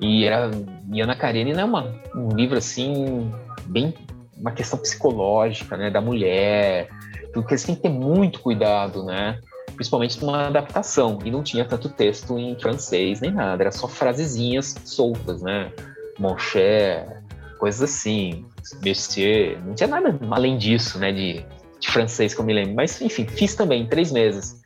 E, 0.00 0.24
era, 0.24 0.50
e 0.92 1.00
Ana 1.00 1.14
Karenina 1.14 1.60
é 1.60 1.64
uma, 1.64 1.94
um 2.14 2.28
livro, 2.30 2.56
assim, 2.56 3.32
bem... 3.66 3.94
Uma 4.36 4.52
questão 4.52 4.78
psicológica, 4.78 5.76
né? 5.76 5.90
Da 5.90 6.00
mulher, 6.00 6.88
porque 7.32 7.52
eles 7.52 7.62
têm 7.62 7.74
que 7.74 7.82
ter 7.82 7.90
muito 7.90 8.40
cuidado, 8.40 9.04
né? 9.04 9.38
Principalmente 9.80 10.20
numa 10.20 10.48
adaptação. 10.48 11.20
E 11.24 11.30
não 11.30 11.42
tinha 11.42 11.64
tanto 11.64 11.88
texto 11.88 12.38
em 12.38 12.54
francês 12.60 13.22
nem 13.22 13.30
nada, 13.30 13.62
era 13.62 13.72
só 13.72 13.88
frasezinhas 13.88 14.76
soltas, 14.84 15.40
né? 15.40 15.72
Mon 16.18 16.36
cher, 16.36 17.22
coisas 17.58 17.80
assim, 17.80 18.44
monsieur. 18.84 19.58
Não 19.64 19.74
tinha 19.74 19.86
nada 19.86 20.18
além 20.32 20.58
disso, 20.58 20.98
né? 20.98 21.10
De, 21.10 21.42
de 21.80 21.88
francês 21.88 22.34
que 22.34 22.42
eu 22.42 22.44
me 22.44 22.52
lembro. 22.52 22.74
Mas, 22.74 23.00
enfim, 23.00 23.26
fiz 23.26 23.54
também, 23.54 23.86
três 23.86 24.12
meses. 24.12 24.62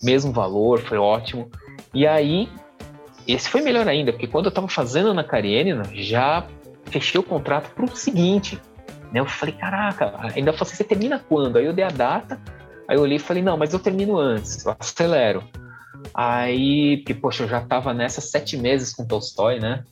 Mesmo 0.00 0.32
valor, 0.32 0.78
foi 0.78 0.96
ótimo. 0.96 1.50
E 1.92 2.06
aí, 2.06 2.48
esse 3.26 3.48
foi 3.48 3.62
melhor 3.62 3.88
ainda, 3.88 4.12
porque 4.12 4.28
quando 4.28 4.44
eu 4.44 4.50
estava 4.50 4.68
fazendo 4.68 5.12
na 5.12 5.24
Karenina, 5.24 5.82
já 5.92 6.46
fechei 6.84 7.18
o 7.18 7.24
contrato 7.24 7.68
para 7.74 7.84
o 7.84 7.96
seguinte, 7.96 8.60
né? 9.10 9.18
Eu 9.18 9.26
falei, 9.26 9.56
caraca, 9.56 10.14
ainda 10.36 10.52
falei, 10.52 10.72
você 10.72 10.84
termina 10.84 11.18
quando? 11.18 11.58
Aí 11.58 11.66
eu 11.66 11.72
dei 11.72 11.84
a 11.84 11.88
data, 11.88 12.40
aí 12.92 12.98
eu 12.98 13.02
olhei 13.02 13.16
e 13.16 13.20
falei, 13.20 13.42
não, 13.42 13.56
mas 13.56 13.72
eu 13.72 13.78
termino 13.78 14.18
antes, 14.18 14.64
eu 14.64 14.76
acelero. 14.78 15.42
Aí, 16.14 16.98
porque, 16.98 17.14
poxa, 17.14 17.44
eu 17.44 17.48
já 17.48 17.60
tava 17.60 17.94
nessa 17.94 18.20
sete 18.20 18.56
meses 18.56 18.92
com 18.92 19.06
Tolstói, 19.06 19.58
né? 19.58 19.82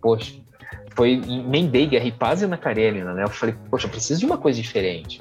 Poxa, 0.00 0.32
foi, 0.94 1.12
emendei 1.12 1.86
Guerra 1.86 2.06
e 2.06 2.12
Paz 2.12 2.40
e 2.40 2.46
Ana 2.46 2.56
Karenina, 2.56 3.12
né? 3.12 3.24
Eu 3.24 3.28
falei, 3.28 3.54
poxa, 3.70 3.86
eu 3.86 3.90
preciso 3.90 4.20
de 4.20 4.26
uma 4.26 4.38
coisa 4.38 4.60
diferente. 4.60 5.20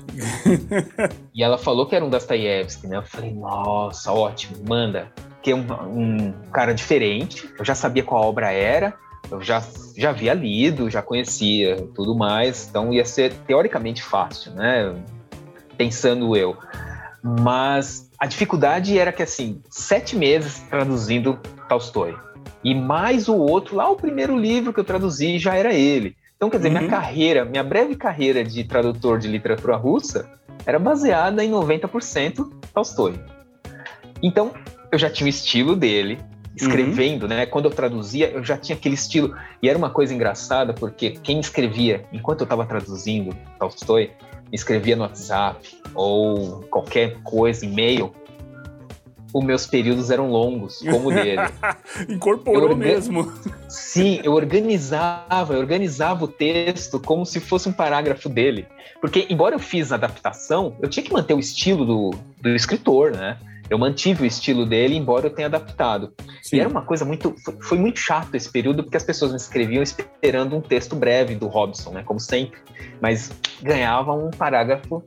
e 1.36 1.44
ela 1.44 1.58
falou 1.58 1.86
que 1.86 1.96
era 1.96 2.06
um 2.06 2.10
Dostoiévski, 2.10 2.88
né? 2.88 2.98
Eu 2.98 3.04
falei, 3.04 3.34
nossa, 3.34 4.12
ótimo, 4.14 4.58
manda. 4.66 5.12
Que 5.42 5.52
é 5.52 5.56
um, 5.56 5.62
um 5.62 6.34
cara 6.52 6.74
diferente, 6.74 7.50
eu 7.58 7.66
já 7.66 7.76
sabia 7.76 8.04
qual 8.04 8.24
obra 8.24 8.52
era, 8.52 8.94
eu 9.30 9.42
já, 9.42 9.62
já 9.98 10.12
havia 10.12 10.34
lido, 10.34 10.90
já 10.90 11.02
conhecia 11.02 11.76
tudo 11.94 12.16
mais, 12.16 12.68
então 12.70 12.94
ia 12.94 13.06
ser 13.06 13.34
teoricamente 13.48 14.02
fácil, 14.02 14.54
né? 14.54 14.94
Pensando 15.80 16.36
eu. 16.36 16.58
Mas 17.24 18.12
a 18.20 18.26
dificuldade 18.26 19.00
era 19.00 19.14
que, 19.14 19.24
assim, 19.24 19.62
sete 19.70 20.14
meses 20.18 20.60
traduzindo 20.70 21.40
Tolstói. 21.70 22.18
E 22.62 22.76
mais 22.76 23.30
o 23.30 23.38
outro, 23.38 23.78
lá 23.78 23.90
o 23.90 23.96
primeiro 23.96 24.38
livro 24.38 24.74
que 24.74 24.80
eu 24.82 24.84
traduzi 24.84 25.40
já 25.40 25.56
era 25.56 25.74
ele. 25.74 26.18
Então, 26.36 26.50
quer 26.50 26.58
dizer, 26.58 26.70
uhum. 26.70 26.80
minha 26.80 26.90
carreira, 26.90 27.46
minha 27.46 27.64
breve 27.64 27.96
carreira 27.96 28.44
de 28.44 28.66
tradutor 28.66 29.20
de 29.20 29.30
literatura 29.30 29.78
russa 29.78 30.30
era 30.66 30.78
baseada 30.78 31.46
em 31.46 31.50
90% 31.50 32.52
Tolstói. 32.74 33.18
Então, 34.22 34.52
eu 34.92 35.00
já 35.00 35.10
tinha 35.10 35.28
o 35.28 35.30
estilo 35.30 35.78
dele, 35.78 36.20
escrevendo, 36.58 37.24
uhum. 37.24 37.30
né? 37.30 37.46
Quando 37.46 37.66
eu 37.66 37.72
traduzia, 37.72 38.32
eu 38.32 38.44
já 38.44 38.58
tinha 38.58 38.76
aquele 38.76 38.96
estilo. 38.96 39.34
E 39.64 39.70
era 39.70 39.78
uma 39.78 39.90
coisa 39.90 40.14
engraçada, 40.14 40.74
porque 40.74 41.12
quem 41.12 41.40
escrevia, 41.40 42.04
enquanto 42.12 42.42
eu 42.42 42.46
estava 42.46 42.66
traduzindo 42.66 43.34
Tolstói, 43.58 44.12
escrevia 44.52 44.96
no 44.96 45.04
WhatsApp 45.04 45.78
ou 45.94 46.62
qualquer 46.70 47.22
coisa, 47.24 47.66
e-mail, 47.66 48.14
os 49.34 49.44
meus 49.44 49.68
períodos 49.68 50.10
eram 50.10 50.30
longos, 50.32 50.80
como 50.80 51.10
o 51.10 51.14
dele. 51.14 51.42
Incorporou 52.10 52.76
mesmo. 52.76 53.32
Sim, 53.68 54.20
eu 54.24 54.34
organizava, 54.34 55.54
eu 55.54 55.60
organizava 55.60 56.26
o 56.26 56.28
texto 56.28 57.00
como 57.00 57.26
se 57.26 57.40
fosse 57.40 57.70
um 57.70 57.74
parágrafo 57.74 58.28
dele. 58.28 58.66
Porque, 59.00 59.28
embora 59.30 59.56
eu 59.56 59.60
fiz 59.60 59.92
a 59.92 59.96
adaptação, 59.96 60.76
eu 60.82 60.90
tinha 60.90 61.04
que 61.04 61.14
manter 61.14 61.34
o 61.34 61.40
estilo 61.40 61.86
do, 61.86 62.10
do 62.42 62.50
escritor, 62.50 63.12
né? 63.12 63.38
Eu 63.70 63.78
mantive 63.78 64.24
o 64.24 64.26
estilo 64.26 64.66
dele, 64.66 64.96
embora 64.96 65.28
eu 65.28 65.30
tenha 65.30 65.48
adaptado. 65.48 66.14
Sim. 66.42 66.58
E 66.58 66.60
era 66.60 66.70
uma 66.70 66.82
coisa 66.82 67.06
muito. 67.06 67.36
Foi, 67.62 67.78
muito 67.78 68.00
chato 68.00 68.34
esse 68.36 68.52
período, 68.52 68.84
porque 68.84 68.98
as 68.98 69.04
pessoas 69.04 69.32
me 69.32 69.38
escreviam 69.38 69.84
esperando 69.84 70.56
um 70.56 70.62
texto 70.62 70.96
breve 70.96 71.36
do 71.36 71.48
Robson, 71.48 71.92
né? 71.92 72.04
Como 72.04 72.20
sempre. 72.20 72.60
Mas 73.00 73.32
ganhavam 73.62 74.28
um 74.28 74.32
parágrafo 74.32 75.04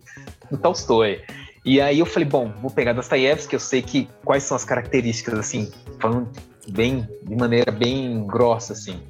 do 0.51 0.57
Tolstói. 0.57 1.23
E 1.65 1.81
aí 1.81 1.99
eu 1.99 2.07
falei, 2.07 2.29
bom, 2.29 2.53
vou 2.61 2.71
pegar 2.71 2.93
Dostoiévski, 2.93 3.55
eu 3.55 3.61
sei 3.61 3.83
que 3.83 4.09
quais 4.25 4.43
são 4.43 4.57
as 4.57 4.65
características, 4.65 5.39
assim, 5.39 5.71
falando 6.01 6.29
bem, 6.69 7.07
de 7.23 7.37
maneira 7.37 7.71
bem 7.71 8.27
grossa, 8.27 8.73
assim. 8.73 9.01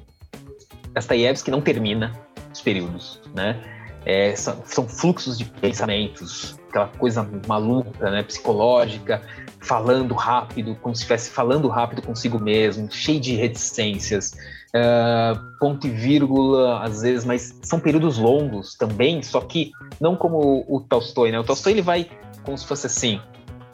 Dostoiévski 0.93 1.49
não 1.49 1.61
termina 1.61 2.13
os 2.53 2.61
períodos, 2.61 3.19
né? 3.33 3.59
É, 4.05 4.35
são, 4.35 4.61
são, 4.65 4.87
fluxos 4.87 5.37
de 5.37 5.45
pensamentos, 5.45 6.59
aquela 6.69 6.87
coisa 6.87 7.27
maluca, 7.47 8.11
né, 8.11 8.21
psicológica, 8.23 9.21
falando 9.61 10.13
rápido, 10.13 10.75
como 10.81 10.93
se 10.93 11.03
estivesse 11.03 11.29
falando 11.29 11.67
rápido 11.69 12.01
consigo 12.01 12.37
mesmo, 12.37 12.91
cheio 12.91 13.19
de 13.19 13.35
reticências, 13.35 14.33
uh, 14.75 15.57
ponto 15.57 15.87
e 15.87 15.89
vírgula, 15.89 16.83
às 16.83 17.01
vezes, 17.01 17.23
mas 17.23 17.57
são 17.61 17.79
períodos 17.79 18.17
longos 18.17 18.75
também, 18.75 19.23
só 19.23 19.39
que 19.39 19.71
não 20.01 20.17
como 20.17 20.65
o, 20.67 20.81
Tolstói, 20.81 21.31
né? 21.31 21.39
O 21.39 21.43
Tolstói 21.43 21.71
ele 21.71 21.81
vai 21.81 22.09
como 22.43 22.57
se 22.57 22.67
fosse 22.67 22.87
assim, 22.87 23.21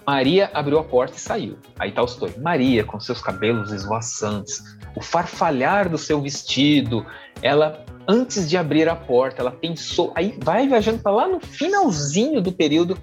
Maria 0.05 0.49
abriu 0.53 0.79
a 0.79 0.83
porta 0.83 1.17
e 1.17 1.19
saiu. 1.19 1.57
Aí 1.77 1.91
Tolstói. 1.91 2.33
Maria, 2.39 2.83
com 2.83 2.99
seus 2.99 3.21
cabelos 3.21 3.71
esvoaçantes, 3.71 4.77
o 4.95 5.01
farfalhar 5.01 5.89
do 5.89 5.97
seu 5.97 6.21
vestido, 6.21 7.05
ela 7.41 7.85
antes 8.09 8.49
de 8.49 8.57
abrir 8.57 8.89
a 8.89 8.95
porta, 8.95 9.41
ela 9.43 9.51
pensou, 9.51 10.11
aí 10.15 10.35
vai 10.41 10.67
viajando 10.67 10.97
para 10.97 11.11
lá 11.11 11.27
no 11.27 11.39
finalzinho 11.39 12.41
do 12.41 12.51
período, 12.51 12.97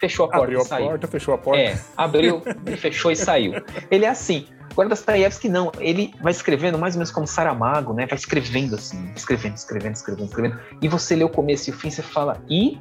fechou 0.00 0.26
a 0.26 0.28
porta 0.28 0.44
abriu 0.44 0.60
e 0.60 0.64
saiu. 0.64 0.74
Abriu 0.74 0.86
a 0.86 0.90
porta, 0.90 1.06
fechou 1.06 1.34
a 1.34 1.38
porta. 1.38 1.62
É, 1.62 1.78
abriu, 1.96 2.42
fechou 2.76 3.12
e 3.12 3.16
saiu. 3.16 3.52
Ele 3.88 4.04
é 4.04 4.08
assim. 4.08 4.46
Agora 4.72 4.90
Dostoiévski 4.90 5.48
não, 5.48 5.70
ele 5.78 6.12
vai 6.20 6.32
escrevendo 6.32 6.76
mais 6.76 6.94
ou 6.94 6.98
menos 6.98 7.10
como 7.10 7.26
Saramago, 7.26 7.94
né? 7.94 8.04
Vai 8.04 8.18
escrevendo 8.18 8.74
assim, 8.74 9.10
escrevendo, 9.14 9.56
escrevendo, 9.56 9.94
escrevendo, 9.94 10.26
escrevendo. 10.26 10.60
E 10.82 10.88
você 10.88 11.16
lê 11.16 11.24
o 11.24 11.30
começo 11.30 11.70
e 11.70 11.72
o 11.72 11.76
fim, 11.76 11.88
você 11.88 12.02
fala, 12.02 12.42
e 12.50 12.78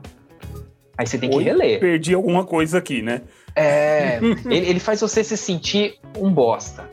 Aí 0.98 1.06
você 1.06 1.18
tem 1.18 1.30
que 1.30 1.36
Oi, 1.36 1.44
reler. 1.44 1.80
Perdi 1.80 2.14
alguma 2.14 2.46
coisa 2.46 2.78
aqui, 2.78 3.02
né? 3.02 3.22
É, 3.56 4.18
ele, 4.50 4.70
ele, 4.70 4.80
faz 4.80 5.02
você 5.02 5.24
se 5.24 5.36
sentir 5.36 6.00
um 6.18 6.32
bosta, 6.32 6.90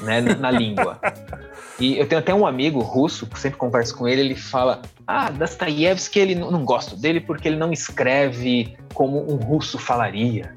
né, 0.00 0.20
na 0.20 0.50
língua. 0.50 0.98
E 1.78 1.98
eu 1.98 2.06
tenho 2.06 2.20
até 2.20 2.32
um 2.32 2.46
amigo 2.46 2.80
russo, 2.80 3.26
que 3.26 3.38
sempre 3.38 3.58
converso 3.58 3.96
com 3.96 4.06
ele, 4.06 4.20
ele 4.20 4.36
fala: 4.36 4.82
Ah, 5.06 5.30
Dostoiévski, 5.30 6.18
ele 6.18 6.34
não, 6.34 6.50
não 6.50 6.64
gosto 6.64 6.96
dele 6.96 7.20
porque 7.20 7.48
ele 7.48 7.56
não 7.56 7.72
escreve 7.72 8.76
como 8.92 9.30
um 9.30 9.36
russo 9.36 9.78
falaria. 9.78 10.54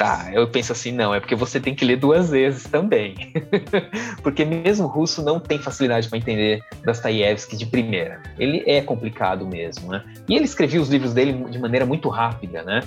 Tá, 0.00 0.30
eu 0.32 0.48
penso 0.48 0.72
assim, 0.72 0.92
não, 0.92 1.14
é 1.14 1.20
porque 1.20 1.34
você 1.34 1.60
tem 1.60 1.74
que 1.74 1.84
ler 1.84 1.96
duas 1.96 2.30
vezes 2.30 2.62
também. 2.62 3.34
porque 4.24 4.46
mesmo 4.46 4.86
o 4.86 4.88
russo 4.88 5.22
não 5.22 5.38
tem 5.38 5.58
facilidade 5.58 6.08
para 6.08 6.16
entender 6.16 6.62
Dostoiévski 6.82 7.54
de 7.54 7.66
primeira. 7.66 8.22
Ele 8.38 8.62
é 8.66 8.80
complicado 8.80 9.46
mesmo, 9.46 9.92
né? 9.92 10.02
E 10.26 10.34
ele 10.34 10.46
escrevia 10.46 10.80
os 10.80 10.88
livros 10.88 11.12
dele 11.12 11.34
de 11.50 11.58
maneira 11.58 11.84
muito 11.84 12.08
rápida, 12.08 12.62
né? 12.62 12.80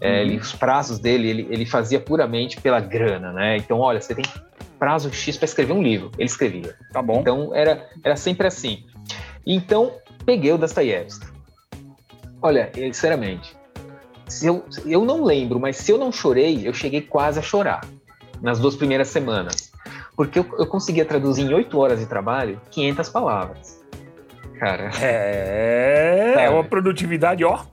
É, 0.00 0.22
ele, 0.22 0.36
uhum. 0.36 0.40
os 0.42 0.52
prazos 0.52 1.00
dele, 1.00 1.28
ele, 1.28 1.48
ele 1.50 1.66
fazia 1.66 1.98
puramente 1.98 2.60
pela 2.60 2.78
grana, 2.78 3.32
né? 3.32 3.56
Então, 3.56 3.80
olha, 3.80 4.00
você 4.00 4.14
tem 4.14 4.24
prazo 4.80 5.12
X 5.12 5.36
para 5.36 5.44
escrever 5.44 5.74
um 5.74 5.82
livro. 5.82 6.10
Ele 6.16 6.24
escrevia. 6.24 6.74
Tá 6.90 7.02
bom. 7.02 7.20
Então, 7.20 7.54
era, 7.54 7.86
era 8.02 8.16
sempre 8.16 8.46
assim. 8.46 8.86
Então, 9.46 9.92
peguei 10.24 10.50
o 10.52 10.58
Dostoiévski. 10.58 11.26
Olha, 12.42 12.72
sinceramente, 12.74 13.54
se 14.26 14.46
eu, 14.46 14.64
eu 14.86 15.04
não 15.04 15.22
lembro, 15.22 15.60
mas 15.60 15.76
se 15.76 15.92
eu 15.92 15.98
não 15.98 16.10
chorei, 16.10 16.66
eu 16.66 16.72
cheguei 16.72 17.02
quase 17.02 17.38
a 17.38 17.42
chorar 17.42 17.82
nas 18.40 18.58
duas 18.58 18.74
primeiras 18.74 19.08
semanas. 19.08 19.70
Porque 20.16 20.38
eu, 20.38 20.46
eu 20.58 20.66
conseguia 20.66 21.04
traduzir 21.04 21.42
em 21.42 21.52
oito 21.52 21.78
horas 21.78 22.00
de 22.00 22.06
trabalho 22.06 22.58
500 22.70 23.08
palavras. 23.10 23.80
Cara. 24.58 24.90
É, 25.00 26.34
é 26.44 26.50
uma 26.50 26.64
produtividade, 26.64 27.44
ó. 27.44 27.64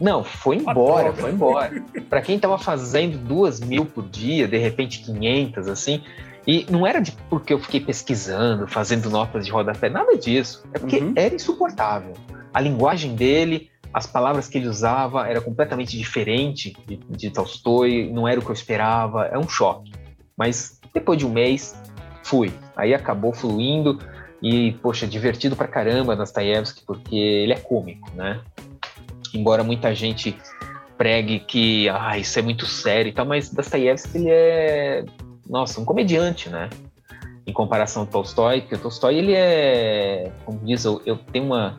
Não, 0.00 0.22
foi 0.22 0.56
embora, 0.56 1.12
foi 1.12 1.32
embora. 1.32 1.82
Para 2.08 2.22
quem 2.22 2.38
tava 2.38 2.56
fazendo 2.56 3.18
duas 3.18 3.58
mil 3.58 3.84
por 3.84 4.08
dia, 4.08 4.46
de 4.46 4.56
repente 4.56 5.02
500, 5.02 5.66
assim, 5.68 6.02
e 6.48 6.64
não 6.70 6.86
era 6.86 6.98
de 6.98 7.12
porque 7.28 7.52
eu 7.52 7.58
fiquei 7.58 7.78
pesquisando, 7.78 8.66
fazendo 8.66 9.10
notas 9.10 9.44
de 9.44 9.52
rodapé, 9.52 9.90
nada 9.90 10.16
disso. 10.16 10.64
É 10.72 10.78
porque 10.78 10.96
uhum. 10.96 11.12
era 11.14 11.34
insuportável. 11.34 12.14
A 12.54 12.58
linguagem 12.58 13.14
dele, 13.14 13.70
as 13.92 14.06
palavras 14.06 14.48
que 14.48 14.56
ele 14.56 14.66
usava 14.66 15.28
era 15.28 15.42
completamente 15.42 15.98
diferente 15.98 16.74
de, 16.86 16.96
de 16.96 17.30
Tolstói, 17.30 18.10
não 18.10 18.26
era 18.26 18.40
o 18.40 18.42
que 18.42 18.48
eu 18.48 18.54
esperava, 18.54 19.26
é 19.26 19.38
um 19.38 19.46
choque. 19.46 19.92
Mas 20.34 20.80
depois 20.94 21.18
de 21.18 21.26
um 21.26 21.30
mês, 21.30 21.78
fui. 22.22 22.50
Aí 22.74 22.94
acabou 22.94 23.34
fluindo 23.34 23.98
e, 24.42 24.72
poxa, 24.80 25.06
divertido 25.06 25.54
pra 25.54 25.68
caramba 25.68 26.16
Dostoiévski, 26.16 26.82
porque 26.86 27.14
ele 27.14 27.52
é 27.52 27.58
cômico, 27.58 28.10
né? 28.14 28.40
Embora 29.34 29.62
muita 29.62 29.94
gente 29.94 30.34
pregue 30.96 31.40
que, 31.40 31.90
ah, 31.90 32.16
isso 32.16 32.38
é 32.38 32.42
muito 32.42 32.64
sério 32.64 33.10
e 33.10 33.12
tal, 33.12 33.26
mas 33.26 33.50
Dostoiévski, 33.50 34.16
ele 34.16 34.30
é, 34.30 35.04
nossa, 35.48 35.80
um 35.80 35.84
comediante, 35.84 36.48
né? 36.48 36.68
Em 37.46 37.52
comparação 37.52 38.02
ao 38.02 38.08
Tolstói, 38.08 38.60
porque 38.60 38.74
o 38.74 38.78
Tolstói, 38.78 39.16
ele 39.16 39.32
é, 39.34 40.30
como 40.44 40.58
diz, 40.64 40.84
eu, 40.84 41.00
eu 41.06 41.16
tenho 41.16 41.46
uma 41.46 41.76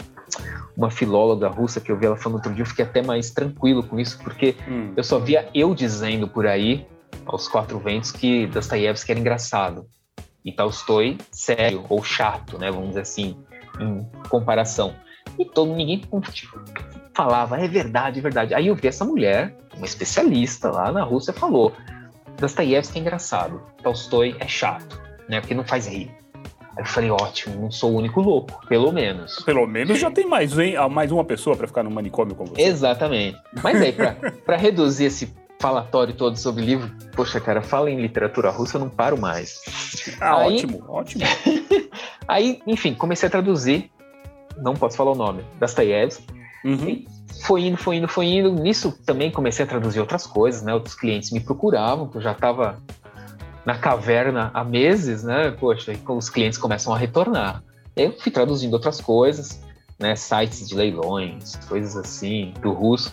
uma 0.78 0.90
filóloga 0.90 1.50
russa 1.50 1.82
que 1.82 1.92
eu 1.92 1.98
vi 1.98 2.06
ela 2.06 2.16
falando 2.16 2.36
outro 2.38 2.54
dia, 2.54 2.62
eu 2.62 2.66
fiquei 2.66 2.86
até 2.86 3.02
mais 3.02 3.32
tranquilo 3.32 3.84
com 3.84 4.00
isso, 4.00 4.18
porque 4.24 4.56
hum. 4.66 4.94
eu 4.96 5.04
só 5.04 5.20
via 5.20 5.50
eu 5.54 5.76
dizendo 5.76 6.26
por 6.26 6.48
aí, 6.48 6.88
aos 7.26 7.50
quatro 7.50 7.78
ventos, 7.80 8.12
que 8.14 8.48
Dostoiévski 8.48 9.12
era 9.12 9.20
engraçado. 9.20 9.86
E 10.44 10.54
Tolstói, 10.54 11.18
sério, 11.32 11.84
ou 11.90 12.02
chato, 12.02 12.58
né? 12.58 12.72
Vamos 12.72 12.90
dizer 12.90 13.02
assim, 13.02 13.38
em 13.80 14.08
comparação. 14.30 14.96
E 15.38 15.44
todo 15.44 15.76
ninguém 15.76 16.02
tipo, 16.32 16.60
falava, 17.14 17.60
é 17.60 17.68
verdade, 17.68 18.20
é 18.20 18.22
verdade. 18.22 18.54
Aí 18.54 18.68
eu 18.68 18.76
vi 18.76 18.88
essa 18.88 19.04
mulher, 19.04 19.56
uma 19.76 19.86
especialista 19.86 20.72
lá 20.72 20.94
na 20.94 21.04
Rússia, 21.04 21.34
falou: 21.34 21.74
Dostoiévski 22.40 22.98
é 22.98 23.02
engraçado, 23.02 23.62
Tolstói 23.84 24.36
é 24.40 24.48
chato, 24.48 25.02
né? 25.28 25.40
Porque 25.42 25.54
não 25.54 25.64
faz 25.64 25.88
rir. 25.88 26.12
Aí 26.78 26.84
eu 26.84 26.86
falei, 26.86 27.12
ótimo, 27.12 27.62
não 27.62 27.72
sou 27.72 27.92
o 27.92 27.98
único 27.98 28.22
louco, 28.22 28.66
pelo 28.68 28.92
menos. 28.92 29.40
Pelo 29.44 29.68
menos 29.68 30.00
já 30.00 30.10
tem 30.10 30.26
mais, 30.26 30.58
hein? 30.58 30.78
Ah, 30.78 30.88
mais 30.88 31.12
uma 31.12 31.26
pessoa 31.26 31.56
para 31.56 31.68
ficar 31.68 31.84
no 31.84 31.92
manicômio 31.92 32.36
com 32.36 32.46
você. 32.46 32.62
Exatamente. 32.62 33.38
Mas 33.62 33.82
aí, 33.82 33.92
para 33.92 34.56
reduzir 34.56 35.06
esse 35.06 35.34
falatório 35.60 36.14
todo 36.14 36.38
sobre 36.38 36.64
livro, 36.64 36.90
poxa, 37.14 37.42
cara, 37.42 37.62
fala 37.62 37.92
em 37.92 38.00
literatura 38.00 38.50
russa, 38.50 38.78
eu 38.78 38.82
não 38.82 38.90
paro 38.90 39.20
mais. 39.20 39.60
Ah, 40.22 40.38
aí, 40.38 40.56
ótimo, 40.56 40.86
ótimo. 40.88 41.24
aí, 42.26 42.62
enfim, 42.66 42.94
comecei 42.94 43.28
a 43.28 43.30
traduzir, 43.30 43.92
não 44.58 44.74
posso 44.74 44.96
falar 44.96 45.12
o 45.12 45.16
nome, 45.16 45.44
Dostoiévski. 45.60 46.39
Uhum. 46.64 47.06
Foi 47.44 47.66
indo, 47.66 47.78
foi 47.78 47.96
indo, 47.98 48.08
foi 48.08 48.26
indo. 48.26 48.52
Nisso 48.54 48.98
também 49.06 49.32
comecei 49.32 49.66
a 49.66 49.68
traduzir 49.68 50.00
outras 50.00 50.26
coisas, 50.28 50.62
né? 50.62 50.74
Outros 50.74 50.96
clientes 50.96 51.32
me 51.32 51.40
procuravam, 51.40 52.08
que 52.08 52.18
eu 52.18 52.22
já 52.22 52.32
estava 52.32 52.82
na 53.66 53.78
caverna 53.78 54.52
há 54.54 54.64
meses, 54.64 55.24
né? 55.24 55.52
Poxa, 55.52 55.94
e 55.94 56.00
os 56.08 56.30
clientes 56.30 56.58
começam 56.58 56.94
a 56.94 56.98
retornar. 56.98 57.64
Eu 57.96 58.14
fui 58.20 58.32
traduzindo 58.32 58.74
outras 58.74 59.00
coisas, 59.00 59.62
né? 59.98 60.16
Sites 60.16 60.68
de 60.68 60.76
leilões, 60.76 61.56
coisas 61.68 61.96
assim, 61.96 62.54
do 62.62 62.72
russo, 62.72 63.12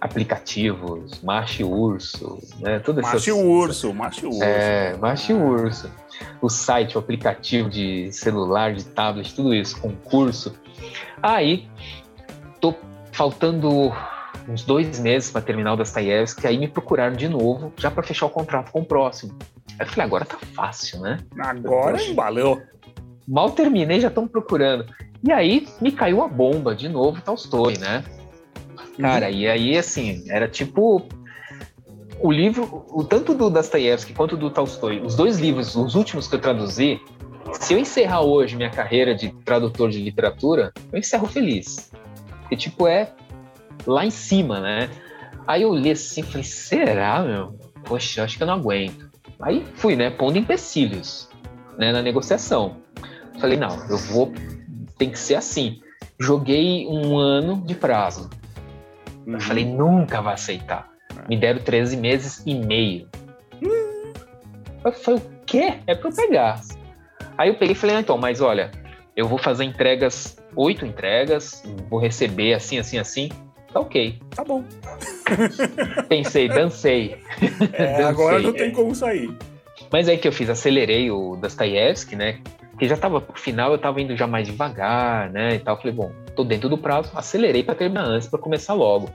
aplicativos, 0.00 1.22
Macho 1.22 1.64
Urso, 1.66 2.38
né? 2.58 2.80
Tudo 2.80 3.00
Macho 3.00 3.36
Urso, 3.36 3.94
Macho 3.94 4.26
Urso. 4.28 4.42
É, 4.42 4.96
Macho 4.96 5.34
Urso. 5.34 5.90
O 6.40 6.48
site, 6.48 6.96
o 6.96 6.98
aplicativo 6.98 7.70
de 7.70 8.12
celular, 8.12 8.74
de 8.74 8.84
tablet, 8.84 9.34
tudo 9.34 9.54
isso, 9.54 9.80
concurso. 9.80 10.54
Aí, 11.22 11.68
tô 12.62 12.74
faltando 13.10 13.92
uns 14.48 14.64
dois 14.64 14.98
meses 14.98 15.30
para 15.30 15.42
terminar 15.42 15.74
o 15.74 15.76
Dostoiévski, 15.76 16.46
aí 16.46 16.56
me 16.56 16.68
procuraram 16.68 17.14
de 17.14 17.28
novo, 17.28 17.72
já 17.76 17.90
para 17.90 18.02
fechar 18.02 18.26
o 18.26 18.30
contrato 18.30 18.70
com 18.70 18.80
o 18.80 18.84
próximo. 18.84 19.36
Aí 19.78 19.86
eu 19.86 19.86
falei, 19.86 20.06
agora 20.06 20.24
tá 20.24 20.38
fácil, 20.54 21.00
né? 21.00 21.18
Agora 21.38 21.98
valeu. 22.14 22.62
Mal 23.26 23.50
terminei, 23.50 24.00
já 24.00 24.08
estão 24.08 24.26
procurando. 24.26 24.86
E 25.22 25.32
aí 25.32 25.68
me 25.80 25.92
caiu 25.92 26.22
a 26.22 26.28
bomba 26.28 26.74
de 26.74 26.88
novo, 26.88 27.20
Tolstói, 27.20 27.76
né? 27.78 28.04
Cara, 28.98 29.26
uhum. 29.26 29.32
e 29.32 29.48
aí 29.48 29.76
assim, 29.76 30.24
era 30.28 30.48
tipo 30.48 31.06
o 32.20 32.30
livro, 32.30 32.84
o 32.88 33.02
tanto 33.02 33.34
do 33.34 33.50
Dostoiévski 33.50 34.12
quanto 34.12 34.36
do 34.36 34.50
Tolstói, 34.50 35.00
os 35.00 35.16
dois 35.16 35.38
livros, 35.38 35.74
os 35.74 35.94
últimos 35.94 36.28
que 36.28 36.36
eu 36.36 36.40
traduzi, 36.40 37.00
se 37.54 37.74
eu 37.74 37.78
encerrar 37.78 38.22
hoje 38.22 38.56
minha 38.56 38.70
carreira 38.70 39.14
de 39.14 39.32
tradutor 39.44 39.90
de 39.90 40.00
literatura, 40.00 40.72
eu 40.92 40.98
encerro 40.98 41.26
feliz. 41.26 41.90
Porque, 42.52 42.68
tipo, 42.68 42.86
é 42.86 43.10
lá 43.86 44.04
em 44.04 44.10
cima, 44.10 44.60
né? 44.60 44.90
Aí 45.46 45.62
eu 45.62 45.74
li 45.74 45.90
assim 45.90 46.22
falei, 46.22 46.44
será, 46.44 47.22
meu? 47.22 47.58
Poxa, 47.82 48.22
acho 48.22 48.36
que 48.36 48.42
eu 48.42 48.46
não 48.46 48.54
aguento. 48.54 49.10
Aí 49.40 49.64
fui, 49.76 49.96
né, 49.96 50.10
pondo 50.10 50.36
empecilhos 50.36 51.30
né, 51.78 51.92
na 51.92 52.02
negociação. 52.02 52.76
Falei, 53.40 53.56
não, 53.56 53.70
eu 53.88 53.96
vou, 53.96 54.30
tem 54.98 55.10
que 55.10 55.18
ser 55.18 55.36
assim. 55.36 55.80
Joguei 56.20 56.86
um 56.86 57.16
ano 57.16 57.64
de 57.64 57.74
prazo. 57.74 58.28
Uhum. 59.26 59.40
Falei, 59.40 59.64
nunca 59.64 60.20
vai 60.20 60.34
aceitar. 60.34 60.90
Me 61.30 61.38
deram 61.38 61.58
13 61.58 61.96
meses 61.96 62.42
e 62.44 62.54
meio. 62.54 63.08
Uhum. 63.62 64.12
Eu 64.84 64.92
falei, 64.92 65.20
o 65.20 65.44
quê? 65.46 65.78
É 65.86 65.94
pra 65.94 66.10
eu 66.10 66.14
pegar. 66.14 66.60
Aí 67.38 67.48
eu 67.48 67.54
peguei 67.54 67.72
e 67.72 67.78
falei, 67.78 67.96
ah, 67.96 68.00
então, 68.00 68.18
mas 68.18 68.42
olha, 68.42 68.70
eu 69.16 69.26
vou 69.26 69.38
fazer 69.38 69.64
entregas, 69.64 70.36
oito 70.56 70.84
entregas, 70.84 71.62
vou 71.88 71.98
receber 71.98 72.54
assim, 72.54 72.78
assim, 72.78 72.98
assim. 72.98 73.28
Tá 73.72 73.80
ok. 73.80 74.18
Tá 74.34 74.44
bom. 74.44 74.64
Pensei, 76.08 76.48
dancei. 76.48 77.16
É, 77.72 77.86
dancei. 77.88 78.04
agora 78.04 78.38
não 78.40 78.52
tem 78.52 78.70
como 78.70 78.94
sair. 78.94 79.34
Mas 79.90 80.08
aí 80.08 80.18
que 80.18 80.28
eu 80.28 80.32
fiz, 80.32 80.48
acelerei 80.48 81.10
o 81.10 81.36
Dostoiévski, 81.36 82.16
né? 82.16 82.40
Que 82.78 82.88
já 82.88 82.96
tava 82.96 83.20
pro 83.20 83.38
final, 83.38 83.72
eu 83.72 83.78
tava 83.78 84.00
indo 84.00 84.16
já 84.16 84.26
mais 84.26 84.46
devagar, 84.46 85.30
né? 85.30 85.54
E 85.54 85.58
tal. 85.58 85.76
Falei, 85.76 85.92
bom, 85.92 86.12
tô 86.36 86.44
dentro 86.44 86.68
do 86.68 86.78
prazo, 86.78 87.10
acelerei 87.14 87.62
para 87.62 87.74
terminar 87.74 88.04
antes, 88.04 88.28
para 88.28 88.38
começar 88.38 88.74
logo. 88.74 89.10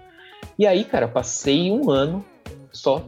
E 0.58 0.66
aí, 0.66 0.84
cara, 0.84 1.08
passei 1.08 1.72
um 1.72 1.90
ano 1.90 2.26
só 2.72 3.04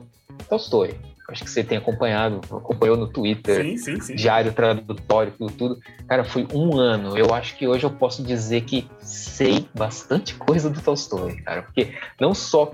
Tolstói 0.48 0.96
acho 1.30 1.44
que 1.44 1.50
você 1.50 1.64
tem 1.64 1.78
acompanhado, 1.78 2.42
acompanhou 2.52 2.98
no 2.98 3.08
Twitter, 3.08 3.64
sim, 3.64 3.78
sim, 3.78 4.00
sim. 4.00 4.16
diário 4.16 4.52
tradutório, 4.52 5.34
tudo, 5.38 5.54
tudo. 5.54 5.80
Cara, 6.08 6.24
foi 6.24 6.48
um 6.54 6.78
ano. 6.78 7.18
Eu 7.18 7.34
acho 7.34 7.56
que 7.58 7.68
hoje 7.68 7.86
eu 7.86 7.92
posso 7.92 8.24
dizer 8.24 8.62
que 8.62 8.90
sei 9.00 9.68
bastante 9.74 10.36
coisa 10.36 10.70
do 10.70 10.82
Tolstói, 10.82 11.36
cara, 11.42 11.64
porque 11.64 11.94
não 12.20 12.34
só 12.34 12.72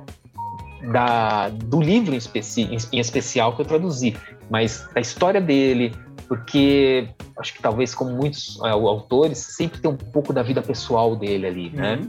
da, 0.91 1.49
do 1.49 1.81
livro 1.81 2.13
em, 2.13 2.17
especi, 2.17 2.61
em, 2.63 2.99
especial 2.99 3.55
que 3.55 3.61
eu 3.61 3.65
traduzi, 3.65 4.15
mas 4.49 4.87
da 4.93 5.01
história 5.01 5.41
dele, 5.41 5.93
porque 6.27 7.09
acho 7.37 7.53
que 7.53 7.61
talvez 7.61 7.93
como 7.93 8.11
muitos 8.11 8.59
é, 8.63 8.69
autores 8.69 9.37
sempre 9.37 9.79
tem 9.79 9.89
um 9.89 9.97
pouco 9.97 10.33
da 10.33 10.41
vida 10.43 10.61
pessoal 10.61 11.15
dele 11.15 11.47
ali, 11.47 11.69
né? 11.69 11.99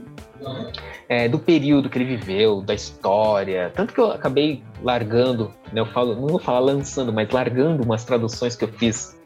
Uhum. 0.40 0.72
É, 1.08 1.28
do 1.28 1.38
período 1.38 1.88
que 1.88 1.98
ele 1.98 2.16
viveu, 2.16 2.60
da 2.60 2.74
história, 2.74 3.72
tanto 3.74 3.94
que 3.94 4.00
eu 4.00 4.12
acabei 4.12 4.62
largando, 4.82 5.52
né, 5.72 5.80
eu 5.80 5.86
falo, 5.86 6.14
não 6.14 6.28
vou 6.28 6.38
falar 6.38 6.60
lançando, 6.60 7.12
mas 7.12 7.30
largando 7.30 7.82
umas 7.82 8.04
traduções 8.04 8.54
que 8.54 8.64
eu 8.64 8.68
fiz 8.68 9.16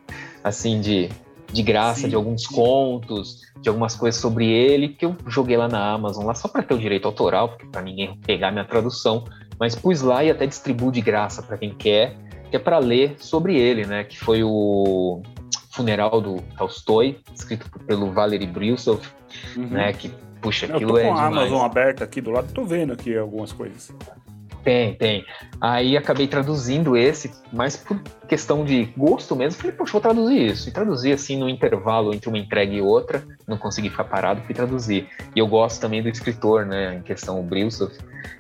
assim 0.44 0.80
de 0.80 1.08
de 1.52 1.62
graça 1.62 2.02
Sim. 2.02 2.08
de 2.08 2.14
alguns 2.14 2.46
contos, 2.46 3.40
de 3.60 3.68
algumas 3.68 3.94
coisas 3.96 4.20
sobre 4.20 4.46
ele, 4.46 4.90
que 4.90 5.04
eu 5.04 5.16
joguei 5.26 5.56
lá 5.56 5.68
na 5.68 5.92
Amazon, 5.92 6.24
lá 6.24 6.34
só 6.34 6.48
para 6.48 6.62
ter 6.62 6.74
o 6.74 6.78
direito 6.78 7.06
autoral, 7.06 7.50
porque 7.50 7.66
para 7.66 7.82
ninguém 7.82 8.16
pegar 8.24 8.50
minha 8.50 8.64
tradução, 8.64 9.24
mas 9.58 9.74
pus 9.74 10.00
lá 10.00 10.24
e 10.24 10.30
até 10.30 10.46
distribuo 10.46 10.90
de 10.92 11.00
graça 11.00 11.42
para 11.42 11.58
quem 11.58 11.74
quer, 11.74 12.16
que 12.50 12.56
é 12.56 12.58
para 12.58 12.78
ler 12.78 13.14
sobre 13.18 13.56
ele, 13.56 13.86
né? 13.86 14.04
Que 14.04 14.18
foi 14.18 14.42
o 14.42 15.22
Funeral 15.70 16.20
do 16.20 16.42
Tolstói, 16.58 17.18
escrito 17.34 17.70
pelo 17.86 18.10
Valery 18.10 18.46
Brusov, 18.46 19.00
uhum. 19.56 19.68
né? 19.68 19.92
Que 19.92 20.10
puxa, 20.40 20.66
aquilo 20.66 20.98
eu 20.98 21.04
tô 21.04 21.08
com 21.10 21.16
é 21.16 21.20
a 21.20 21.26
Amazon 21.26 21.64
aberta 21.64 22.04
aqui 22.04 22.20
do 22.20 22.30
lado, 22.30 22.52
tô 22.52 22.64
vendo 22.64 22.92
aqui 22.92 23.16
algumas 23.16 23.52
coisas. 23.52 23.92
Tem, 24.62 24.94
tem. 24.94 25.24
Aí 25.58 25.96
acabei 25.96 26.26
traduzindo 26.26 26.96
esse, 26.96 27.30
mas 27.50 27.76
por 27.76 27.98
questão 28.28 28.62
de 28.64 28.84
gosto 28.96 29.34
mesmo, 29.34 29.58
falei, 29.60 29.74
poxa, 29.74 29.92
vou 29.92 30.00
traduzir 30.00 30.50
isso. 30.50 30.68
E 30.68 30.72
traduzi 30.72 31.12
assim 31.12 31.38
no 31.38 31.48
intervalo 31.48 32.12
entre 32.12 32.28
uma 32.28 32.38
entrega 32.38 32.72
e 32.72 32.80
outra, 32.80 33.24
não 33.46 33.56
consegui 33.56 33.88
ficar 33.88 34.04
parado, 34.04 34.42
fui 34.42 34.54
traduzir. 34.54 35.08
E 35.34 35.38
eu 35.38 35.46
gosto 35.46 35.80
também 35.80 36.02
do 36.02 36.08
escritor, 36.08 36.66
né, 36.66 36.96
em 36.96 37.02
questão, 37.02 37.40
o 37.40 37.42
Brilsov. 37.42 37.92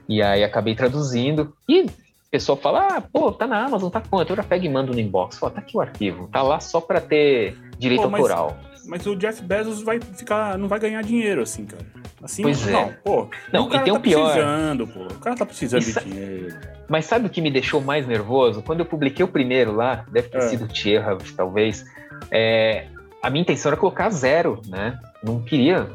E 0.08 0.22
aí 0.22 0.44
acabei 0.44 0.74
traduzindo. 0.74 1.54
E 1.66 1.86
o 2.30 2.38
pessoal 2.38 2.56
fala, 2.56 2.86
ah, 2.86 3.00
pô, 3.00 3.32
tá 3.32 3.44
na 3.44 3.64
Amazon, 3.64 3.90
tá 3.90 4.00
quanto? 4.00 4.30
Eu 4.30 4.36
já 4.36 4.44
pego 4.44 4.64
e 4.64 4.68
mando 4.68 4.92
no 4.92 5.00
inbox. 5.00 5.36
Fala, 5.36 5.52
tá 5.52 5.60
aqui 5.60 5.76
o 5.76 5.80
arquivo, 5.80 6.28
tá 6.28 6.40
lá 6.40 6.60
só 6.60 6.80
para 6.80 7.00
ter 7.00 7.58
direito 7.76 8.04
pô, 8.04 8.08
mas, 8.08 8.20
autoral. 8.20 8.56
Mas 8.86 9.04
o 9.04 9.16
Jeff 9.16 9.42
Bezos 9.42 9.82
vai 9.82 10.00
ficar, 10.00 10.56
não 10.56 10.68
vai 10.68 10.78
ganhar 10.78 11.02
dinheiro 11.02 11.42
assim, 11.42 11.66
cara. 11.66 11.84
Assim, 12.22 12.42
pois 12.42 12.64
não, 12.66 12.82
é. 12.82 12.98
pô. 13.02 13.28
Não, 13.52 13.66
o 13.66 13.68
cara 13.68 13.82
e 13.82 13.84
tem 13.84 13.92
tá 13.92 13.98
o 13.98 14.02
pior. 14.02 14.32
precisando, 14.32 14.86
pô. 14.86 15.00
O 15.00 15.18
cara 15.18 15.36
tá 15.36 15.44
precisando 15.44 15.82
de 15.82 16.04
dinheiro. 16.04 16.56
Mas 16.88 17.04
sabe 17.06 17.26
o 17.26 17.30
que 17.30 17.40
me 17.40 17.50
deixou 17.50 17.80
mais 17.80 18.06
nervoso? 18.06 18.62
Quando 18.62 18.78
eu 18.78 18.86
publiquei 18.86 19.24
o 19.24 19.28
primeiro 19.28 19.74
lá, 19.74 20.04
deve 20.08 20.28
ter 20.28 20.38
é. 20.38 20.40
sido 20.42 20.68
Tcherhav, 20.68 21.20
talvez. 21.36 21.84
É, 22.30 22.86
a 23.20 23.28
minha 23.28 23.42
intenção 23.42 23.70
era 23.70 23.76
colocar 23.76 24.08
zero, 24.10 24.62
né? 24.68 25.00
Não 25.20 25.42
queria 25.42 25.90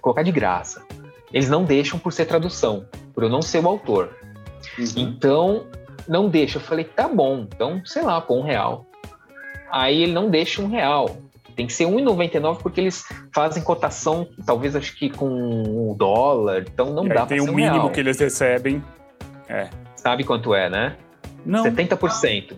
colocar 0.00 0.22
de 0.22 0.30
graça. 0.30 0.84
Eles 1.32 1.48
não 1.48 1.64
deixam 1.64 1.98
por 1.98 2.12
ser 2.12 2.26
tradução, 2.26 2.86
por 3.12 3.24
eu 3.24 3.28
não 3.28 3.42
ser 3.42 3.58
o 3.58 3.66
autor. 3.66 4.10
Uhum. 4.78 4.84
Então, 4.96 5.66
não 6.10 6.28
deixa. 6.28 6.58
Eu 6.58 6.62
falei, 6.62 6.84
tá 6.84 7.08
bom, 7.08 7.46
então, 7.54 7.80
sei 7.84 8.02
lá, 8.02 8.20
pô, 8.20 8.40
um 8.40 8.42
real. 8.42 8.84
Aí 9.70 10.02
ele 10.02 10.12
não 10.12 10.28
deixa 10.28 10.60
um 10.60 10.66
real. 10.66 11.16
Tem 11.54 11.66
que 11.66 11.72
ser 11.72 11.84
1,99 11.84 12.58
porque 12.58 12.80
eles 12.80 13.04
fazem 13.32 13.62
cotação, 13.62 14.26
talvez 14.44 14.74
acho 14.74 14.96
que 14.96 15.08
com 15.08 15.28
o 15.28 15.94
dólar, 15.96 16.64
então 16.66 16.92
não 16.92 17.06
e 17.06 17.08
dá 17.08 17.26
para 17.26 17.36
ser 17.36 17.42
um 17.42 17.54
mínimo 17.54 17.74
real. 17.74 17.90
que 17.90 18.00
eles 18.00 18.18
recebem. 18.18 18.82
É. 19.48 19.68
Sabe 19.94 20.24
quanto 20.24 20.52
é, 20.54 20.68
né? 20.68 20.96
Não. 21.46 21.62
70%. 21.64 22.56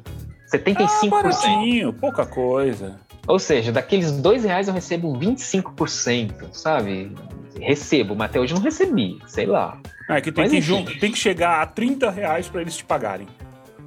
75%. 0.51 0.87
Ah, 1.07 1.11
baratinho, 1.11 1.93
pouca 1.93 2.25
coisa. 2.25 2.99
Ou 3.27 3.39
seja, 3.39 3.71
daqueles 3.71 4.13
dois 4.13 4.45
reais 4.45 4.69
eu 4.69 4.75
recebo 4.75 5.13
25%, 5.13 6.53
sabe? 6.53 7.15
Recebo, 7.61 8.17
mas 8.17 8.31
até 8.31 8.41
hoje 8.41 8.55
não 8.55 8.61
recebi, 8.63 9.19
sei 9.27 9.47
lá. 9.47 9.79
É 10.09 10.21
que 10.21 10.33
tem, 10.33 10.49
mas, 10.49 10.67
que, 10.67 10.99
tem 10.99 11.13
que 11.13 11.19
chegar 11.19 11.63
a 11.63 11.67
30 11.67 12.11
reais 12.11 12.49
para 12.49 12.61
eles 12.61 12.77
te 12.77 12.85
pagarem. 12.85 13.27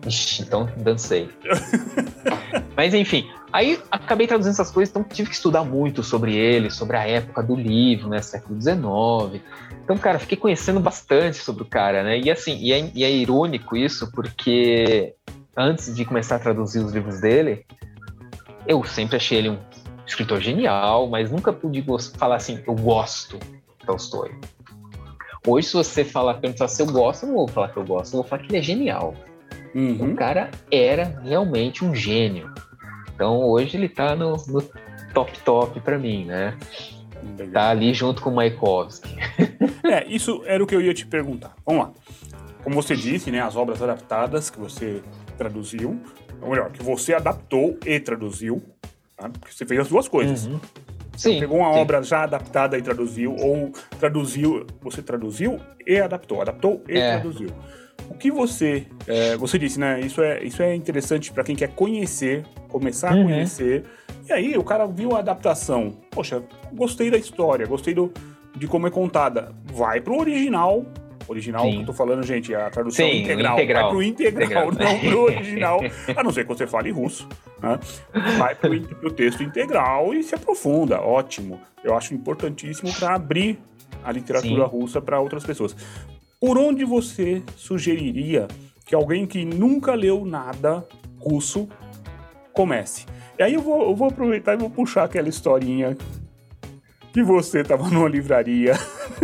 Ixi, 0.05 0.43
então 0.43 0.69
dancei. 0.77 1.29
Mas 2.75 2.93
enfim, 2.93 3.29
aí 3.51 3.79
acabei 3.89 4.27
traduzindo 4.27 4.53
essas 4.53 4.69
coisas, 4.69 4.89
então 4.89 5.03
tive 5.03 5.29
que 5.29 5.35
estudar 5.35 5.63
muito 5.63 6.03
sobre 6.03 6.35
ele, 6.35 6.69
sobre 6.69 6.97
a 6.97 7.07
época 7.07 7.41
do 7.41 7.55
livro, 7.55 8.09
né, 8.09 8.21
século 8.21 8.61
XIX. 8.61 9.41
Então, 9.83 9.97
cara, 9.97 10.19
fiquei 10.19 10.37
conhecendo 10.37 10.79
bastante 10.79 11.37
sobre 11.37 11.63
o 11.63 11.65
cara, 11.65 12.03
né? 12.03 12.19
E 12.19 12.29
assim, 12.29 12.57
e 12.57 12.73
é, 12.73 12.91
e 12.93 13.03
é 13.03 13.11
irônico 13.11 13.75
isso, 13.75 14.11
porque 14.11 15.15
antes 15.55 15.95
de 15.95 16.03
começar 16.03 16.35
a 16.35 16.39
traduzir 16.39 16.79
os 16.79 16.91
livros 16.91 17.21
dele, 17.21 17.65
eu 18.67 18.83
sempre 18.83 19.15
achei 19.15 19.37
ele 19.37 19.49
um 19.49 19.59
escritor 20.05 20.41
genial, 20.41 21.07
mas 21.07 21.31
nunca 21.31 21.53
pude 21.53 21.83
falar 22.17 22.35
assim, 22.35 22.61
eu 22.67 22.75
gosto 22.75 23.37
de 23.37 23.85
Tolstói. 23.85 24.31
Hoje, 25.47 25.67
se 25.67 25.73
você 25.73 26.03
falar, 26.03 26.35
perguntar 26.35 26.67
se 26.67 26.81
eu 26.81 26.87
gosto, 26.87 27.23
eu 27.23 27.29
não 27.29 27.35
vou 27.35 27.47
falar 27.47 27.69
que 27.69 27.77
eu 27.77 27.85
gosto, 27.85 28.13
eu 28.13 28.21
vou 28.21 28.27
falar 28.27 28.41
que 28.41 28.49
ele 28.49 28.57
é 28.57 28.61
genial. 28.61 29.13
Uhum. 29.75 30.13
O 30.13 30.15
cara 30.15 30.49
era 30.71 31.19
realmente 31.21 31.83
um 31.83 31.93
gênio. 31.93 32.49
Então 33.13 33.41
hoje 33.43 33.75
ele 33.75 33.89
tá 33.89 34.15
no, 34.15 34.37
no 34.47 34.61
top 35.13 35.37
top 35.39 35.79
para 35.81 35.99
mim, 35.99 36.23
né? 36.23 36.57
Legal. 37.37 37.51
Tá 37.51 37.69
ali 37.71 37.93
junto 37.93 38.21
com 38.21 38.29
o 38.29 38.35
Mayakovsky. 38.35 39.09
é, 39.83 40.05
isso 40.07 40.41
era 40.45 40.63
o 40.63 40.67
que 40.67 40.75
eu 40.75 40.81
ia 40.81 40.93
te 40.93 41.05
perguntar. 41.05 41.53
Vamos 41.65 41.87
lá. 41.87 41.93
Como 42.63 42.75
você 42.75 42.95
disse, 42.95 43.29
né, 43.29 43.41
as 43.41 43.55
obras 43.55 43.81
adaptadas 43.81 44.49
que 44.49 44.59
você 44.59 45.01
traduziu, 45.37 45.99
ou 46.41 46.49
melhor, 46.49 46.71
que 46.71 46.81
você 46.81 47.13
adaptou 47.13 47.77
e 47.85 47.99
traduziu, 47.99 48.63
tá? 49.15 49.29
porque 49.29 49.53
você 49.53 49.65
fez 49.65 49.81
as 49.81 49.89
duas 49.89 50.07
coisas. 50.07 50.47
Uhum. 50.47 50.59
Você 51.15 51.33
sim, 51.33 51.39
pegou 51.39 51.59
uma 51.59 51.73
sim. 51.73 51.79
obra 51.79 52.01
já 52.01 52.23
adaptada 52.23 52.77
e 52.77 52.81
traduziu, 52.81 53.35
ou 53.35 53.71
traduziu, 53.99 54.65
você 54.81 55.01
traduziu 55.01 55.59
e 55.85 55.97
adaptou, 55.99 56.41
adaptou 56.41 56.83
e 56.87 56.97
é. 56.97 57.19
traduziu. 57.19 57.49
O 58.09 58.13
que 58.13 58.31
você. 58.31 58.85
É, 59.07 59.35
você 59.37 59.57
disse, 59.57 59.79
né? 59.79 59.99
Isso 59.99 60.21
é, 60.21 60.43
isso 60.43 60.61
é 60.61 60.75
interessante 60.75 61.31
para 61.31 61.43
quem 61.43 61.55
quer 61.55 61.69
conhecer, 61.69 62.45
começar 62.69 63.13
uhum. 63.13 63.21
a 63.21 63.25
conhecer. 63.25 63.83
E 64.27 64.33
aí 64.33 64.57
o 64.57 64.63
cara 64.63 64.85
viu 64.85 65.15
a 65.15 65.19
adaptação. 65.19 65.93
Poxa, 66.11 66.43
gostei 66.73 67.11
da 67.11 67.17
história, 67.17 67.65
gostei 67.65 67.93
do, 67.93 68.11
de 68.55 68.67
como 68.67 68.87
é 68.87 68.91
contada. 68.91 69.53
Vai 69.65 70.01
pro 70.01 70.19
original. 70.19 70.85
Original 71.27 71.63
Sim. 71.63 71.71
que 71.71 71.77
eu 71.81 71.85
tô 71.87 71.93
falando, 71.93 72.23
gente, 72.23 72.53
a 72.53 72.69
tradução 72.69 73.05
Sim, 73.05 73.21
integral. 73.23 73.53
integral. 73.55 73.83
Vai 73.83 73.91
pro 73.91 74.03
integral, 74.03 74.71
integral. 74.71 74.71
não 74.71 74.99
pro 74.99 75.21
original. 75.25 75.79
a 76.15 76.23
não 76.23 76.31
ser 76.31 76.43
que 76.43 76.49
você 76.49 76.67
fale 76.67 76.91
russo. 76.91 77.27
Né? 77.61 77.79
Vai 78.37 78.53
pro, 78.53 78.79
pro 78.79 79.11
texto 79.11 79.41
integral 79.41 80.13
e 80.13 80.21
se 80.23 80.35
aprofunda. 80.35 81.01
Ótimo. 81.01 81.59
Eu 81.83 81.95
acho 81.95 82.13
importantíssimo 82.13 82.93
para 82.93 83.15
abrir 83.15 83.59
a 84.03 84.11
literatura 84.11 84.65
Sim. 84.65 84.69
russa 84.69 85.01
para 85.01 85.19
outras 85.19 85.43
pessoas 85.43 85.75
por 86.45 86.59
onde 86.59 86.85
você 86.85 87.41
sugeriria 87.57 88.47
que 88.85 88.93
alguém 88.93 89.25
que 89.25 89.43
nunca 89.43 89.95
leu 89.95 90.23
nada 90.23 90.85
russo 91.19 91.67
comece? 92.53 93.07
E 93.39 93.41
aí 93.41 93.55
eu 93.55 93.61
vou, 93.61 93.81
eu 93.89 93.95
vou 93.95 94.09
aproveitar 94.09 94.53
e 94.53 94.57
vou 94.57 94.69
puxar 94.69 95.05
aquela 95.05 95.27
historinha 95.27 95.97
que 97.11 97.23
você 97.23 97.61
estava 97.61 97.89
numa 97.89 98.07
livraria. 98.07 98.75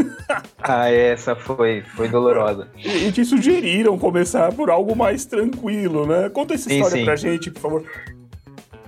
ah, 0.58 0.90
essa 0.90 1.36
foi, 1.36 1.84
foi 1.96 2.10
dolorosa. 2.10 2.70
E, 2.76 3.06
e, 3.06 3.12
te 3.12 3.24
sugeriram 3.24 4.00
começar 4.00 4.52
por 4.52 4.72
algo 4.72 4.96
mais 4.96 5.24
tranquilo, 5.24 6.08
né? 6.08 6.28
Conta 6.30 6.56
essa 6.56 6.70
sim, 6.70 6.78
história 6.78 6.98
sim. 6.98 7.06
pra 7.06 7.16
gente, 7.16 7.52
por 7.52 7.60
favor. 7.60 7.86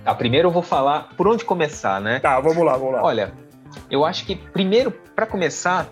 Tá, 0.02 0.12
primeiro 0.12 0.48
eu 0.48 0.52
vou 0.52 0.62
falar 0.62 1.10
por 1.16 1.28
onde 1.28 1.44
começar, 1.44 2.00
né? 2.00 2.18
Tá, 2.18 2.40
vamos 2.40 2.64
lá, 2.64 2.76
vamos 2.76 2.94
lá. 2.94 3.04
Olha, 3.04 3.32
eu 3.88 4.04
acho 4.04 4.26
que 4.26 4.34
primeiro, 4.34 4.90
para 4.90 5.24
começar, 5.24 5.88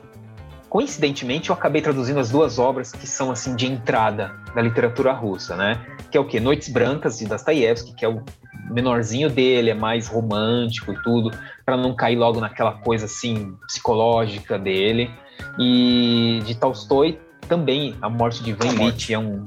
coincidentemente, 0.72 1.50
eu 1.50 1.54
acabei 1.54 1.82
traduzindo 1.82 2.18
as 2.18 2.30
duas 2.30 2.58
obras 2.58 2.92
que 2.92 3.06
são 3.06 3.30
assim 3.30 3.54
de 3.54 3.70
entrada 3.70 4.32
da 4.54 4.62
literatura 4.62 5.12
russa, 5.12 5.54
né? 5.54 5.78
Que 6.10 6.16
é 6.16 6.20
o 6.20 6.24
que 6.24 6.40
Noites 6.40 6.70
Brancas 6.70 7.18
de 7.18 7.26
Dostoiévski, 7.26 7.94
que 7.94 8.06
é 8.06 8.08
o 8.08 8.22
menorzinho 8.70 9.28
dele, 9.28 9.68
é 9.68 9.74
mais 9.74 10.08
romântico 10.08 10.90
e 10.94 11.02
tudo, 11.02 11.30
para 11.62 11.76
não 11.76 11.94
cair 11.94 12.16
logo 12.16 12.40
naquela 12.40 12.72
coisa 12.72 13.04
assim 13.04 13.54
psicológica 13.66 14.58
dele. 14.58 15.10
E 15.58 16.40
de 16.46 16.54
Tolstói 16.54 17.20
também 17.49 17.95
A 18.01 18.09
Morte 18.09 18.43
de 18.43 18.51
Ivan 18.51 18.66
Ilitch 18.66 19.11
é 19.11 19.18
um 19.18 19.43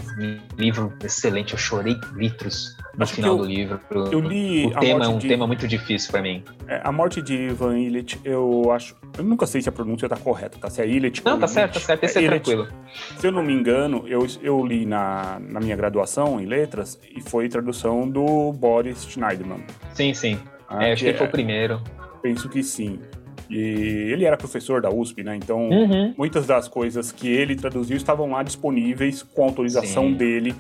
livro 0.58 0.94
excelente, 1.04 1.54
eu 1.54 1.60
chorei 1.60 1.96
litros 2.16 2.76
no 2.98 3.04
Acho 3.04 3.14
final 3.16 3.32
eu, 3.32 3.38
do 3.40 3.46
livro. 3.46 3.80
Eu 4.12 4.20
li 4.20 4.68
o 4.68 4.80
tema 4.80 5.06
é 5.06 5.08
um 5.08 5.18
de, 5.18 5.28
tema 5.28 5.46
muito 5.46 5.68
difícil 5.68 6.12
para 6.12 6.22
mim. 6.22 6.44
É, 6.68 6.82
a 6.84 6.92
morte 6.92 7.22
de 7.22 7.34
Ivan 7.34 7.78
Illich, 7.78 8.20
eu 8.24 8.72
acho. 8.72 8.96
Eu 9.18 9.24
nunca 9.24 9.46
sei 9.46 9.62
se 9.62 9.70
a 9.70 9.72
pronúncia 9.72 10.08
tá 10.08 10.16
correta, 10.16 10.58
tá? 10.58 10.70
Se 10.70 10.82
é 10.82 10.88
Illich 10.88 11.22
Não, 11.26 11.38
tá 11.38 11.48
certo, 11.48 11.74
tá 11.74 11.80
certo, 11.80 12.04
esse 12.06 12.20
é, 12.20 12.26
é 12.26 12.28
tranquilo. 12.28 12.68
Se 13.18 13.28
eu 13.28 13.32
não 13.32 13.44
me 13.44 13.54
engano, 13.54 14.06
eu, 14.08 14.26
eu 14.42 14.66
li 14.66 14.86
na, 14.86 15.40
na 15.40 15.60
minha 15.60 15.76
graduação 15.76 16.40
em 16.40 16.46
letras 16.46 17.00
e 17.16 17.22
foi 17.22 17.50
tradução 17.50 18.10
do 18.10 18.54
Boris 18.54 19.06
Schneiderman. 19.06 19.64
Sim, 19.94 20.14
sim. 20.14 20.40
Ah, 20.70 20.86
é, 20.86 20.94
acho 20.94 21.04
que, 21.04 21.12
que 21.12 21.18
foi 21.18 21.28
o 21.28 21.32
primeiro. 21.32 21.82
Penso 22.22 22.50
que 22.50 22.64
sim. 22.64 23.00
E 23.50 24.12
ele 24.12 24.26
era 24.26 24.38
professor 24.38 24.82
da 24.82 24.90
USP, 24.90 25.24
né? 25.24 25.36
Então, 25.36 25.70
uhum. 25.70 26.14
muitas 26.18 26.48
das 26.48 26.68
coisas 26.68 27.12
que 27.12 27.28
ele 27.28 27.56
traduziu 27.56 27.96
estavam 27.96 28.32
lá 28.32 28.44
disponíveis 28.44 29.22
com 29.22 29.44
autorização 29.44 30.10
Sim. 30.10 30.14
dele. 30.16 30.56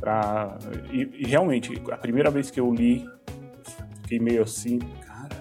Pra... 0.00 0.56
E, 0.90 1.08
e, 1.20 1.26
realmente, 1.26 1.80
a 1.90 1.96
primeira 1.96 2.30
vez 2.30 2.50
que 2.50 2.60
eu 2.60 2.72
li, 2.72 3.06
fiquei 4.02 4.18
meio 4.18 4.42
assim, 4.42 4.78
cara. 4.78 5.36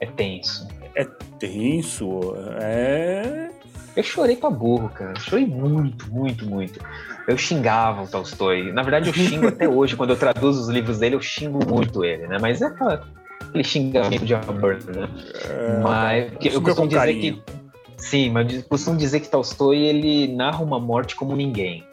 É 0.00 0.06
tenso. 0.06 0.68
É 0.94 1.04
tenso. 1.38 2.34
É. 2.60 3.50
Eu 3.94 4.02
chorei 4.02 4.36
pra 4.36 4.50
burro, 4.50 4.88
cara. 4.88 5.18
chorei 5.20 5.46
muito, 5.46 6.10
muito, 6.12 6.46
muito. 6.46 6.80
eu 7.28 7.36
xingava 7.36 8.02
o 8.02 8.08
Tolstói. 8.08 8.72
Na 8.72 8.82
verdade, 8.82 9.08
eu 9.08 9.14
xingo 9.14 9.46
até 9.48 9.68
hoje, 9.68 9.96
quando 9.96 10.10
eu 10.10 10.16
traduzo 10.16 10.62
os 10.62 10.68
livros 10.68 10.98
dele, 10.98 11.14
eu 11.14 11.20
xingo 11.20 11.64
muito 11.66 12.04
ele, 12.04 12.26
né? 12.26 12.38
Mas 12.40 12.62
é 12.62 12.66
aquela, 12.66 13.06
aquele 13.52 13.64
xingamento 13.64 14.24
de 14.24 14.34
amor, 14.34 14.78
né? 14.84 15.08
É, 15.44 15.80
mas 15.80 16.32
eu 16.40 16.62
costumo 16.62 16.88
dizer 16.88 16.98
carinho. 16.98 17.42
que. 17.46 17.62
Sim, 17.98 18.30
mas 18.30 18.52
eu 18.52 18.62
costumo 18.64 18.96
dizer 18.96 19.20
que 19.20 19.28
Tolstói 19.28 19.78
ele 19.78 20.34
narra 20.34 20.62
uma 20.62 20.80
morte 20.80 21.14
como 21.14 21.36
ninguém. 21.36 21.86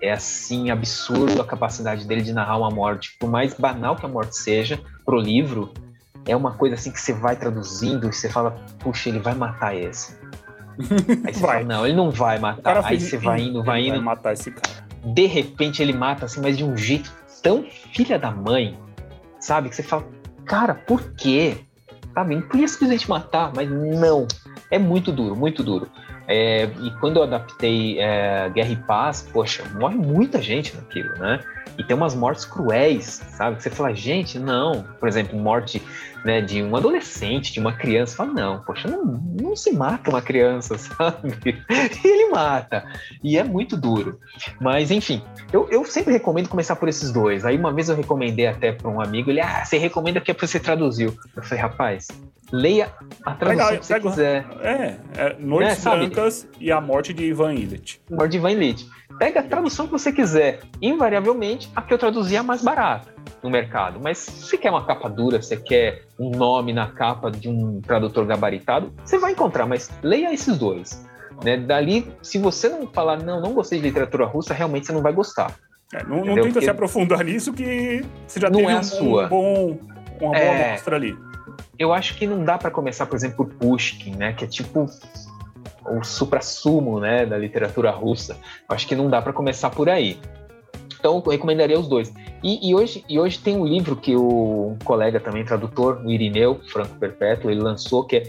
É 0.00 0.10
assim, 0.10 0.70
absurdo 0.70 1.40
a 1.40 1.44
capacidade 1.44 2.04
dele 2.04 2.22
de 2.22 2.32
narrar 2.32 2.58
uma 2.58 2.70
morte. 2.70 3.14
Por 3.20 3.30
mais 3.30 3.54
banal 3.54 3.94
que 3.94 4.04
a 4.04 4.08
morte 4.08 4.36
seja 4.36 4.80
pro 5.04 5.16
livro, 5.16 5.72
é 6.26 6.34
uma 6.34 6.54
coisa 6.54 6.74
assim 6.74 6.90
que 6.90 7.00
você 7.00 7.12
vai 7.12 7.36
traduzindo 7.36 8.08
e 8.08 8.12
você 8.12 8.28
fala, 8.28 8.56
puxa, 8.80 9.08
ele 9.08 9.20
vai 9.20 9.34
matar 9.34 9.76
esse. 9.76 10.18
Aí 11.24 11.32
você 11.32 11.40
vai. 11.40 11.62
fala, 11.62 11.64
não, 11.64 11.86
ele 11.86 11.94
não 11.94 12.10
vai 12.10 12.38
matar. 12.40 12.84
Aí 12.84 12.98
você 12.98 13.16
vai 13.16 13.42
indo, 13.42 13.62
vai 13.62 13.82
indo. 13.82 13.90
Vai 13.90 14.00
matar 14.00 14.32
esse 14.32 14.50
cara. 14.50 14.82
De 15.04 15.26
repente 15.26 15.80
ele 15.80 15.92
mata 15.92 16.24
assim, 16.24 16.40
mas 16.40 16.56
de 16.56 16.64
um 16.64 16.76
jeito 16.76 17.12
tão 17.40 17.64
filha 17.92 18.18
da 18.18 18.30
mãe, 18.30 18.76
sabe? 19.38 19.68
Que 19.68 19.76
você 19.76 19.82
fala, 19.84 20.04
cara, 20.44 20.74
por 20.74 21.12
quê? 21.14 21.56
Sabe? 22.14 22.36
Não 22.36 22.42
podia 22.42 22.68
simplesmente 22.68 23.08
matar, 23.08 23.52
mas 23.54 23.70
não. 23.70 24.26
É 24.70 24.78
muito 24.78 25.12
duro, 25.12 25.34
muito 25.34 25.62
duro. 25.62 25.88
É, 26.28 26.64
e 26.64 26.90
quando 27.00 27.18
eu 27.18 27.24
adaptei 27.24 27.98
é, 27.98 28.48
Guerra 28.50 28.70
e 28.70 28.76
Paz, 28.76 29.28
poxa, 29.32 29.64
morre 29.78 29.96
muita 29.96 30.40
gente 30.40 30.74
naquilo, 30.76 31.10
né? 31.18 31.40
E 31.78 31.84
tem 31.84 31.96
umas 31.96 32.14
mortes 32.14 32.44
cruéis, 32.44 33.22
sabe? 33.36 33.56
Que 33.56 33.62
você 33.62 33.70
fala, 33.70 33.94
gente, 33.94 34.38
não. 34.38 34.84
Por 34.98 35.08
exemplo, 35.08 35.38
morte 35.38 35.82
né, 36.24 36.40
de 36.40 36.62
um 36.62 36.74
adolescente, 36.76 37.52
de 37.52 37.60
uma 37.60 37.72
criança. 37.72 38.16
Fala, 38.16 38.32
não, 38.32 38.60
poxa, 38.60 38.88
não, 38.88 39.04
não 39.04 39.56
se 39.56 39.72
mata 39.72 40.10
uma 40.10 40.22
criança, 40.22 40.76
sabe? 40.78 41.38
E 42.04 42.08
ele 42.08 42.30
mata. 42.30 42.84
E 43.22 43.38
é 43.38 43.44
muito 43.44 43.76
duro. 43.76 44.18
Mas, 44.60 44.90
enfim, 44.90 45.22
eu, 45.52 45.68
eu 45.70 45.84
sempre 45.84 46.12
recomendo 46.12 46.48
começar 46.48 46.76
por 46.76 46.88
esses 46.88 47.10
dois. 47.10 47.44
Aí 47.44 47.56
uma 47.56 47.72
vez 47.72 47.88
eu 47.88 47.96
recomendei 47.96 48.46
até 48.46 48.72
para 48.72 48.90
um 48.90 49.00
amigo, 49.00 49.30
ele, 49.30 49.40
ah, 49.40 49.64
você 49.64 49.78
recomenda 49.78 50.20
que 50.20 50.30
é 50.30 50.34
porque 50.34 50.46
você 50.46 50.60
traduziu. 50.60 51.16
Eu 51.36 51.42
falei, 51.42 51.62
rapaz, 51.62 52.08
leia 52.52 52.92
a 53.24 53.34
tradução 53.34 53.78
que 53.78 53.84
você 53.84 53.94
pega, 53.94 54.10
quiser. 54.10 54.46
É, 54.60 54.96
é 55.16 55.36
Noites 55.38 55.84
é, 55.86 55.90
Brancas 55.90 56.48
e 56.60 56.70
a 56.70 56.80
Morte 56.80 57.14
de 57.14 57.24
Ivan 57.24 57.54
Illich. 57.54 58.00
Morte 58.10 58.32
de 58.32 58.36
Ivan 58.36 58.52
Illich. 58.52 58.86
Pega 59.18 59.40
a 59.40 59.42
tradução 59.42 59.86
que 59.86 59.92
você 59.92 60.12
quiser. 60.12 60.60
Invariavelmente, 60.80 61.70
a 61.74 61.82
que 61.82 61.94
eu 61.94 61.98
traduzi 61.98 62.36
é 62.36 62.42
mais 62.42 62.62
barata 62.62 63.12
no 63.42 63.50
mercado. 63.50 63.98
Mas 64.02 64.18
se 64.18 64.58
quer 64.58 64.70
uma 64.70 64.84
capa 64.84 65.08
dura, 65.08 65.40
você 65.40 65.56
quer 65.56 66.02
um 66.18 66.30
nome 66.30 66.72
na 66.72 66.88
capa 66.88 67.30
de 67.30 67.48
um 67.48 67.80
tradutor 67.80 68.26
gabaritado, 68.26 68.92
você 69.04 69.18
vai 69.18 69.32
encontrar, 69.32 69.66
mas 69.66 69.90
leia 70.02 70.32
esses 70.32 70.58
dois. 70.58 71.04
Né? 71.42 71.56
Dali, 71.56 72.12
se 72.22 72.38
você 72.38 72.68
não 72.68 72.86
falar, 72.86 73.22
não, 73.22 73.40
não 73.40 73.52
gostei 73.52 73.80
de 73.80 73.86
literatura 73.86 74.26
russa, 74.26 74.54
realmente 74.54 74.86
você 74.86 74.92
não 74.92 75.02
vai 75.02 75.12
gostar. 75.12 75.54
É, 75.92 76.02
não, 76.04 76.24
não 76.24 76.34
tenta 76.34 76.42
Porque 76.42 76.62
se 76.62 76.70
aprofundar 76.70 77.22
nisso 77.24 77.52
que 77.52 78.04
você 78.26 78.40
já 78.40 78.48
não 78.48 78.60
teve 78.60 78.72
é 78.72 78.78
um, 78.78 78.82
sua. 78.82 79.28
bom, 79.28 79.78
uma 80.20 80.32
boa 80.32 80.36
é, 80.36 80.70
amostra 80.70 80.96
ali. 80.96 81.16
Eu 81.82 81.92
acho 81.92 82.14
que 82.16 82.28
não 82.28 82.44
dá 82.44 82.56
para 82.56 82.70
começar, 82.70 83.06
por 83.06 83.16
exemplo, 83.16 83.44
por 83.44 83.54
Pushkin, 83.54 84.14
né? 84.14 84.32
Que 84.32 84.44
é 84.44 84.46
tipo 84.46 84.86
o 85.84 86.04
supra-sumo 86.04 87.00
né, 87.00 87.26
da 87.26 87.36
literatura 87.36 87.90
russa. 87.90 88.36
Eu 88.68 88.74
acho 88.76 88.86
que 88.86 88.94
não 88.94 89.10
dá 89.10 89.20
para 89.20 89.32
começar 89.32 89.68
por 89.68 89.88
aí. 89.88 90.16
Então, 90.96 91.20
eu 91.26 91.30
recomendaria 91.32 91.76
os 91.76 91.88
dois. 91.88 92.14
E, 92.40 92.70
e, 92.70 92.72
hoje, 92.72 93.04
e 93.08 93.18
hoje 93.18 93.36
tem 93.40 93.56
um 93.56 93.66
livro 93.66 93.96
que 93.96 94.14
o 94.14 94.76
um 94.80 94.84
colega 94.84 95.18
também, 95.18 95.44
tradutor, 95.44 96.00
o 96.04 96.10
Irineu 96.10 96.60
Franco 96.68 96.94
Perpétuo, 97.00 97.50
ele 97.50 97.60
lançou, 97.60 98.04
que 98.04 98.16
é, 98.16 98.22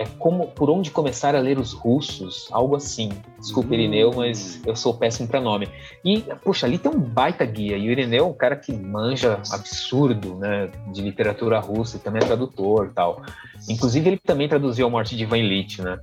é 0.00 0.06
como 0.18 0.46
Por 0.46 0.70
Onde 0.70 0.90
Começar 0.90 1.34
a 1.34 1.40
Ler 1.40 1.58
os 1.58 1.74
Russos, 1.74 2.48
algo 2.50 2.74
assim. 2.74 3.10
Desculpa, 3.38 3.74
Irineu, 3.74 4.10
mas 4.16 4.58
eu 4.64 4.74
sou 4.74 4.94
péssimo 4.94 5.28
para 5.28 5.42
nome. 5.42 5.68
E, 6.02 6.22
puxa, 6.42 6.66
ali 6.66 6.78
tem 6.78 6.90
um 6.90 6.98
baita 6.98 7.44
guia. 7.44 7.76
E 7.76 7.86
o 7.86 7.92
Irineu 7.92 8.24
é 8.24 8.28
um 8.28 8.32
cara 8.32 8.56
que 8.56 8.72
manja 8.72 9.42
absurdo, 9.50 10.36
né, 10.36 10.70
de 10.90 11.02
literatura 11.02 11.60
russa, 11.60 11.98
e 11.98 12.00
também 12.00 12.22
é 12.22 12.24
tradutor 12.24 12.86
e 12.86 12.94
tal. 12.94 13.22
Inclusive, 13.68 14.08
ele 14.08 14.16
também 14.16 14.48
traduziu 14.48 14.86
A 14.86 14.90
Morte 14.90 15.14
de 15.14 15.24
Ivan 15.24 15.36
Illich, 15.36 15.82
né? 15.82 15.98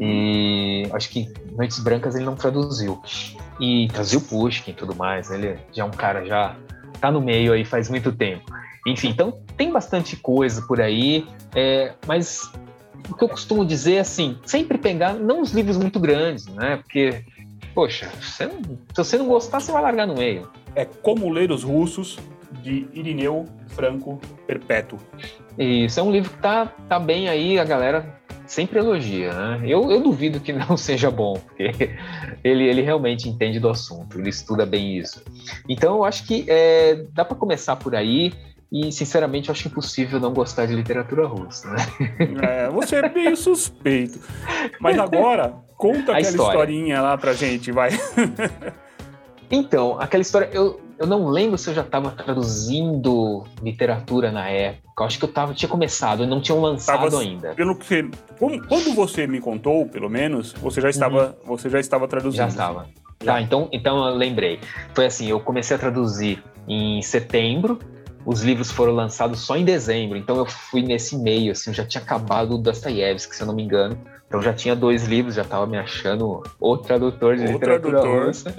E 0.00 0.86
acho 0.92 1.10
que 1.10 1.28
Noites 1.50 1.80
Brancas 1.80 2.14
ele 2.14 2.24
não 2.24 2.36
traduziu. 2.36 3.02
E 3.58 3.88
traduziu 3.88 4.20
Pushkin 4.20 4.70
e 4.70 4.74
tudo 4.74 4.94
mais. 4.94 5.28
Ele 5.28 5.58
já 5.72 5.82
é 5.82 5.86
um 5.86 5.90
cara 5.90 6.24
já 6.24 6.54
tá 7.00 7.10
no 7.10 7.20
meio 7.20 7.52
aí 7.52 7.64
faz 7.64 7.90
muito 7.90 8.12
tempo. 8.12 8.44
Enfim, 8.86 9.08
então 9.08 9.40
tem 9.56 9.72
bastante 9.72 10.16
coisa 10.16 10.62
por 10.62 10.80
aí, 10.80 11.26
é, 11.54 11.94
mas 12.06 12.50
o 13.08 13.14
que 13.14 13.24
eu 13.24 13.28
costumo 13.28 13.64
dizer 13.64 13.94
é 13.94 14.00
assim, 14.00 14.38
sempre 14.44 14.78
pegar 14.78 15.14
não 15.14 15.40
os 15.40 15.52
livros 15.52 15.76
muito 15.76 15.98
grandes, 16.00 16.46
né? 16.46 16.76
Porque, 16.76 17.24
poxa, 17.74 18.10
você 18.20 18.46
não, 18.46 18.62
se 18.62 18.96
você 18.96 19.18
não 19.18 19.26
gostar, 19.26 19.60
você 19.60 19.72
vai 19.72 19.82
largar 19.82 20.06
no 20.06 20.14
meio. 20.14 20.50
É 20.74 20.84
Como 20.84 21.30
Ler 21.30 21.50
os 21.50 21.62
Russos, 21.62 22.18
de 22.62 22.86
Irineu 22.92 23.46
Franco 23.68 24.20
Perpétuo. 24.46 24.98
Isso, 25.58 26.00
é 26.00 26.02
um 26.02 26.10
livro 26.10 26.30
que 26.30 26.38
tá, 26.38 26.66
tá 26.88 26.98
bem 26.98 27.28
aí, 27.28 27.58
a 27.58 27.64
galera 27.64 28.20
sempre 28.46 28.80
elogia, 28.80 29.32
né? 29.32 29.60
Eu, 29.64 29.90
eu 29.90 30.02
duvido 30.02 30.40
que 30.40 30.52
não 30.52 30.76
seja 30.76 31.10
bom, 31.10 31.34
porque 31.34 31.90
ele, 32.42 32.64
ele 32.64 32.82
realmente 32.82 33.28
entende 33.28 33.60
do 33.60 33.68
assunto, 33.68 34.18
ele 34.18 34.28
estuda 34.28 34.66
bem 34.66 34.98
isso. 34.98 35.22
Então, 35.68 35.96
eu 35.96 36.04
acho 36.04 36.26
que 36.26 36.44
é, 36.48 37.04
dá 37.12 37.24
para 37.24 37.36
começar 37.36 37.76
por 37.76 37.94
aí. 37.94 38.32
E, 38.72 38.92
sinceramente, 38.92 39.48
eu 39.48 39.52
acho 39.52 39.66
impossível 39.66 40.20
não 40.20 40.32
gostar 40.32 40.66
de 40.66 40.74
literatura 40.74 41.26
russa, 41.26 41.68
né? 41.70 41.76
É, 42.42 42.68
você 42.70 42.96
é 42.96 43.08
meio 43.08 43.36
suspeito. 43.36 44.20
Mas 44.80 44.96
agora, 44.98 45.56
conta 45.76 46.12
aquela 46.12 46.20
história. 46.20 46.50
historinha 46.50 47.02
lá 47.02 47.18
pra 47.18 47.32
gente, 47.32 47.72
vai. 47.72 47.90
Então, 49.50 49.98
aquela 49.98 50.20
história, 50.22 50.48
eu, 50.52 50.80
eu 50.96 51.06
não 51.08 51.26
lembro 51.26 51.58
se 51.58 51.68
eu 51.68 51.74
já 51.74 51.80
estava 51.80 52.10
traduzindo 52.12 53.44
literatura 53.60 54.30
na 54.30 54.48
época. 54.48 54.88
Eu 55.00 55.06
acho 55.06 55.18
que 55.18 55.24
eu 55.24 55.32
tava, 55.32 55.52
tinha 55.54 55.68
começado, 55.68 56.24
não 56.24 56.40
tinham 56.40 56.60
lançado 56.60 57.10
tava, 57.10 57.20
ainda. 57.20 57.54
Pelo 57.54 57.74
que 57.74 58.08
quando 58.38 58.94
você 58.94 59.26
me 59.26 59.40
contou, 59.40 59.86
pelo 59.86 60.08
menos, 60.08 60.52
você 60.52 60.80
já 60.80 60.88
estava, 60.88 61.36
uhum. 61.42 61.56
você 61.56 61.68
já 61.68 61.80
estava 61.80 62.06
traduzindo. 62.06 62.36
Já 62.36 62.46
estava. 62.46 62.86
Tá, 63.18 63.40
então, 63.40 63.68
então 63.72 64.06
eu 64.06 64.14
lembrei. 64.14 64.60
Foi 64.94 65.06
assim, 65.06 65.26
eu 65.26 65.40
comecei 65.40 65.74
a 65.74 65.78
traduzir 65.78 66.42
em 66.68 67.02
setembro. 67.02 67.78
Os 68.24 68.42
livros 68.42 68.70
foram 68.70 68.92
lançados 68.92 69.40
só 69.40 69.56
em 69.56 69.64
dezembro, 69.64 70.16
então 70.18 70.36
eu 70.36 70.46
fui 70.46 70.82
nesse 70.82 71.16
meio, 71.16 71.52
assim, 71.52 71.70
eu 71.70 71.74
já 71.74 71.84
tinha 71.84 72.02
acabado 72.02 72.54
o 72.54 72.58
Dostoiévski, 72.58 73.34
se 73.34 73.42
eu 73.42 73.46
não 73.46 73.54
me 73.54 73.62
engano. 73.62 73.98
Então 74.28 74.40
já 74.40 74.52
tinha 74.52 74.76
dois 74.76 75.08
livros, 75.08 75.34
já 75.34 75.42
estava 75.42 75.66
me 75.66 75.76
achando 75.76 76.42
o 76.60 76.76
tradutor 76.76 77.36
de 77.36 77.44
o 77.44 77.52
literatura 77.52 78.00
tradutor. 78.00 78.26
russa, 78.26 78.54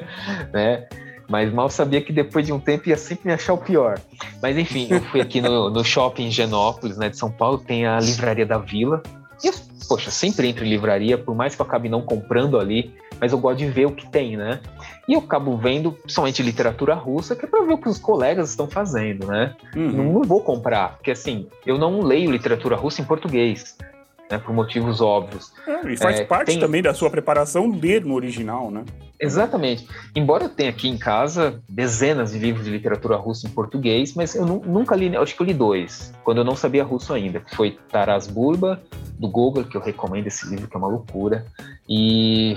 né? 0.51 0.87
Mas 1.29 1.53
mal 1.53 1.69
sabia 1.69 2.01
que 2.01 2.11
depois 2.11 2.45
de 2.45 2.51
um 2.51 2.59
tempo 2.59 2.89
ia 2.89 2.97
sempre 2.97 3.27
me 3.27 3.33
achar 3.33 3.53
o 3.53 3.57
pior. 3.57 3.97
Mas 4.41 4.57
enfim, 4.57 4.87
eu 4.89 4.99
fui 5.03 5.21
aqui 5.21 5.39
no, 5.39 5.69
no 5.69 5.81
shopping 5.81 6.29
Genópolis, 6.29 6.97
né, 6.97 7.07
de 7.07 7.17
São 7.17 7.31
Paulo, 7.31 7.57
tem 7.57 7.85
a 7.87 7.97
livraria 8.01 8.45
da 8.45 8.57
Vila. 8.57 9.01
E 9.41 9.47
eu, 9.47 9.53
poxa, 9.87 10.11
sempre 10.11 10.49
entro 10.49 10.65
em 10.65 10.69
livraria, 10.69 11.17
por 11.17 11.33
mais 11.33 11.55
que 11.55 11.61
eu 11.61 11.65
acabe 11.65 11.87
não 11.87 12.01
comprando 12.01 12.59
ali, 12.59 12.93
mas 13.21 13.31
eu 13.31 13.37
gosto 13.37 13.59
de 13.59 13.67
ver 13.67 13.85
o 13.85 13.91
que 13.91 14.09
tem, 14.09 14.35
né? 14.35 14.59
E 15.07 15.13
eu 15.13 15.19
acabo 15.19 15.55
vendo 15.55 15.95
somente 16.07 16.41
literatura 16.41 16.95
russa, 16.95 17.35
que 17.35 17.45
é 17.45 17.47
para 17.47 17.63
ver 17.63 17.73
o 17.73 17.77
que 17.77 17.87
os 17.87 17.99
colegas 17.99 18.49
estão 18.49 18.67
fazendo, 18.67 19.27
né? 19.27 19.55
Uhum. 19.75 19.91
Não, 19.91 20.13
não 20.13 20.21
vou 20.23 20.41
comprar, 20.41 20.95
porque 20.95 21.11
assim, 21.11 21.47
eu 21.63 21.77
não 21.77 22.01
leio 22.01 22.31
literatura 22.31 22.75
russa 22.75 23.01
em 23.01 23.05
português 23.05 23.77
né, 24.31 24.37
por 24.37 24.53
motivos 24.53 25.01
óbvios. 25.01 25.51
É, 25.67 25.91
e 25.91 25.97
faz 25.97 26.19
é, 26.19 26.25
parte 26.25 26.47
tem... 26.47 26.59
também 26.59 26.81
da 26.81 26.93
sua 26.93 27.09
preparação 27.09 27.69
ler 27.69 28.05
no 28.05 28.15
original, 28.15 28.71
né? 28.71 28.83
Exatamente. 29.19 29.87
Embora 30.15 30.45
eu 30.45 30.49
tenha 30.49 30.71
aqui 30.71 30.87
em 30.87 30.97
casa 30.97 31.61
dezenas 31.69 32.31
de 32.31 32.39
livros 32.39 32.65
de 32.65 32.71
literatura 32.71 33.15
russa 33.17 33.47
em 33.47 33.51
português, 33.51 34.15
mas 34.15 34.33
eu 34.33 34.45
nunca 34.45 34.95
li, 34.95 35.15
acho 35.15 35.35
que 35.35 35.41
eu 35.43 35.45
li 35.45 35.53
dois, 35.53 36.11
quando 36.23 36.39
eu 36.39 36.43
não 36.43 36.55
sabia 36.55 36.83
russo 36.83 37.13
ainda, 37.13 37.39
que 37.39 37.55
foi 37.55 37.77
Taras 37.91 38.25
Bulba, 38.25 38.81
do 39.19 39.27
Gogol, 39.27 39.63
que 39.63 39.77
eu 39.77 39.81
recomendo 39.81 40.25
esse 40.25 40.49
livro, 40.49 40.67
que 40.67 40.75
é 40.75 40.79
uma 40.79 40.87
loucura, 40.87 41.45
e 41.87 42.55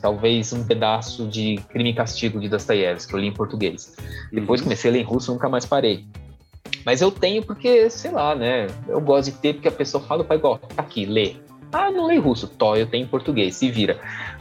talvez 0.00 0.52
um 0.52 0.64
pedaço 0.64 1.26
de 1.26 1.56
Crime 1.70 1.90
e 1.90 1.94
Castigo, 1.94 2.38
de 2.38 2.48
Dostoiévski, 2.48 3.10
que 3.10 3.16
eu 3.16 3.20
li 3.20 3.26
em 3.26 3.34
português. 3.34 3.96
Depois 4.32 4.60
uhum. 4.60 4.66
comecei 4.66 4.90
a 4.90 4.92
ler 4.92 5.00
em 5.00 5.04
russo, 5.04 5.32
nunca 5.32 5.48
mais 5.48 5.66
parei. 5.66 6.06
Mas 6.84 7.00
eu 7.00 7.10
tenho 7.10 7.42
porque, 7.44 7.88
sei 7.88 8.10
lá, 8.10 8.34
né? 8.34 8.66
Eu 8.86 9.00
gosto 9.00 9.30
de 9.30 9.38
ter 9.38 9.54
porque 9.54 9.68
a 9.68 9.72
pessoa 9.72 10.02
fala, 10.04 10.22
o 10.22 10.24
pai, 10.24 10.36
igual, 10.36 10.58
tá 10.58 10.82
aqui, 10.82 11.06
lê. 11.06 11.36
Ah, 11.72 11.90
não 11.90 12.06
leio 12.06 12.20
russo. 12.20 12.46
Tó, 12.46 12.76
eu 12.76 12.86
tenho 12.86 13.04
em 13.04 13.08
português, 13.08 13.56
se 13.56 13.70
vira. 13.70 13.98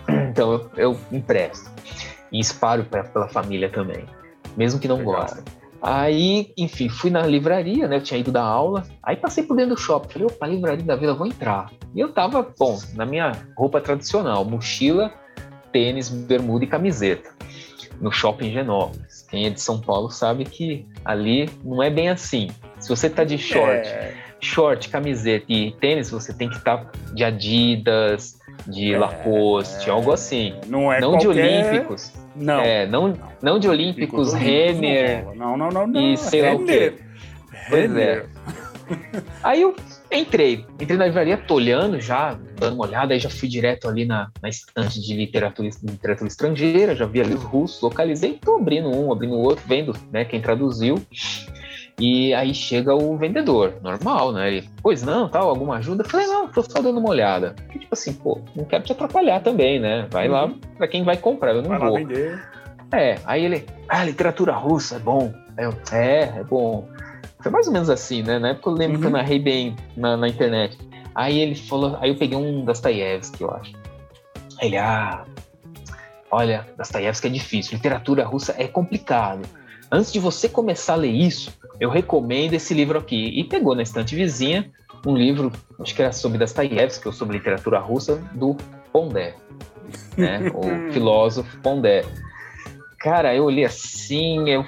Então 0.34 0.54
eu, 0.54 0.72
eu 0.76 1.00
empresto. 1.12 1.72
E 2.32 2.40
espalho 2.40 2.84
pra, 2.86 3.04
pela 3.04 3.28
família 3.28 3.70
também, 3.70 4.06
mesmo 4.58 4.80
que 4.80 4.88
não 4.88 4.98
Legal. 4.98 5.22
gostem. 5.22 5.44
Aí, 5.80 6.54
enfim, 6.58 6.90
fui 6.90 7.10
na 7.12 7.22
livraria, 7.28 7.88
né? 7.88 7.98
Eu 7.98 8.02
tinha 8.02 8.20
ido 8.20 8.32
da 8.32 8.42
aula. 8.42 8.84
Aí 9.04 9.16
passei 9.16 9.44
por 9.44 9.56
dentro 9.56 9.76
do 9.76 9.80
shopping. 9.80 10.14
Falei, 10.14 10.28
opa, 10.28 10.48
livraria 10.48 10.84
da 10.84 10.96
Vila, 10.96 11.14
vou 11.14 11.28
entrar. 11.28 11.72
E 11.94 12.00
eu 12.00 12.12
tava, 12.12 12.42
bom, 12.58 12.80
na 12.96 13.06
minha 13.06 13.34
roupa 13.56 13.82
tradicional, 13.82 14.46
mochila, 14.46 15.14
tênis, 15.74 16.10
bermuda 16.10 16.64
e 16.64 16.68
camiseta. 16.68 17.30
No 18.02 18.12
shopping 18.12 18.52
Genópolis. 18.52 19.26
Quem 19.30 19.46
é 19.46 19.50
de 19.50 19.62
São 19.62 19.80
Paulo 19.80 20.10
sabe 20.10 20.46
que 20.46 20.86
ali 21.04 21.50
não 21.64 21.82
é 21.82 21.90
bem 21.90 22.10
assim. 22.10 22.50
Se 22.80 22.90
você 22.90 23.10
tá 23.10 23.24
de 23.24 23.38
short, 23.38 23.88
é. 23.88 24.14
short, 24.42 24.90
camiseta 24.90 25.46
e 25.48 25.72
tênis, 25.80 26.10
você 26.10 26.34
tem 26.34 26.50
que 26.50 26.58
estar 26.58 26.78
tá 26.78 26.92
de 27.14 27.24
Adidas, 27.24 28.40
de 28.68 28.94
é. 28.94 28.98
Lacoste, 28.98 29.90
algo 29.90 30.12
assim. 30.12 30.54
Não 30.68 30.92
é 30.92 31.00
Não 31.00 31.12
qualquer... 31.12 31.34
de 31.34 31.40
Olímpicos. 31.40 32.14
Não. 32.36 32.60
É, 32.60 32.86
não, 32.86 33.18
não 33.42 33.60
de 33.60 33.70
Olímpicos, 33.70 34.34
Renner. 34.34 35.26
Não, 35.36 35.56
não, 35.56 35.70
não, 35.70 35.88
não. 35.88 36.02
E 36.02 36.18
sei 36.18 36.42
Renner. 36.42 36.58
lá 36.58 36.62
o 36.62 36.66
quê. 36.66 36.94
Pois 37.70 37.96
é. 37.96 38.26
Aí 39.44 39.62
eu 39.62 39.76
entrei, 40.16 40.66
entrei 40.80 40.98
na 40.98 41.06
livraria, 41.06 41.38
tô 41.38 41.56
olhando 41.56 42.00
já, 42.00 42.38
dando 42.60 42.76
uma 42.76 42.86
olhada, 42.86 43.14
aí 43.14 43.20
já 43.20 43.30
fui 43.30 43.48
direto 43.48 43.88
ali 43.88 44.06
na, 44.06 44.30
na 44.42 44.50
estante 44.50 45.02
de 45.02 45.16
literatura, 45.16 45.70
literatura 45.84 46.28
estrangeira, 46.28 46.96
já 46.96 47.06
vi 47.06 47.22
ali 47.22 47.34
os 47.34 47.44
russos, 47.44 47.82
localizei, 47.82 48.34
tô 48.34 48.58
abrindo 48.58 48.90
um, 48.90 49.12
abrindo 49.12 49.36
outro, 49.36 49.64
vendo 49.68 49.96
né, 50.12 50.26
quem 50.26 50.42
traduziu. 50.42 51.02
E 52.00 52.34
aí 52.34 52.54
chega 52.54 52.96
o 52.96 53.16
vendedor, 53.18 53.76
normal, 53.82 54.32
né? 54.32 54.48
Ele, 54.48 54.70
pois 54.82 55.04
não, 55.04 55.30
tal, 55.30 55.48
alguma 55.48 55.78
ajuda? 55.78 56.04
Eu 56.04 56.10
falei, 56.10 56.26
não, 56.26 56.48
tô 56.48 56.64
só 56.64 56.82
dando 56.82 57.00
uma 57.00 57.10
olhada. 57.10 57.54
Porque, 57.56 57.80
tipo 57.80 57.94
assim, 57.94 58.14
pô, 58.14 58.42
não 58.56 58.66
quero 58.66 58.84
te 58.84 58.92
atrapalhar 58.92 59.42
também, 59.42 59.80
né? 59.80 60.08
Vai 60.10 60.28
uhum. 60.28 60.34
lá 60.34 60.52
para 60.76 60.88
quem 60.88 61.04
vai 61.04 61.18
comprar, 61.18 61.54
eu 61.54 61.62
não 61.62 61.70
vai 61.70 61.80
vou. 61.80 61.94
Lá 61.94 62.00
vender. 62.00 62.44
É, 62.92 63.18
aí 63.26 63.46
ele, 63.46 63.66
ah, 63.88 64.04
literatura 64.04 64.54
russa 64.54 64.96
é 64.96 65.00
bom. 65.00 65.34
Eu, 65.58 65.74
é, 65.92 66.40
é 66.40 66.44
bom. 66.44 66.88
Foi 67.42 67.52
mais 67.52 67.68
ou 67.68 67.74
menos 67.74 67.90
assim, 67.90 68.24
né? 68.24 68.40
Na 68.40 68.50
época 68.50 68.70
eu 68.70 68.74
lembro 68.74 68.96
uhum. 68.96 69.02
que 69.02 69.08
eu 69.08 69.12
uhum. 69.12 69.18
narrei 69.18 69.40
bem 69.40 69.76
na, 69.96 70.16
na, 70.16 70.28
internet. 70.28 70.78
Aí 71.14 71.40
ele 71.40 71.56
falou, 71.56 71.98
aí 72.00 72.10
eu 72.10 72.16
peguei 72.16 72.38
um 72.38 72.64
Dostoiévski, 72.64 73.44
eu 73.44 73.52
acho. 73.52 73.74
Ele, 74.62 74.78
ah, 74.78 75.26
olha, 76.32 76.66
Dostoiévski 76.78 77.28
é 77.28 77.30
difícil, 77.30 77.76
literatura 77.76 78.26
russa 78.26 78.56
é 78.58 78.68
complicado. 78.68 79.48
Antes 79.92 80.12
de 80.12 80.20
você 80.20 80.50
começar 80.50 80.94
a 80.94 80.98
ler 80.98 81.12
isso, 81.12 81.54
eu 81.80 81.90
recomendo 81.90 82.54
esse 82.54 82.74
livro 82.74 82.98
aqui. 82.98 83.40
E 83.40 83.44
pegou 83.44 83.76
na 83.76 83.84
estante 83.84 84.16
vizinha 84.16 84.72
um 85.06 85.16
livro, 85.16 85.52
acho 85.80 85.94
que 85.94 86.02
era 86.02 86.12
sobre 86.12 86.38
Dostoiévski, 86.38 87.08
ou 87.08 87.14
sobre 87.14 87.38
literatura 87.38 87.80
russa, 87.80 88.16
do 88.34 88.56
Pondé, 88.92 89.36
né? 90.18 90.50
o 90.56 90.92
filósofo 90.92 91.58
Pondé. 91.60 92.06
Cara, 93.00 93.36
eu 93.36 93.44
olhei 93.44 93.66
assim, 93.66 94.50
eu, 94.50 94.66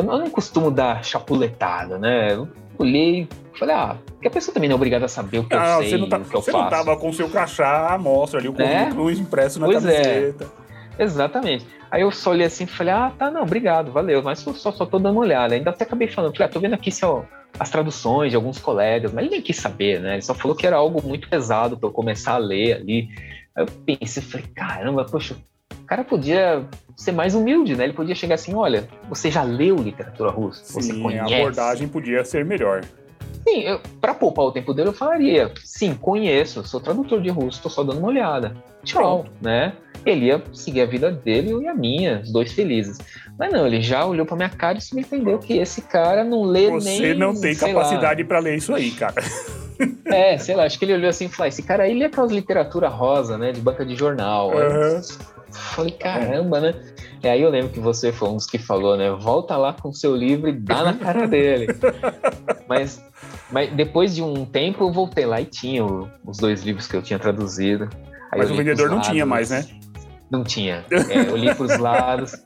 eu 0.00 0.18
não 0.18 0.30
costumo 0.30 0.70
dar 0.70 1.04
chapuletada, 1.04 1.98
né? 1.98 2.34
Eu 2.34 2.48
olhei 2.78 3.28
falei, 3.58 3.74
ah, 3.74 3.96
porque 4.06 4.28
a 4.28 4.30
pessoa 4.30 4.54
também 4.54 4.68
não 4.68 4.74
é 4.74 4.76
obrigada 4.76 5.04
a 5.04 5.08
saber 5.08 5.38
o 5.38 5.44
que 5.44 5.54
ah, 5.54 5.78
eu 5.82 5.88
sei, 5.88 6.08
tá, 6.08 6.16
o 6.16 6.24
que 6.24 6.36
eu 6.36 6.40
você 6.40 6.52
faço. 6.52 6.64
Você 6.64 6.64
não 6.64 6.70
tava 6.70 6.96
com 6.96 7.08
o 7.08 7.12
seu 7.12 7.28
crachá 7.28 7.92
à 7.92 7.98
mostra 7.98 8.38
ali, 8.38 8.48
o 8.48 8.52
currículo 8.52 9.10
é? 9.10 9.12
impresso 9.14 9.58
na 9.58 9.66
pois 9.66 9.84
é. 9.84 10.02
camiseta. 10.02 10.52
É. 10.98 11.02
Exatamente. 11.02 11.66
Aí 11.90 12.02
eu 12.02 12.10
só 12.10 12.30
olhei 12.30 12.46
assim 12.46 12.64
e 12.64 12.66
falei, 12.66 12.92
ah, 12.92 13.12
tá, 13.16 13.30
não, 13.30 13.42
obrigado, 13.42 13.90
valeu, 13.90 14.22
mas 14.22 14.40
só, 14.40 14.52
só, 14.52 14.72
só 14.72 14.86
tô 14.86 14.98
dando 14.98 15.14
uma 15.14 15.22
olhada. 15.22 15.54
Ainda 15.54 15.70
até 15.70 15.84
acabei 15.84 16.08
falando, 16.08 16.32
falei, 16.32 16.48
ah, 16.48 16.52
tô 16.52 16.60
vendo 16.60 16.74
aqui 16.74 16.90
ó, 17.02 17.22
as 17.58 17.70
traduções 17.70 18.30
de 18.30 18.36
alguns 18.36 18.58
colegas, 18.58 19.12
mas 19.12 19.24
ele 19.24 19.34
nem 19.34 19.42
quis 19.42 19.56
saber, 19.56 20.00
né? 20.00 20.14
Ele 20.14 20.22
só 20.22 20.34
falou 20.34 20.56
que 20.56 20.66
era 20.66 20.76
algo 20.76 21.06
muito 21.06 21.28
pesado 21.28 21.76
para 21.76 21.88
eu 21.88 21.92
começar 21.92 22.34
a 22.34 22.38
ler 22.38 22.74
ali. 22.74 23.08
Aí 23.56 23.64
eu 23.64 23.66
pensei, 23.66 24.22
falei, 24.22 24.46
caramba, 24.54 25.04
poxa, 25.04 25.36
cara 25.88 26.04
podia 26.04 26.64
ser 26.96 27.12
mais 27.12 27.34
humilde, 27.34 27.74
né? 27.74 27.84
Ele 27.84 27.92
podia 27.92 28.14
chegar 28.14 28.34
assim, 28.34 28.54
olha, 28.54 28.88
você 29.08 29.30
já 29.30 29.42
leu 29.42 29.76
literatura 29.76 30.30
russa? 30.30 30.62
Você 30.64 30.92
Sim, 30.92 31.02
conhece? 31.02 31.32
a 31.32 31.38
abordagem 31.38 31.88
podia 31.88 32.24
ser 32.24 32.44
melhor. 32.44 32.82
Sim, 33.46 33.64
para 34.00 34.12
poupar 34.12 34.44
o 34.44 34.52
tempo 34.52 34.74
dele, 34.74 34.90
eu 34.90 34.92
falaria, 34.92 35.50
sim, 35.64 35.94
conheço, 35.94 36.62
sou 36.64 36.80
tradutor 36.80 37.22
de 37.22 37.30
russo, 37.30 37.62
tô 37.62 37.70
só 37.70 37.82
dando 37.82 37.98
uma 37.98 38.08
olhada. 38.08 38.54
Tchau, 38.84 39.22
Pronto. 39.22 39.30
né? 39.40 39.72
Ele 40.04 40.26
ia 40.26 40.42
seguir 40.52 40.82
a 40.82 40.86
vida 40.86 41.10
dele 41.10 41.52
e 41.62 41.66
a 41.66 41.74
minha, 41.74 42.20
os 42.22 42.32
dois 42.32 42.52
felizes. 42.52 42.98
Mas 43.38 43.52
não, 43.52 43.66
ele 43.66 43.80
já 43.80 44.04
olhou 44.04 44.26
pra 44.26 44.36
minha 44.36 44.48
cara 44.48 44.78
e 44.78 44.94
me 44.94 45.02
entendeu 45.02 45.38
que 45.38 45.56
esse 45.56 45.82
cara 45.82 46.22
não 46.22 46.42
lê 46.42 46.70
Você 46.70 46.88
nem. 46.88 46.98
Você 46.98 47.14
não 47.14 47.34
tem 47.34 47.54
capacidade 47.54 48.22
para 48.24 48.38
ler 48.38 48.56
isso 48.56 48.74
aí, 48.74 48.90
cara. 48.90 49.14
É, 50.06 50.36
sei 50.38 50.56
lá, 50.56 50.64
acho 50.64 50.76
que 50.76 50.84
ele 50.84 50.94
olhou 50.94 51.08
assim 51.08 51.26
e 51.26 51.28
falou: 51.28 51.46
esse 51.46 51.62
cara 51.62 51.84
aí 51.84 51.96
lê 51.96 52.06
aquelas 52.06 52.32
literatura 52.32 52.88
rosa, 52.88 53.38
né? 53.38 53.52
De 53.52 53.60
banca 53.60 53.86
de 53.86 53.94
jornal. 53.94 54.50
Uhum. 54.50 55.00
Falei, 55.52 55.92
caramba, 55.92 56.60
né? 56.60 56.74
E 57.22 57.28
aí 57.28 57.42
eu 57.42 57.50
lembro 57.50 57.70
que 57.70 57.80
você 57.80 58.12
foi 58.12 58.28
um 58.28 58.36
dos 58.36 58.46
que 58.46 58.58
falou, 58.58 58.96
né? 58.96 59.10
Volta 59.10 59.56
lá 59.56 59.72
com 59.72 59.88
o 59.88 59.94
seu 59.94 60.14
livro 60.14 60.48
e 60.48 60.52
dá 60.52 60.84
na 60.84 60.94
cara 60.94 61.26
dele. 61.26 61.66
mas, 62.68 63.04
mas 63.50 63.72
depois 63.72 64.14
de 64.14 64.22
um 64.22 64.44
tempo 64.44 64.84
eu 64.84 64.92
voltei 64.92 65.26
lá 65.26 65.40
e 65.40 65.44
tinha 65.44 65.84
os 65.84 66.38
dois 66.38 66.62
livros 66.62 66.86
que 66.86 66.96
eu 66.96 67.02
tinha 67.02 67.18
traduzido. 67.18 67.88
Aí 68.30 68.38
mas 68.38 68.50
o 68.50 68.54
vendedor 68.54 68.88
não 68.88 69.00
tinha 69.00 69.26
mais, 69.26 69.50
né? 69.50 69.66
Não 70.30 70.44
tinha. 70.44 70.84
É, 70.90 71.30
eu 71.30 71.36
li 71.36 71.52
pros 71.54 71.76
lados, 71.78 72.36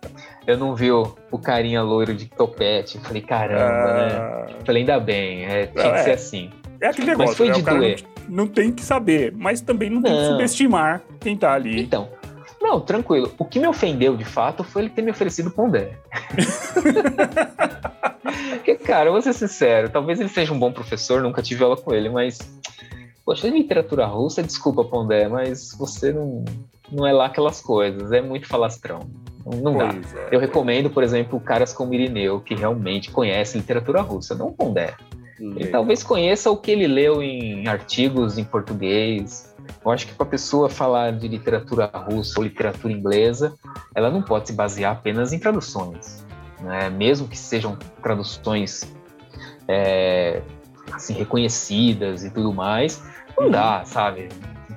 eu 0.47 0.57
não 0.57 0.75
vi 0.75 0.91
o, 0.91 1.15
o 1.31 1.39
carinha 1.39 1.83
loiro 1.83 2.15
de 2.15 2.27
topete. 2.27 2.99
Falei, 3.01 3.23
caramba, 3.23 3.93
né? 3.93 4.09
ah... 4.15 4.47
né? 4.49 4.57
Falei, 4.65 4.83
ainda 4.83 5.01
bem, 5.01 5.45
é, 5.45 5.67
tinha 5.67 5.85
não, 5.85 5.93
que 5.93 5.99
é, 5.99 6.03
ser 6.03 6.13
assim. 6.13 6.51
É 6.81 6.89
aquele 6.89 7.09
negócio, 7.09 7.29
mas 7.29 7.37
foi 7.37 7.49
né? 7.49 7.55
de 7.55 7.63
doer. 7.63 8.05
Não, 8.29 8.37
não, 8.45 8.47
tem 8.47 8.73
que 8.73 8.83
saber, 8.83 9.33
mas 9.37 9.61
também 9.61 9.91
não, 9.91 10.01
não, 10.01 10.11
tem 10.11 10.19
que 10.19 10.27
subestimar 10.27 11.03
quem 11.21 11.37
tá 11.37 11.53
ali. 11.53 11.83
Então, 11.83 12.09
não, 12.63 12.81
tranquilo. 12.81 13.33
O 13.37 13.45
que 13.45 13.59
me 13.59 13.67
ofendeu 13.67 14.17
de 14.17 14.25
fato 14.25 14.63
foi 14.63 14.83
ele 14.83 14.91
ter 14.91 15.03
me 15.03 15.11
oferecido 15.11 15.51
pondé. 15.51 15.99
Porque, 18.51 18.77
cara, 18.77 19.09
eu 19.09 19.13
vou 19.13 19.21
ser 19.21 19.33
sincero, 19.33 19.91
talvez 19.91 20.21
ele 20.21 20.29
seja 20.29 20.53
um 20.53 20.59
bom 20.59 20.73
professor, 20.73 21.21
nunca 21.21 21.43
tive 21.43 21.65
aula 21.65 21.77
com 21.77 21.93
ele, 21.93 22.09
mas. 22.09 22.39
Poxa, 23.25 23.49
literatura 23.49 24.05
russa, 24.07 24.43
desculpa, 24.43 24.85
Pondé, 24.85 25.29
mas 25.29 25.73
você 25.79 26.13
não, 26.13 26.45
não 26.91 27.07
é 27.07 27.13
lá 27.13 27.27
aquelas 27.27 27.61
coisas, 27.61 28.11
é 28.11 28.21
muito 28.21 28.49
falastrão. 28.49 29.01
Não, 29.47 29.77
dá. 29.77 29.89
É, 29.89 30.35
eu 30.35 30.41
recomendo, 30.41 30.91
por 30.91 31.03
exemplo, 31.03 31.41
caras 31.41 31.73
como 31.73 31.95
Irineu, 31.95 32.41
que 32.41 32.55
realmente 32.55 33.11
conhece 33.11 33.59
literatura 33.59 34.01
russa, 34.01 34.35
não 34.35 34.53
Pondé. 34.53 34.95
Ele 35.43 35.67
talvez 35.67 36.05
conheça 36.05 36.51
o 36.51 36.57
que 36.57 36.71
ele 36.71 36.87
leu 36.87 37.21
em 37.21 37.67
artigos 37.67 38.39
em 38.39 38.45
português. 38.45 39.53
Eu 39.85 39.91
acho 39.91 40.07
que 40.07 40.15
para 40.15 40.25
a 40.25 40.29
pessoa 40.29 40.69
falar 40.69 41.13
de 41.13 41.27
literatura 41.27 41.91
russa 41.93 42.39
ou 42.39 42.45
literatura 42.45 42.93
inglesa, 42.93 43.55
ela 43.95 44.11
não 44.11 44.23
pode 44.23 44.49
se 44.49 44.53
basear 44.53 44.93
apenas 44.93 45.33
em 45.33 45.39
traduções, 45.39 46.25
né? 46.61 46.89
mesmo 46.91 47.27
que 47.27 47.37
sejam 47.37 47.77
traduções 48.01 48.95
é, 49.67 50.43
assim 50.93 51.15
reconhecidas 51.15 52.25
e 52.25 52.31
tudo 52.31 52.53
mais. 52.53 53.03
Não 53.37 53.51
dá, 53.51 53.81
uhum. 53.81 53.85
sabe? 53.87 54.29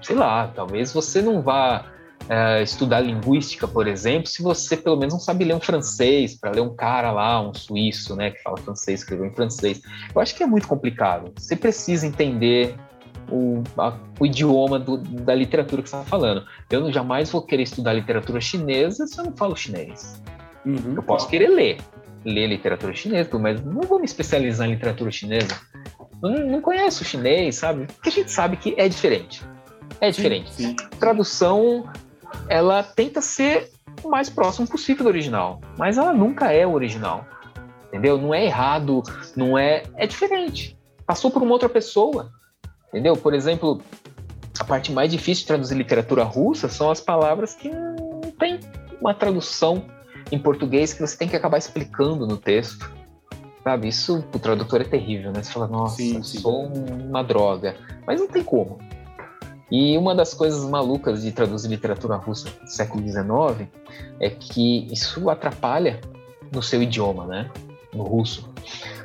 Sei 0.01 0.15
lá, 0.15 0.47
talvez 0.47 0.91
você 0.91 1.21
não 1.21 1.41
vá 1.41 1.85
é, 2.29 2.63
estudar 2.63 3.01
linguística, 3.01 3.67
por 3.67 3.87
exemplo, 3.87 4.27
se 4.27 4.41
você 4.41 4.75
pelo 4.75 4.97
menos 4.97 5.13
não 5.13 5.19
sabe 5.19 5.45
ler 5.45 5.55
um 5.55 5.59
francês, 5.59 6.35
para 6.35 6.51
ler 6.51 6.61
um 6.61 6.75
cara 6.75 7.11
lá, 7.11 7.41
um 7.41 7.53
suíço, 7.53 8.15
né, 8.15 8.31
que 8.31 8.41
fala 8.41 8.57
francês, 8.57 9.01
escreveu 9.01 9.25
em 9.25 9.33
francês. 9.33 9.81
Eu 10.13 10.21
acho 10.21 10.35
que 10.35 10.43
é 10.43 10.47
muito 10.47 10.67
complicado. 10.67 11.31
Você 11.37 11.55
precisa 11.55 12.05
entender 12.07 12.75
o, 13.31 13.63
a, 13.77 13.93
o 14.19 14.25
idioma 14.25 14.79
do, 14.79 14.97
da 14.97 15.35
literatura 15.35 15.81
que 15.81 15.89
você 15.89 15.95
está 15.95 16.07
falando. 16.07 16.45
Eu 16.69 16.81
não, 16.81 16.91
jamais 16.91 17.29
vou 17.29 17.41
querer 17.41 17.63
estudar 17.63 17.93
literatura 17.93 18.41
chinesa 18.41 19.05
se 19.07 19.19
eu 19.19 19.25
não 19.25 19.35
falo 19.35 19.55
chinês. 19.55 20.21
Uhum. 20.65 20.93
Eu 20.95 21.03
posso 21.03 21.27
querer 21.27 21.49
ler, 21.49 21.77
ler 22.23 22.47
literatura 22.47 22.93
chinesa, 22.93 23.29
mas 23.37 23.63
não 23.63 23.83
vou 23.83 23.99
me 23.99 24.05
especializar 24.05 24.67
em 24.67 24.71
literatura 24.71 25.11
chinesa. 25.11 25.55
Não, 26.21 26.31
não 26.31 26.61
conheço 26.61 27.03
o 27.03 27.05
chinês, 27.05 27.55
sabe? 27.55 27.85
Porque 27.85 28.09
a 28.09 28.11
gente 28.11 28.31
sabe 28.31 28.57
que 28.57 28.73
é 28.77 28.87
diferente. 28.89 29.43
É 30.01 30.09
diferente. 30.09 30.51
Sim, 30.51 30.69
sim. 30.69 30.75
Tradução 30.99 31.87
ela 32.47 32.83
tenta 32.83 33.21
ser 33.21 33.69
o 34.03 34.09
mais 34.09 34.29
próximo 34.29 34.67
possível 34.67 35.03
do 35.03 35.09
original, 35.09 35.61
mas 35.77 35.97
ela 35.97 36.13
nunca 36.13 36.51
é 36.51 36.65
o 36.65 36.73
original. 36.73 37.25
Entendeu? 37.87 38.17
Não 38.17 38.33
é 38.33 38.45
errado, 38.45 39.01
não 39.35 39.57
é. 39.57 39.83
É 39.95 40.05
diferente. 40.05 40.77
Passou 41.05 41.31
por 41.31 41.41
uma 41.41 41.53
outra 41.53 41.69
pessoa. 41.69 42.31
Entendeu? 42.89 43.15
Por 43.15 43.33
exemplo, 43.33 43.81
a 44.59 44.63
parte 44.63 44.91
mais 44.91 45.11
difícil 45.11 45.43
de 45.43 45.47
traduzir 45.47 45.75
literatura 45.75 46.23
russa 46.23 46.67
são 46.67 46.89
as 46.89 46.99
palavras 46.99 47.53
que 47.53 47.69
não 47.69 48.21
tem 48.37 48.59
uma 48.99 49.13
tradução 49.13 49.85
em 50.31 50.39
português 50.39 50.93
que 50.93 51.01
você 51.01 51.17
tem 51.17 51.27
que 51.27 51.35
acabar 51.35 51.57
explicando 51.57 52.25
no 52.27 52.37
texto. 52.37 52.91
Sabe? 53.63 53.87
Isso 53.87 54.23
o 54.33 54.39
tradutor 54.39 54.81
é 54.81 54.83
terrível, 54.83 55.31
né? 55.31 55.41
Você 55.41 55.51
fala, 55.51 55.67
nossa, 55.67 55.97
sim, 55.97 56.21
sim. 56.21 56.39
sou 56.39 56.67
uma 56.67 57.23
droga. 57.23 57.75
Mas 58.05 58.19
não 58.19 58.27
tem 58.27 58.43
como. 58.43 58.77
E 59.71 59.97
uma 59.97 60.13
das 60.13 60.33
coisas 60.33 60.63
malucas 60.69 61.23
de 61.23 61.31
traduzir 61.31 61.67
literatura 61.67 62.15
russa 62.15 62.49
do 62.61 62.69
século 62.69 63.03
XIX 63.03 63.67
é 64.19 64.29
que 64.29 64.87
isso 64.91 65.29
atrapalha 65.29 65.99
no 66.51 66.61
seu 66.61 66.81
idioma, 66.81 67.25
né? 67.25 67.49
No 67.93 68.03
russo. 68.03 68.47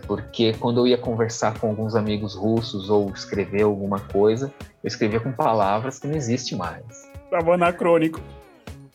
Porque 0.07 0.53
quando 0.55 0.81
eu 0.81 0.87
ia 0.87 0.99
conversar 0.99 1.59
com 1.59 1.69
alguns 1.69 1.95
amigos 1.95 2.35
russos 2.35 2.91
ou 2.91 3.11
escrever 3.11 3.63
alguma 3.63 4.01
coisa, 4.01 4.53
eu 4.83 4.89
escrevia 4.89 5.21
com 5.21 5.33
palavras 5.33 5.99
que 5.99 6.07
não 6.07 6.17
existem 6.17 6.59
mais. 6.59 7.09
Tava 7.31 7.55
anacrônico. 7.55 8.21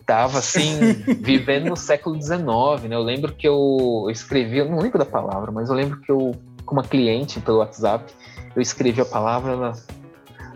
Tava 0.06 0.38
assim, 0.38 0.78
vivendo 1.20 1.70
no 1.70 1.78
século 1.78 2.22
XIX, 2.22 2.44
né? 2.88 2.96
Eu 2.96 3.02
lembro 3.02 3.34
que 3.34 3.48
eu, 3.48 4.08
escrevi, 4.12 4.60
eu 4.60 4.70
não 4.70 4.80
lembro 4.80 5.00
da 5.00 5.06
palavra, 5.06 5.52
mas 5.52 5.70
eu 5.70 5.76
lembro 5.76 6.00
que 6.02 6.12
eu, 6.12 6.36
com 6.64 6.76
uma 6.76 6.84
cliente 6.84 7.40
pelo 7.40 7.58
WhatsApp, 7.58 8.14
eu 8.56 8.62
escrevi 8.62 9.02
a 9.02 9.06
palavra, 9.06 9.54
ela 9.54 9.74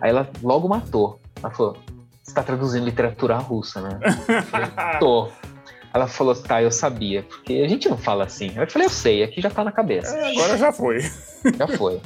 Aí 0.01 0.09
ela 0.09 0.29
logo 0.41 0.67
matou. 0.67 1.19
Ela 1.41 1.51
falou: 1.51 1.77
Você 2.23 2.33
tá 2.33 2.43
traduzindo 2.43 2.85
literatura 2.85 3.37
russa, 3.37 3.81
né? 3.81 3.99
Eu 4.03 4.99
Tô. 4.99 5.29
Ela 5.91 6.07
falou, 6.07 6.35
tá, 6.35 6.61
eu 6.61 6.71
sabia, 6.71 7.23
porque 7.23 7.63
a 7.65 7.67
gente 7.67 7.89
não 7.89 7.97
fala 7.97 8.23
assim. 8.23 8.51
Eu 8.55 8.69
falei, 8.69 8.85
eu 8.85 8.91
sei, 8.91 9.23
aqui 9.23 9.41
já 9.41 9.49
tá 9.49 9.63
na 9.63 9.71
cabeça. 9.71 10.15
É, 10.15 10.31
agora 10.33 10.57
já 10.57 10.71
foi. 10.71 10.99
Já 11.57 11.67
foi. 11.67 12.01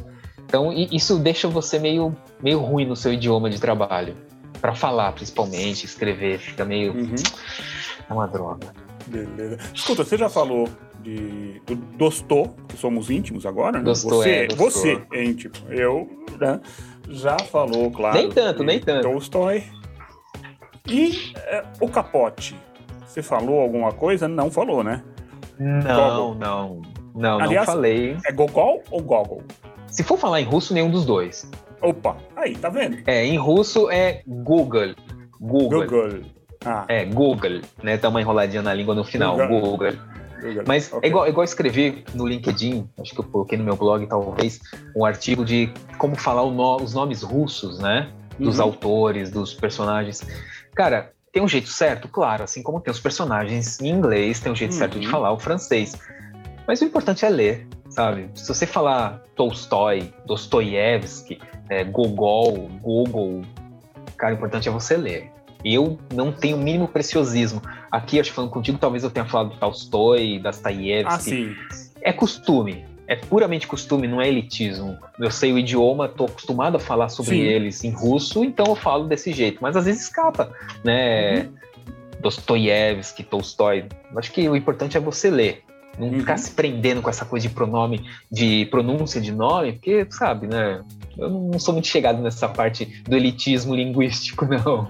Então, 0.45 0.71
isso 0.71 1.17
deixa 1.17 1.47
você 1.47 1.79
meio, 1.79 2.15
meio 2.41 2.59
ruim 2.59 2.85
no 2.85 2.95
seu 2.95 3.11
idioma 3.11 3.49
de 3.49 3.59
trabalho. 3.59 4.15
para 4.61 4.75
falar, 4.75 5.11
principalmente, 5.11 5.85
escrever, 5.85 6.39
fica 6.39 6.63
meio. 6.63 6.93
Uhum. 6.93 7.15
É 8.09 8.13
uma 8.13 8.27
droga. 8.27 8.71
Beleza. 9.07 9.57
Escuta, 9.73 10.05
você 10.05 10.15
já 10.17 10.29
falou 10.29 10.69
de, 11.01 11.59
do 11.65 11.75
Dostô, 11.75 12.49
que 12.69 12.77
somos 12.77 13.09
íntimos 13.09 13.45
agora, 13.45 13.79
né? 13.79 13.83
Dostô, 13.83 14.21
você, 14.21 14.29
é, 14.29 14.47
Dostô. 14.47 14.63
você 14.63 15.01
é 15.11 15.23
íntimo. 15.25 15.53
Eu, 15.69 16.07
né? 16.39 16.61
Já 17.09 17.37
falou, 17.39 17.91
claro. 17.91 18.17
Nem 18.17 18.29
tanto, 18.29 18.63
nem 18.63 18.79
tanto. 18.79 19.03
Tolstói. 19.03 19.63
E 20.87 21.33
é, 21.45 21.63
o 21.79 21.87
Capote? 21.87 22.55
Você 23.05 23.21
falou 23.21 23.59
alguma 23.61 23.91
coisa? 23.91 24.27
Não 24.27 24.49
falou, 24.49 24.83
né? 24.83 25.03
Não, 25.59 25.81
Gogol. 26.09 26.35
não. 26.35 26.81
Não, 27.15 27.39
Aliás, 27.39 27.67
não 27.67 27.75
falei. 27.75 28.17
É 28.25 28.31
Gogol 28.31 28.81
ou 28.89 29.01
Gogol? 29.01 29.43
Se 29.87 30.03
for 30.03 30.17
falar 30.17 30.41
em 30.41 30.45
russo, 30.45 30.73
nenhum 30.73 30.89
dos 30.89 31.05
dois. 31.05 31.49
Opa, 31.81 32.17
aí, 32.35 32.55
tá 32.55 32.69
vendo? 32.69 32.97
É, 33.05 33.23
em 33.25 33.37
russo 33.37 33.89
é 33.91 34.23
Google. 34.25 34.95
Google. 35.39 35.81
Google. 35.85 36.21
Ah, 36.65 36.85
É, 36.87 37.05
Google, 37.05 37.61
né? 37.83 37.97
Dá 37.97 38.09
uma 38.09 38.21
enroladinha 38.21 38.61
na 38.61 38.73
língua 38.73 38.95
no 38.95 39.03
final, 39.03 39.35
Google. 39.37 39.71
Google. 39.71 39.93
Mas 40.67 40.91
é 41.01 41.07
igual, 41.07 41.25
é 41.25 41.29
igual 41.29 41.43
escrever 41.43 42.03
no 42.13 42.27
LinkedIn, 42.27 42.87
acho 42.99 43.13
que 43.13 43.19
eu 43.19 43.23
coloquei 43.23 43.57
no 43.57 43.63
meu 43.63 43.75
blog 43.75 44.05
talvez, 44.07 44.59
um 44.95 45.05
artigo 45.05 45.43
de 45.45 45.71
como 45.97 46.15
falar 46.15 46.45
no- 46.49 46.77
os 46.77 46.93
nomes 46.93 47.21
russos, 47.21 47.79
né? 47.79 48.11
Dos 48.39 48.57
Uhum. 48.57 48.65
autores, 48.65 49.31
dos 49.31 49.53
personagens. 49.53 50.21
Cara, 50.75 51.11
tem 51.31 51.41
um 51.41 51.47
jeito 51.47 51.69
certo? 51.69 52.07
Claro, 52.07 52.43
assim 52.43 52.61
como 52.63 52.79
tem 52.81 52.91
os 52.91 52.99
personagens 52.99 53.79
em 53.81 53.87
inglês, 53.89 54.39
tem 54.39 54.51
um 54.51 54.55
jeito 54.55 54.73
certo 54.73 54.99
de 54.99 55.05
Uhum. 55.05 55.11
falar 55.11 55.31
o 55.31 55.39
francês. 55.39 55.95
Mas 56.67 56.81
o 56.81 56.85
importante 56.85 57.25
é 57.25 57.29
ler, 57.29 57.67
sabe? 57.89 58.29
Se 58.35 58.47
você 58.47 58.65
falar 58.65 59.21
Tolstói, 59.35 60.13
Dostoiévski, 60.25 61.39
é, 61.69 61.83
Gogol, 61.83 62.69
Google, 62.81 63.41
cara, 64.17 64.33
o 64.33 64.37
importante 64.37 64.67
é 64.67 64.71
você 64.71 64.95
ler. 64.97 65.31
Eu 65.65 65.97
não 66.13 66.31
tenho 66.31 66.57
o 66.57 66.59
mínimo 66.59 66.87
preciosismo. 66.87 67.61
Aqui, 67.93 68.19
acho 68.19 68.31
que 68.31 68.35
falando 68.35 68.49
contigo, 68.49 68.79
talvez 68.79 69.03
eu 69.03 69.11
tenha 69.11 69.23
falado 69.23 69.55
Tolstói, 69.59 70.39
Dostoiévski. 70.39 71.13
Ah, 71.13 71.19
sim. 71.19 71.55
É 72.01 72.11
costume. 72.11 72.83
É 73.05 73.15
puramente 73.15 73.67
costume, 73.67 74.07
não 74.07 74.19
é 74.19 74.27
elitismo. 74.27 74.97
Eu 75.19 75.29
sei 75.29 75.53
o 75.53 75.59
idioma, 75.59 76.07
estou 76.07 76.25
acostumado 76.25 76.77
a 76.77 76.79
falar 76.79 77.09
sobre 77.09 77.35
Sim. 77.35 77.41
eles 77.41 77.83
em 77.83 77.91
russo, 77.91 78.43
então 78.43 78.65
eu 78.65 78.75
falo 78.75 79.03
desse 79.07 79.31
jeito. 79.31 79.59
Mas 79.61 79.75
às 79.75 79.85
vezes 79.85 80.01
escapa, 80.01 80.51
né? 80.83 81.41
Uhum. 81.41 81.53
Dostoiévski, 82.19 83.21
Tolstói. 83.21 83.85
Acho 84.15 84.31
que 84.31 84.49
o 84.49 84.55
importante 84.55 84.97
é 84.97 84.99
você 84.99 85.29
ler. 85.29 85.63
Não 85.97 86.07
Uhum. 86.07 86.19
ficar 86.19 86.37
se 86.37 86.51
prendendo 86.51 87.01
com 87.01 87.09
essa 87.09 87.23
coisa 87.23 87.47
de 87.47 87.53
pronome, 87.53 88.03
de 88.31 88.65
pronúncia 88.67 89.21
de 89.21 89.31
nome, 89.31 89.73
porque, 89.73 90.07
sabe, 90.09 90.47
né? 90.47 90.83
Eu 91.15 91.29
não 91.29 91.59
sou 91.59 91.71
muito 91.73 91.87
chegado 91.87 92.19
nessa 92.21 92.49
parte 92.49 92.85
do 93.03 93.15
elitismo 93.15 93.75
linguístico, 93.75 94.45
não. 94.49 94.87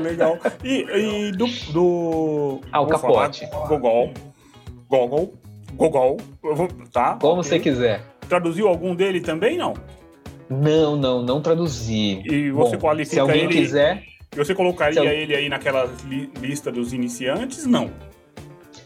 Legal. 0.00 0.36
E, 0.64 1.28
e 1.28 1.32
do, 1.32 1.46
do. 1.72 2.60
Ah, 2.72 2.80
o 2.80 2.86
Capote. 2.88 3.46
Gogol. 3.68 4.12
Gogol. 4.88 5.34
Gogol. 5.74 6.16
Vou- 6.42 6.68
Tá? 6.92 7.16
Como 7.20 7.34
ok. 7.40 7.44
você 7.44 7.58
quiser. 7.60 8.02
Traduziu 8.28 8.66
algum 8.68 8.94
dele 8.94 9.20
também, 9.20 9.56
não? 9.56 9.74
Não, 10.50 10.96
não, 10.96 11.22
não 11.22 11.40
traduzi. 11.40 12.20
E 12.26 12.50
você 12.50 12.76
Bom, 12.76 12.82
qualifica 12.82 13.14
se 13.14 13.20
alguém 13.20 13.44
ele- 13.44 13.54
quiser, 13.54 14.02
você 14.36 14.54
colocaria 14.54 14.98
eu- 15.00 15.04
ele 15.08 15.34
aí 15.34 15.48
naquela 15.48 15.88
li- 16.06 16.30
lista 16.40 16.70
dos 16.72 16.92
iniciantes? 16.92 17.64
Não. 17.64 17.90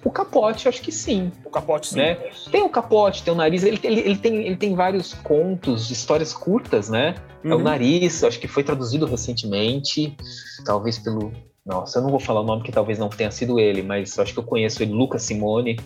O 0.07 0.11
capote, 0.11 0.69
acho 0.69 0.81
que 0.83 0.93
sim. 0.93 1.33
O 1.45 1.51
Capote 1.51 1.89
sim. 1.89 1.97
né? 1.97 2.15
Tem 2.51 2.63
o 2.63 2.69
capote, 2.69 3.23
tem 3.23 3.33
o 3.33 3.37
nariz, 3.37 3.65
ele, 3.65 3.79
ele, 3.83 4.01
ele 4.01 4.17
tem, 4.17 4.35
ele 4.47 4.57
tem 4.57 4.75
vários 4.75 5.13
contos, 5.15 5.91
histórias 5.91 6.33
curtas, 6.33 6.89
né? 6.89 7.15
É 7.45 7.49
o 7.49 7.57
Uhum. 7.57 7.63
nariz, 7.63 8.23
acho 8.25 8.39
que 8.39 8.47
foi 8.49 8.63
traduzido 8.63 9.07
recentemente, 9.07 10.17
talvez 10.65 10.99
pelo. 10.99 11.33
Nossa, 11.65 11.99
eu 11.99 12.03
não 12.03 12.11
vou 12.11 12.21
falar 12.21 12.41
o 12.43 12.45
nome 12.45 12.63
que 12.63 12.71
talvez 12.71 12.99
não 12.99 13.09
tenha 13.09 13.31
sido 13.31 13.59
ele, 13.59 13.83
mas 13.83 14.17
acho 14.19 14.33
que 14.33 14.39
eu 14.39 14.45
conheço 14.45 14.83
ele, 14.83 14.93
Lucas 14.93 15.23
Simone, 15.23 15.77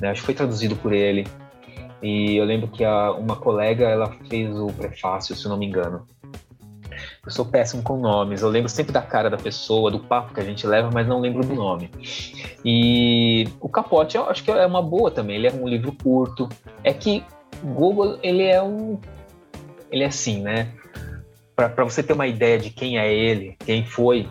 né? 0.00 0.10
Acho 0.10 0.20
que 0.20 0.26
foi 0.26 0.34
traduzido 0.34 0.76
por 0.76 0.92
ele. 0.92 1.26
E 2.02 2.36
eu 2.36 2.44
lembro 2.44 2.68
que 2.68 2.84
a- 2.84 3.12
uma 3.12 3.36
colega 3.36 3.84
ela 3.88 4.16
fez 4.28 4.56
o 4.56 4.68
prefácio, 4.68 5.34
se 5.34 5.44
eu 5.44 5.50
não 5.50 5.58
me 5.58 5.66
engano. 5.66 6.06
Eu 7.24 7.30
sou 7.30 7.44
péssimo 7.44 7.82
com 7.82 7.98
nomes, 7.98 8.40
eu 8.40 8.48
lembro 8.48 8.70
sempre 8.70 8.92
da 8.92 9.02
cara 9.02 9.28
da 9.28 9.36
pessoa, 9.36 9.90
do 9.90 10.00
papo 10.00 10.32
que 10.32 10.40
a 10.40 10.44
gente 10.44 10.66
leva, 10.66 10.90
mas 10.92 11.06
não 11.06 11.20
lembro 11.20 11.46
do 11.46 11.54
nome. 11.54 11.90
E 12.64 13.46
o 13.60 13.68
Capote, 13.68 14.16
eu 14.16 14.28
acho 14.28 14.42
que 14.42 14.50
é 14.50 14.64
uma 14.64 14.82
boa 14.82 15.10
também. 15.10 15.36
Ele 15.36 15.46
é 15.46 15.52
um 15.52 15.68
livro 15.68 15.92
curto. 15.92 16.48
É 16.82 16.94
que 16.94 17.22
Google, 17.62 18.18
ele 18.22 18.44
é 18.44 18.62
um. 18.62 18.98
Ele 19.90 20.02
é 20.02 20.06
assim, 20.06 20.40
né? 20.40 20.72
Para 21.54 21.84
você 21.84 22.02
ter 22.02 22.14
uma 22.14 22.26
ideia 22.26 22.58
de 22.58 22.70
quem 22.70 22.98
é 22.98 23.12
ele, 23.12 23.54
quem 23.66 23.84
foi, 23.84 24.26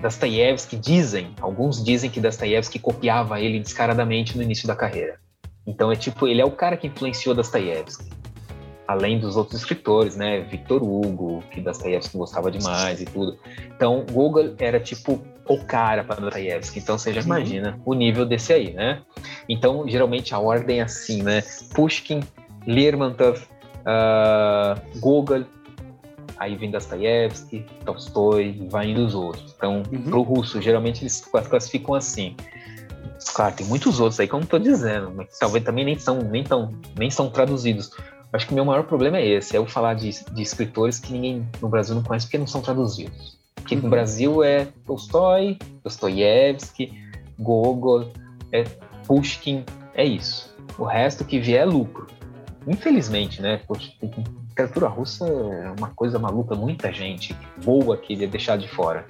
Dostoiévski 0.00 0.76
dizem, 0.76 1.34
alguns 1.42 1.84
dizem 1.84 2.08
que 2.08 2.20
Dostoiévski 2.20 2.78
copiava 2.78 3.38
ele 3.38 3.60
descaradamente 3.60 4.34
no 4.34 4.42
início 4.42 4.66
da 4.66 4.74
carreira. 4.74 5.20
Então 5.66 5.92
é 5.92 5.96
tipo, 5.96 6.26
ele 6.26 6.40
é 6.40 6.44
o 6.44 6.50
cara 6.50 6.76
que 6.76 6.86
influenciou 6.86 7.34
Dostoiévski. 7.34 8.19
Além 8.90 9.20
dos 9.20 9.36
outros 9.36 9.60
escritores, 9.60 10.16
né? 10.16 10.40
Victor 10.40 10.82
Hugo, 10.82 11.44
que 11.52 11.60
Dostoiévski 11.60 12.18
gostava 12.18 12.50
demais 12.50 13.00
e 13.00 13.04
tudo. 13.04 13.38
Então, 13.76 14.04
Google 14.10 14.54
era 14.58 14.80
tipo 14.80 15.22
o 15.48 15.64
cara 15.64 16.02
para 16.02 16.16
Dostoiévski. 16.20 16.80
Então 16.80 16.98
você 16.98 17.12
já 17.12 17.20
Uhum. 17.20 17.26
imagina 17.26 17.80
o 17.84 17.94
nível 17.94 18.26
desse 18.26 18.52
aí, 18.52 18.72
né? 18.72 19.00
Então, 19.48 19.88
geralmente 19.88 20.34
a 20.34 20.40
ordem 20.40 20.80
é 20.80 20.82
assim, 20.82 21.22
né? 21.22 21.40
Pushkin, 21.72 22.18
Lermontov, 22.66 23.40
ah, 23.86 24.74
Gogol, 24.96 25.44
aí 26.36 26.56
vem 26.56 26.72
Dostoiévski, 26.72 27.64
Tolstói, 27.84 28.66
vai 28.70 28.90
indo 28.90 29.06
os 29.06 29.14
outros. 29.14 29.54
Então, 29.56 29.84
Uhum. 29.92 30.02
pro 30.02 30.22
russo, 30.22 30.60
geralmente 30.60 31.02
eles 31.04 31.20
classificam 31.48 31.94
assim. 31.94 32.34
Claro, 33.34 33.54
tem 33.54 33.66
muitos 33.66 34.00
outros 34.00 34.18
aí 34.18 34.26
que 34.26 34.34
eu 34.34 34.40
não 34.40 34.46
tô 34.46 34.58
dizendo, 34.58 35.12
mas 35.14 35.38
talvez 35.38 35.62
também 35.64 35.84
nem 35.84 35.96
são, 35.96 36.18
nem 36.22 36.42
tão, 36.42 36.74
nem 36.98 37.08
são 37.08 37.30
traduzidos. 37.30 37.92
Acho 38.32 38.46
que 38.46 38.52
o 38.52 38.54
meu 38.54 38.64
maior 38.64 38.84
problema 38.84 39.18
é 39.18 39.26
esse, 39.26 39.56
é 39.56 39.58
eu 39.58 39.66
falar 39.66 39.94
de, 39.94 40.10
de 40.32 40.42
escritores 40.42 40.98
que 40.98 41.12
ninguém 41.12 41.48
no 41.60 41.68
Brasil 41.68 41.94
não 41.94 42.02
conhece 42.02 42.26
porque 42.26 42.38
não 42.38 42.46
são 42.46 42.60
traduzidos. 42.60 43.38
Porque 43.54 43.74
Uhum. 43.74 43.82
no 43.82 43.88
Brasil 43.90 44.42
é 44.42 44.68
Tolstói, 44.86 45.58
Dostoiévski, 45.82 46.92
Gogol, 47.38 48.12
é 48.52 48.64
Pushkin, 49.06 49.64
é 49.94 50.04
isso. 50.04 50.54
O 50.78 50.84
resto 50.84 51.24
que 51.24 51.38
vier 51.40 51.62
é 51.62 51.64
lucro. 51.64 52.06
Infelizmente, 52.66 53.42
né? 53.42 53.60
Poxa, 53.66 53.92
literatura 54.02 54.88
russa 54.88 55.26
é 55.26 55.72
uma 55.78 55.88
coisa 55.88 56.18
maluca, 56.18 56.54
muita 56.54 56.92
gente 56.92 57.34
boa 57.64 57.96
queria 57.96 58.28
deixar 58.28 58.56
de 58.56 58.68
fora. 58.68 59.06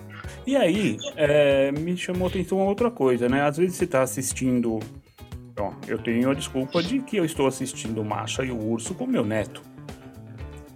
E 0.46 0.56
aí, 0.56 0.96
é, 1.16 1.72
me 1.72 1.96
chamou 1.96 2.26
a 2.26 2.30
atenção 2.30 2.58
uma 2.58 2.66
outra 2.66 2.90
coisa, 2.90 3.28
né? 3.28 3.42
Às 3.42 3.56
vezes 3.56 3.76
você 3.76 3.86
tá 3.86 4.02
assistindo. 4.02 4.78
Ó, 5.60 5.72
eu 5.86 5.98
tenho 5.98 6.30
a 6.30 6.34
desculpa 6.34 6.82
de 6.82 7.00
que 7.00 7.16
eu 7.16 7.24
estou 7.24 7.46
assistindo 7.46 8.04
Macha 8.04 8.42
e 8.44 8.50
o 8.50 8.58
Urso 8.58 8.94
com 8.94 9.06
meu 9.06 9.24
neto. 9.24 9.62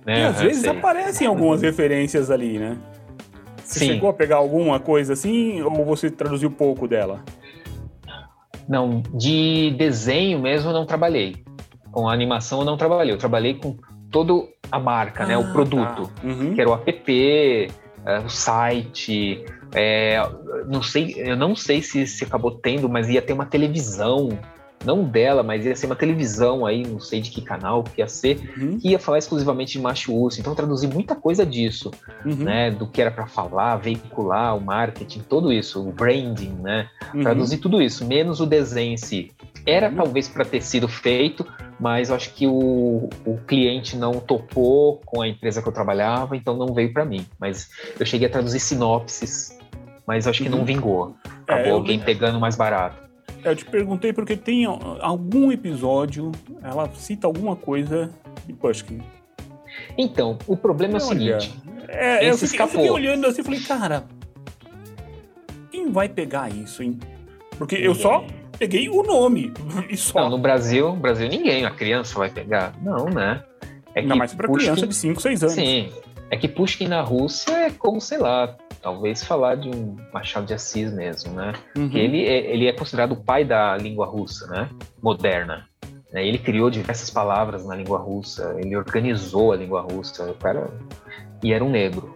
Né? 0.07 0.21
e 0.21 0.25
às 0.25 0.41
vezes 0.41 0.61
sei. 0.61 0.71
aparecem 0.71 1.27
algumas 1.27 1.63
referências 1.63 2.31
ali, 2.31 2.59
né? 2.59 2.77
Você 3.65 3.79
Sim. 3.79 3.87
chegou 3.87 4.11
a 4.11 4.13
pegar 4.13 4.37
alguma 4.37 4.79
coisa 4.79 5.15
assim 5.15 5.63
ou 5.63 5.85
você 5.85 6.11
traduziu 6.11 6.51
pouco 6.51 6.87
dela? 6.87 7.25
Não, 8.69 9.03
de 9.15 9.75
desenho 9.79 10.39
mesmo 10.39 10.71
eu 10.71 10.75
não 10.75 10.85
trabalhei. 10.85 11.37
Com 11.91 12.09
animação 12.09 12.61
eu 12.61 12.65
não 12.67 12.77
trabalhei. 12.77 13.15
Eu 13.15 13.19
trabalhei 13.19 13.55
com 13.55 13.77
toda 14.11 14.47
a 14.71 14.79
marca, 14.79 15.25
né? 15.25 15.35
Ah, 15.35 15.39
O 15.39 15.53
produto. 15.53 16.11
tá. 16.15 16.27
Uhum. 16.27 16.55
Que 16.55 16.61
era 16.61 16.71
o 16.71 16.75
app, 16.75 17.69
é, 18.07 18.19
o 18.19 18.29
site. 18.29 19.45
é, 19.75 20.19
não 20.69 20.83
sei, 20.83 21.15
eu 21.17 21.37
não 21.37 21.57
sei 21.57 21.83
se, 21.83 22.07
se 22.07 22.25
acabou 22.25 22.51
tendo, 22.53 22.89
mas 22.89 23.09
ia 23.09 23.23
ter 23.23 23.33
uma 23.33 23.47
televisão. 23.47 24.29
Não 24.85 25.05
dela, 25.05 25.43
mas 25.43 25.65
ia 25.65 25.75
ser 25.75 25.87
uma 25.87 25.97
televisão 25.97 26.67
aí, 26.67 26.87
não 26.87 27.01
sei 27.01 27.21
de 27.21 27.31
que 27.31 27.41
canal 27.41 27.83
que 27.83 28.01
ia 28.01 28.09
ser, 28.09 28.39
Uhum. 28.57 28.79
que 28.79 28.89
ia 28.91 28.99
falar 28.99 29.19
exclusivamente 29.19 29.73
de 29.73 29.81
macho 29.81 30.13
urso. 30.15 30.41
Então 30.41 30.53
eu 30.53 30.57
traduzi 30.57 30.87
muita 30.87 31.15
coisa 31.15 31.45
disso. 31.47 31.91
Uhum. 32.25 32.35
né, 32.45 32.71
do 32.71 32.87
que 32.87 33.01
era 33.03 33.11
para 33.11 33.27
falar, 33.27 33.77
veicular, 33.77 34.57
o 34.57 34.61
marketing, 34.61 35.21
tudo 35.29 35.53
isso, 35.53 35.87
o 35.87 35.93
branding, 35.93 36.55
né, 36.63 36.89
Uhum. 37.15 37.23
traduzir 37.23 37.59
tudo 37.59 37.81
isso, 37.83 38.05
menos 38.07 38.41
o 38.41 38.47
desenho 38.47 38.95
em 38.95 38.97
si. 38.97 39.31
Era 39.67 39.89
Uhum. 39.91 39.97
talvez 39.97 40.29
para 40.29 40.45
ter 40.45 40.63
sido 40.63 40.89
feito, 40.89 41.47
mas 41.79 42.09
eu 42.09 42.17
acho 42.17 42.33
que 42.35 42.47
o, 42.47 43.09
o 43.27 43.39
cliente 43.47 43.97
não 43.97 44.15
topou 44.15 45.01
com 45.05 45.21
a 45.23 45.29
empresa 45.29 45.61
que 45.63 45.69
eu 45.69 45.73
trabalhava, 45.73 46.37
então 46.37 46.57
não 46.57 46.73
veio 46.75 46.93
para 46.93 47.05
mim. 47.05 47.27
Mas 47.39 47.69
eu 47.99 48.07
cheguei 48.07 48.27
a 48.27 48.31
traduzir 48.31 48.61
sinopses, 48.61 49.59
mas 50.07 50.27
eu 50.27 50.31
acho 50.31 50.43
que 50.43 50.49
Uhum. 50.49 50.59
não 50.59 50.65
vingou. 50.65 51.15
É, 51.47 51.53
Acabou 51.53 51.67
eu- 51.69 51.75
alguém 51.77 51.99
pegando 51.99 52.41
mais 52.41 52.57
barato. 52.57 53.04
Eu 53.45 53.55
te 53.55 53.65
perguntei 53.65 54.13
porque 54.13 54.37
tem 54.37 54.65
algum 54.65 55.53
episódio, 55.53 56.33
ela 56.63 56.89
cita 56.95 57.27
alguma 57.27 57.55
coisa 57.55 58.11
de 58.47 58.53
Pushkin. 58.55 59.01
Então, 59.99 60.39
o 60.47 60.57
problema 60.57 60.99
é 60.99 61.03
o 61.03 61.07
Olha, 61.09 61.41
seguinte. 61.41 61.63
É, 61.89 62.31
eu 62.31 62.39
fiquei, 62.39 62.61
eu 62.61 62.69
fiquei 62.69 62.91
olhando 62.91 63.27
assim 63.27 63.41
e 63.43 63.45
falei, 63.45 63.61
cara, 63.61 64.05
quem 65.71 65.91
vai 65.91 66.09
pegar 66.09 66.49
isso, 66.51 66.83
hein? 66.83 66.99
Porque 67.59 67.75
eu 67.77 67.95
só 67.95 68.25
peguei 68.59 68.89
o 68.89 69.03
nome 69.03 69.53
e 69.91 69.97
só. 69.97 70.21
Não, 70.23 70.31
no 70.31 70.39
Brasil, 70.39 70.91
no 70.91 70.97
Brasil 70.97 71.29
ninguém, 71.29 71.65
a 71.65 71.71
criança 71.71 72.19
vai 72.19 72.31
pegar. 72.31 72.73
Não, 72.83 73.07
né? 73.07 73.43
É 73.95 74.01
Ainda 74.01 74.17
mais 74.17 74.33
pra 74.33 74.49
Pushkin- 74.49 74.65
criança 74.67 74.87
de 74.87 74.95
5, 74.95 75.21
6 75.21 75.43
anos. 75.43 75.55
Sim. 75.55 75.93
É 76.31 76.37
que 76.37 76.49
Pushkin 76.49 76.89
na 76.89 77.01
Rússia 77.03 77.53
é 77.53 77.71
como, 77.71 78.01
sei 78.01 78.19
lá, 78.19 78.57
talvez 78.85 79.25
falar 79.25 79.57
de 79.57 79.71
um 79.71 79.97
Machado 80.13 80.45
de 80.45 80.53
Assis 80.53 80.93
mesmo, 80.93 81.33
né? 81.33 81.55
Uhum. 81.75 81.91
ele, 81.95 82.23
é, 82.23 82.53
ele 82.53 82.67
é 82.67 82.73
considerado 82.73 83.13
o 83.13 83.17
pai 83.17 83.43
da 83.43 83.75
língua 83.79 84.07
russa, 84.07 84.47
né? 84.47 84.69
Moderna. 85.03 85.67
Né? 86.13 86.27
Ele 86.27 86.37
criou 86.37 86.69
diversas 86.69 87.09
palavras 87.09 87.67
na 87.67 87.75
língua 87.75 87.99
russa, 87.99 88.55
ele 88.59 88.77
organizou 88.77 89.53
a 89.53 89.57
língua 89.57 89.81
russa, 89.81 90.31
o 90.31 90.35
cara... 90.35 90.71
E 91.43 91.53
era 91.53 91.65
um 91.65 91.71
negro, 91.71 92.15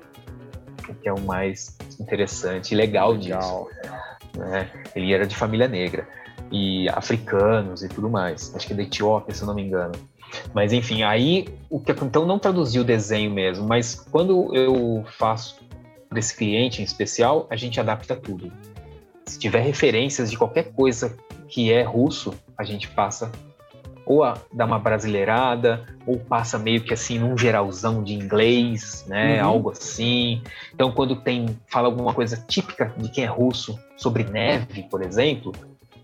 que 1.03 1.09
é 1.09 1.12
o 1.12 1.21
mais 1.21 1.77
interessante 1.99 2.73
e 2.73 2.77
legal, 2.77 3.12
legal. 3.12 3.69
disso. 3.69 4.39
Né? 4.39 4.71
Ele 4.95 5.12
era 5.12 5.27
de 5.27 5.35
família 5.35 5.69
negra, 5.69 6.07
e 6.51 6.89
africanos 6.91 7.83
e 7.83 7.89
tudo 7.89 8.09
mais. 8.09 8.55
Acho 8.55 8.66
que 8.66 8.75
da 8.75 8.83
Etiópia, 8.83 9.35
se 9.35 9.43
eu 9.43 9.47
não 9.47 9.55
me 9.55 9.62
engano. 9.62 9.93
Mas 10.53 10.73
enfim, 10.73 11.03
aí 11.03 11.49
o 11.71 11.81
que 11.81 11.93
então 11.93 12.27
não 12.27 12.39
traduzi 12.39 12.79
o 12.79 12.85
desenho 12.85 13.31
mesmo, 13.31 13.66
mas 13.66 13.95
quando 13.95 14.55
eu 14.55 15.05
faço 15.19 15.68
para 16.09 16.19
esse 16.19 16.37
cliente 16.37 16.81
em 16.81 16.85
especial, 16.85 17.47
a 17.51 17.57
gente 17.57 17.79
adapta 17.79 18.17
tudo. 18.17 18.53
Se 19.27 19.39
tiver 19.39 19.61
referências 19.61 20.31
de 20.31 20.37
qualquer 20.37 20.73
coisa 20.73 21.17
que 21.49 21.73
é 21.73 21.83
russo, 21.83 22.35
a 22.57 22.65
gente 22.65 22.89
passa 22.89 23.31
ou 24.07 24.25
a 24.25 24.39
dar 24.51 24.65
uma 24.65 24.79
brasileirada, 24.79 25.87
ou 26.07 26.19
passa 26.19 26.59
meio 26.59 26.81
que 26.81 26.95
assim 26.95 27.19
num 27.19 27.37
geralzão 27.37 28.03
de 28.03 28.15
inglês, 28.15 29.05
né? 29.07 29.43
Uhum. 29.43 29.49
Algo 29.49 29.71
assim. 29.71 30.41
Então, 30.75 30.91
quando 30.91 31.15
tem 31.17 31.59
fala 31.67 31.89
alguma 31.89 32.15
coisa 32.15 32.43
típica 32.49 32.91
de 32.97 33.11
quem 33.11 33.25
é 33.25 33.27
russo 33.27 33.79
sobre 33.99 34.25
neve, 34.25 34.85
por 34.85 35.03
exemplo, 35.03 35.53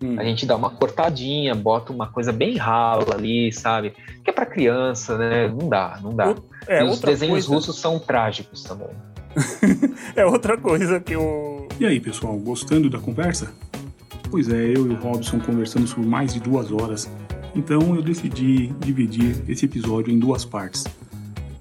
Hum. 0.02 0.16
A 0.18 0.24
gente 0.24 0.44
dá 0.44 0.56
uma 0.56 0.70
cortadinha, 0.70 1.54
bota 1.54 1.92
uma 1.92 2.06
coisa 2.08 2.32
bem 2.32 2.56
rala 2.56 3.14
ali, 3.14 3.52
sabe? 3.52 3.94
Que 4.22 4.30
é 4.30 4.32
para 4.32 4.44
criança, 4.44 5.16
né? 5.16 5.48
Não 5.48 5.68
dá, 5.68 5.98
não 6.02 6.14
dá. 6.14 6.34
É, 6.66 6.82
e 6.82 6.84
os 6.84 7.00
desenhos 7.00 7.46
coisa... 7.46 7.54
russos 7.54 7.78
são 7.78 7.98
trágicos 7.98 8.62
também. 8.62 8.88
é 10.14 10.24
outra 10.24 10.56
coisa 10.56 11.00
que 11.00 11.14
eu. 11.14 11.68
E 11.78 11.86
aí, 11.86 12.00
pessoal, 12.00 12.36
gostando 12.36 12.88
da 12.88 12.98
conversa? 12.98 13.52
Pois 14.30 14.48
é, 14.48 14.70
eu 14.76 14.86
e 14.86 14.90
o 14.90 14.94
Robson 14.94 15.38
conversamos 15.38 15.92
por 15.92 16.04
mais 16.04 16.32
de 16.34 16.40
duas 16.40 16.72
horas, 16.72 17.08
então 17.54 17.94
eu 17.94 18.02
decidi 18.02 18.68
dividir 18.80 19.36
esse 19.48 19.64
episódio 19.64 20.12
em 20.12 20.18
duas 20.18 20.44
partes. 20.44 20.84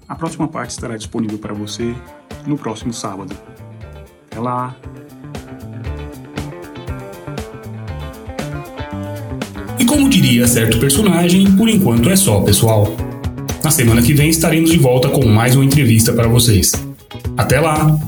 A 0.08 0.14
próxima 0.14 0.48
parte 0.48 0.70
estará 0.70 0.96
disponível 0.96 1.38
para 1.38 1.54
você 1.54 1.94
no 2.46 2.58
próximo 2.58 2.92
sábado. 2.92 3.34
Até 4.26 4.40
lá! 4.40 4.76
E 9.78 9.84
como 9.84 10.08
diria 10.08 10.46
certo 10.46 10.78
personagem, 10.78 11.56
por 11.56 11.68
enquanto 11.68 12.10
é 12.10 12.16
só, 12.16 12.40
pessoal. 12.40 12.88
Na 13.62 13.70
semana 13.70 14.02
que 14.02 14.12
vem 14.12 14.28
estaremos 14.28 14.70
de 14.70 14.78
volta 14.78 15.08
com 15.08 15.24
mais 15.26 15.56
uma 15.56 15.64
entrevista 15.64 16.12
para 16.12 16.28
vocês. 16.28 16.72
Até 17.36 17.58
lá! 17.58 17.98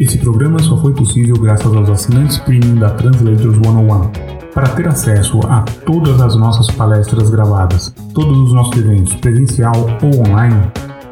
Esse 0.00 0.16
programa 0.18 0.58
só 0.58 0.76
foi 0.78 0.94
possível 0.94 1.36
graças 1.36 1.72
aos 1.72 1.88
assinantes 1.88 2.38
premium 2.38 2.74
da 2.76 2.90
Translators 2.90 3.54
101. 3.54 4.32
Para 4.54 4.68
ter 4.70 4.88
acesso 4.88 5.38
a 5.46 5.60
todas 5.86 6.20
as 6.20 6.34
nossas 6.36 6.66
palestras 6.74 7.30
gravadas, 7.30 7.94
todos 8.14 8.36
os 8.38 8.52
nossos 8.52 8.76
eventos 8.78 9.14
presencial 9.14 9.72
ou 10.02 10.26
online, 10.26 10.60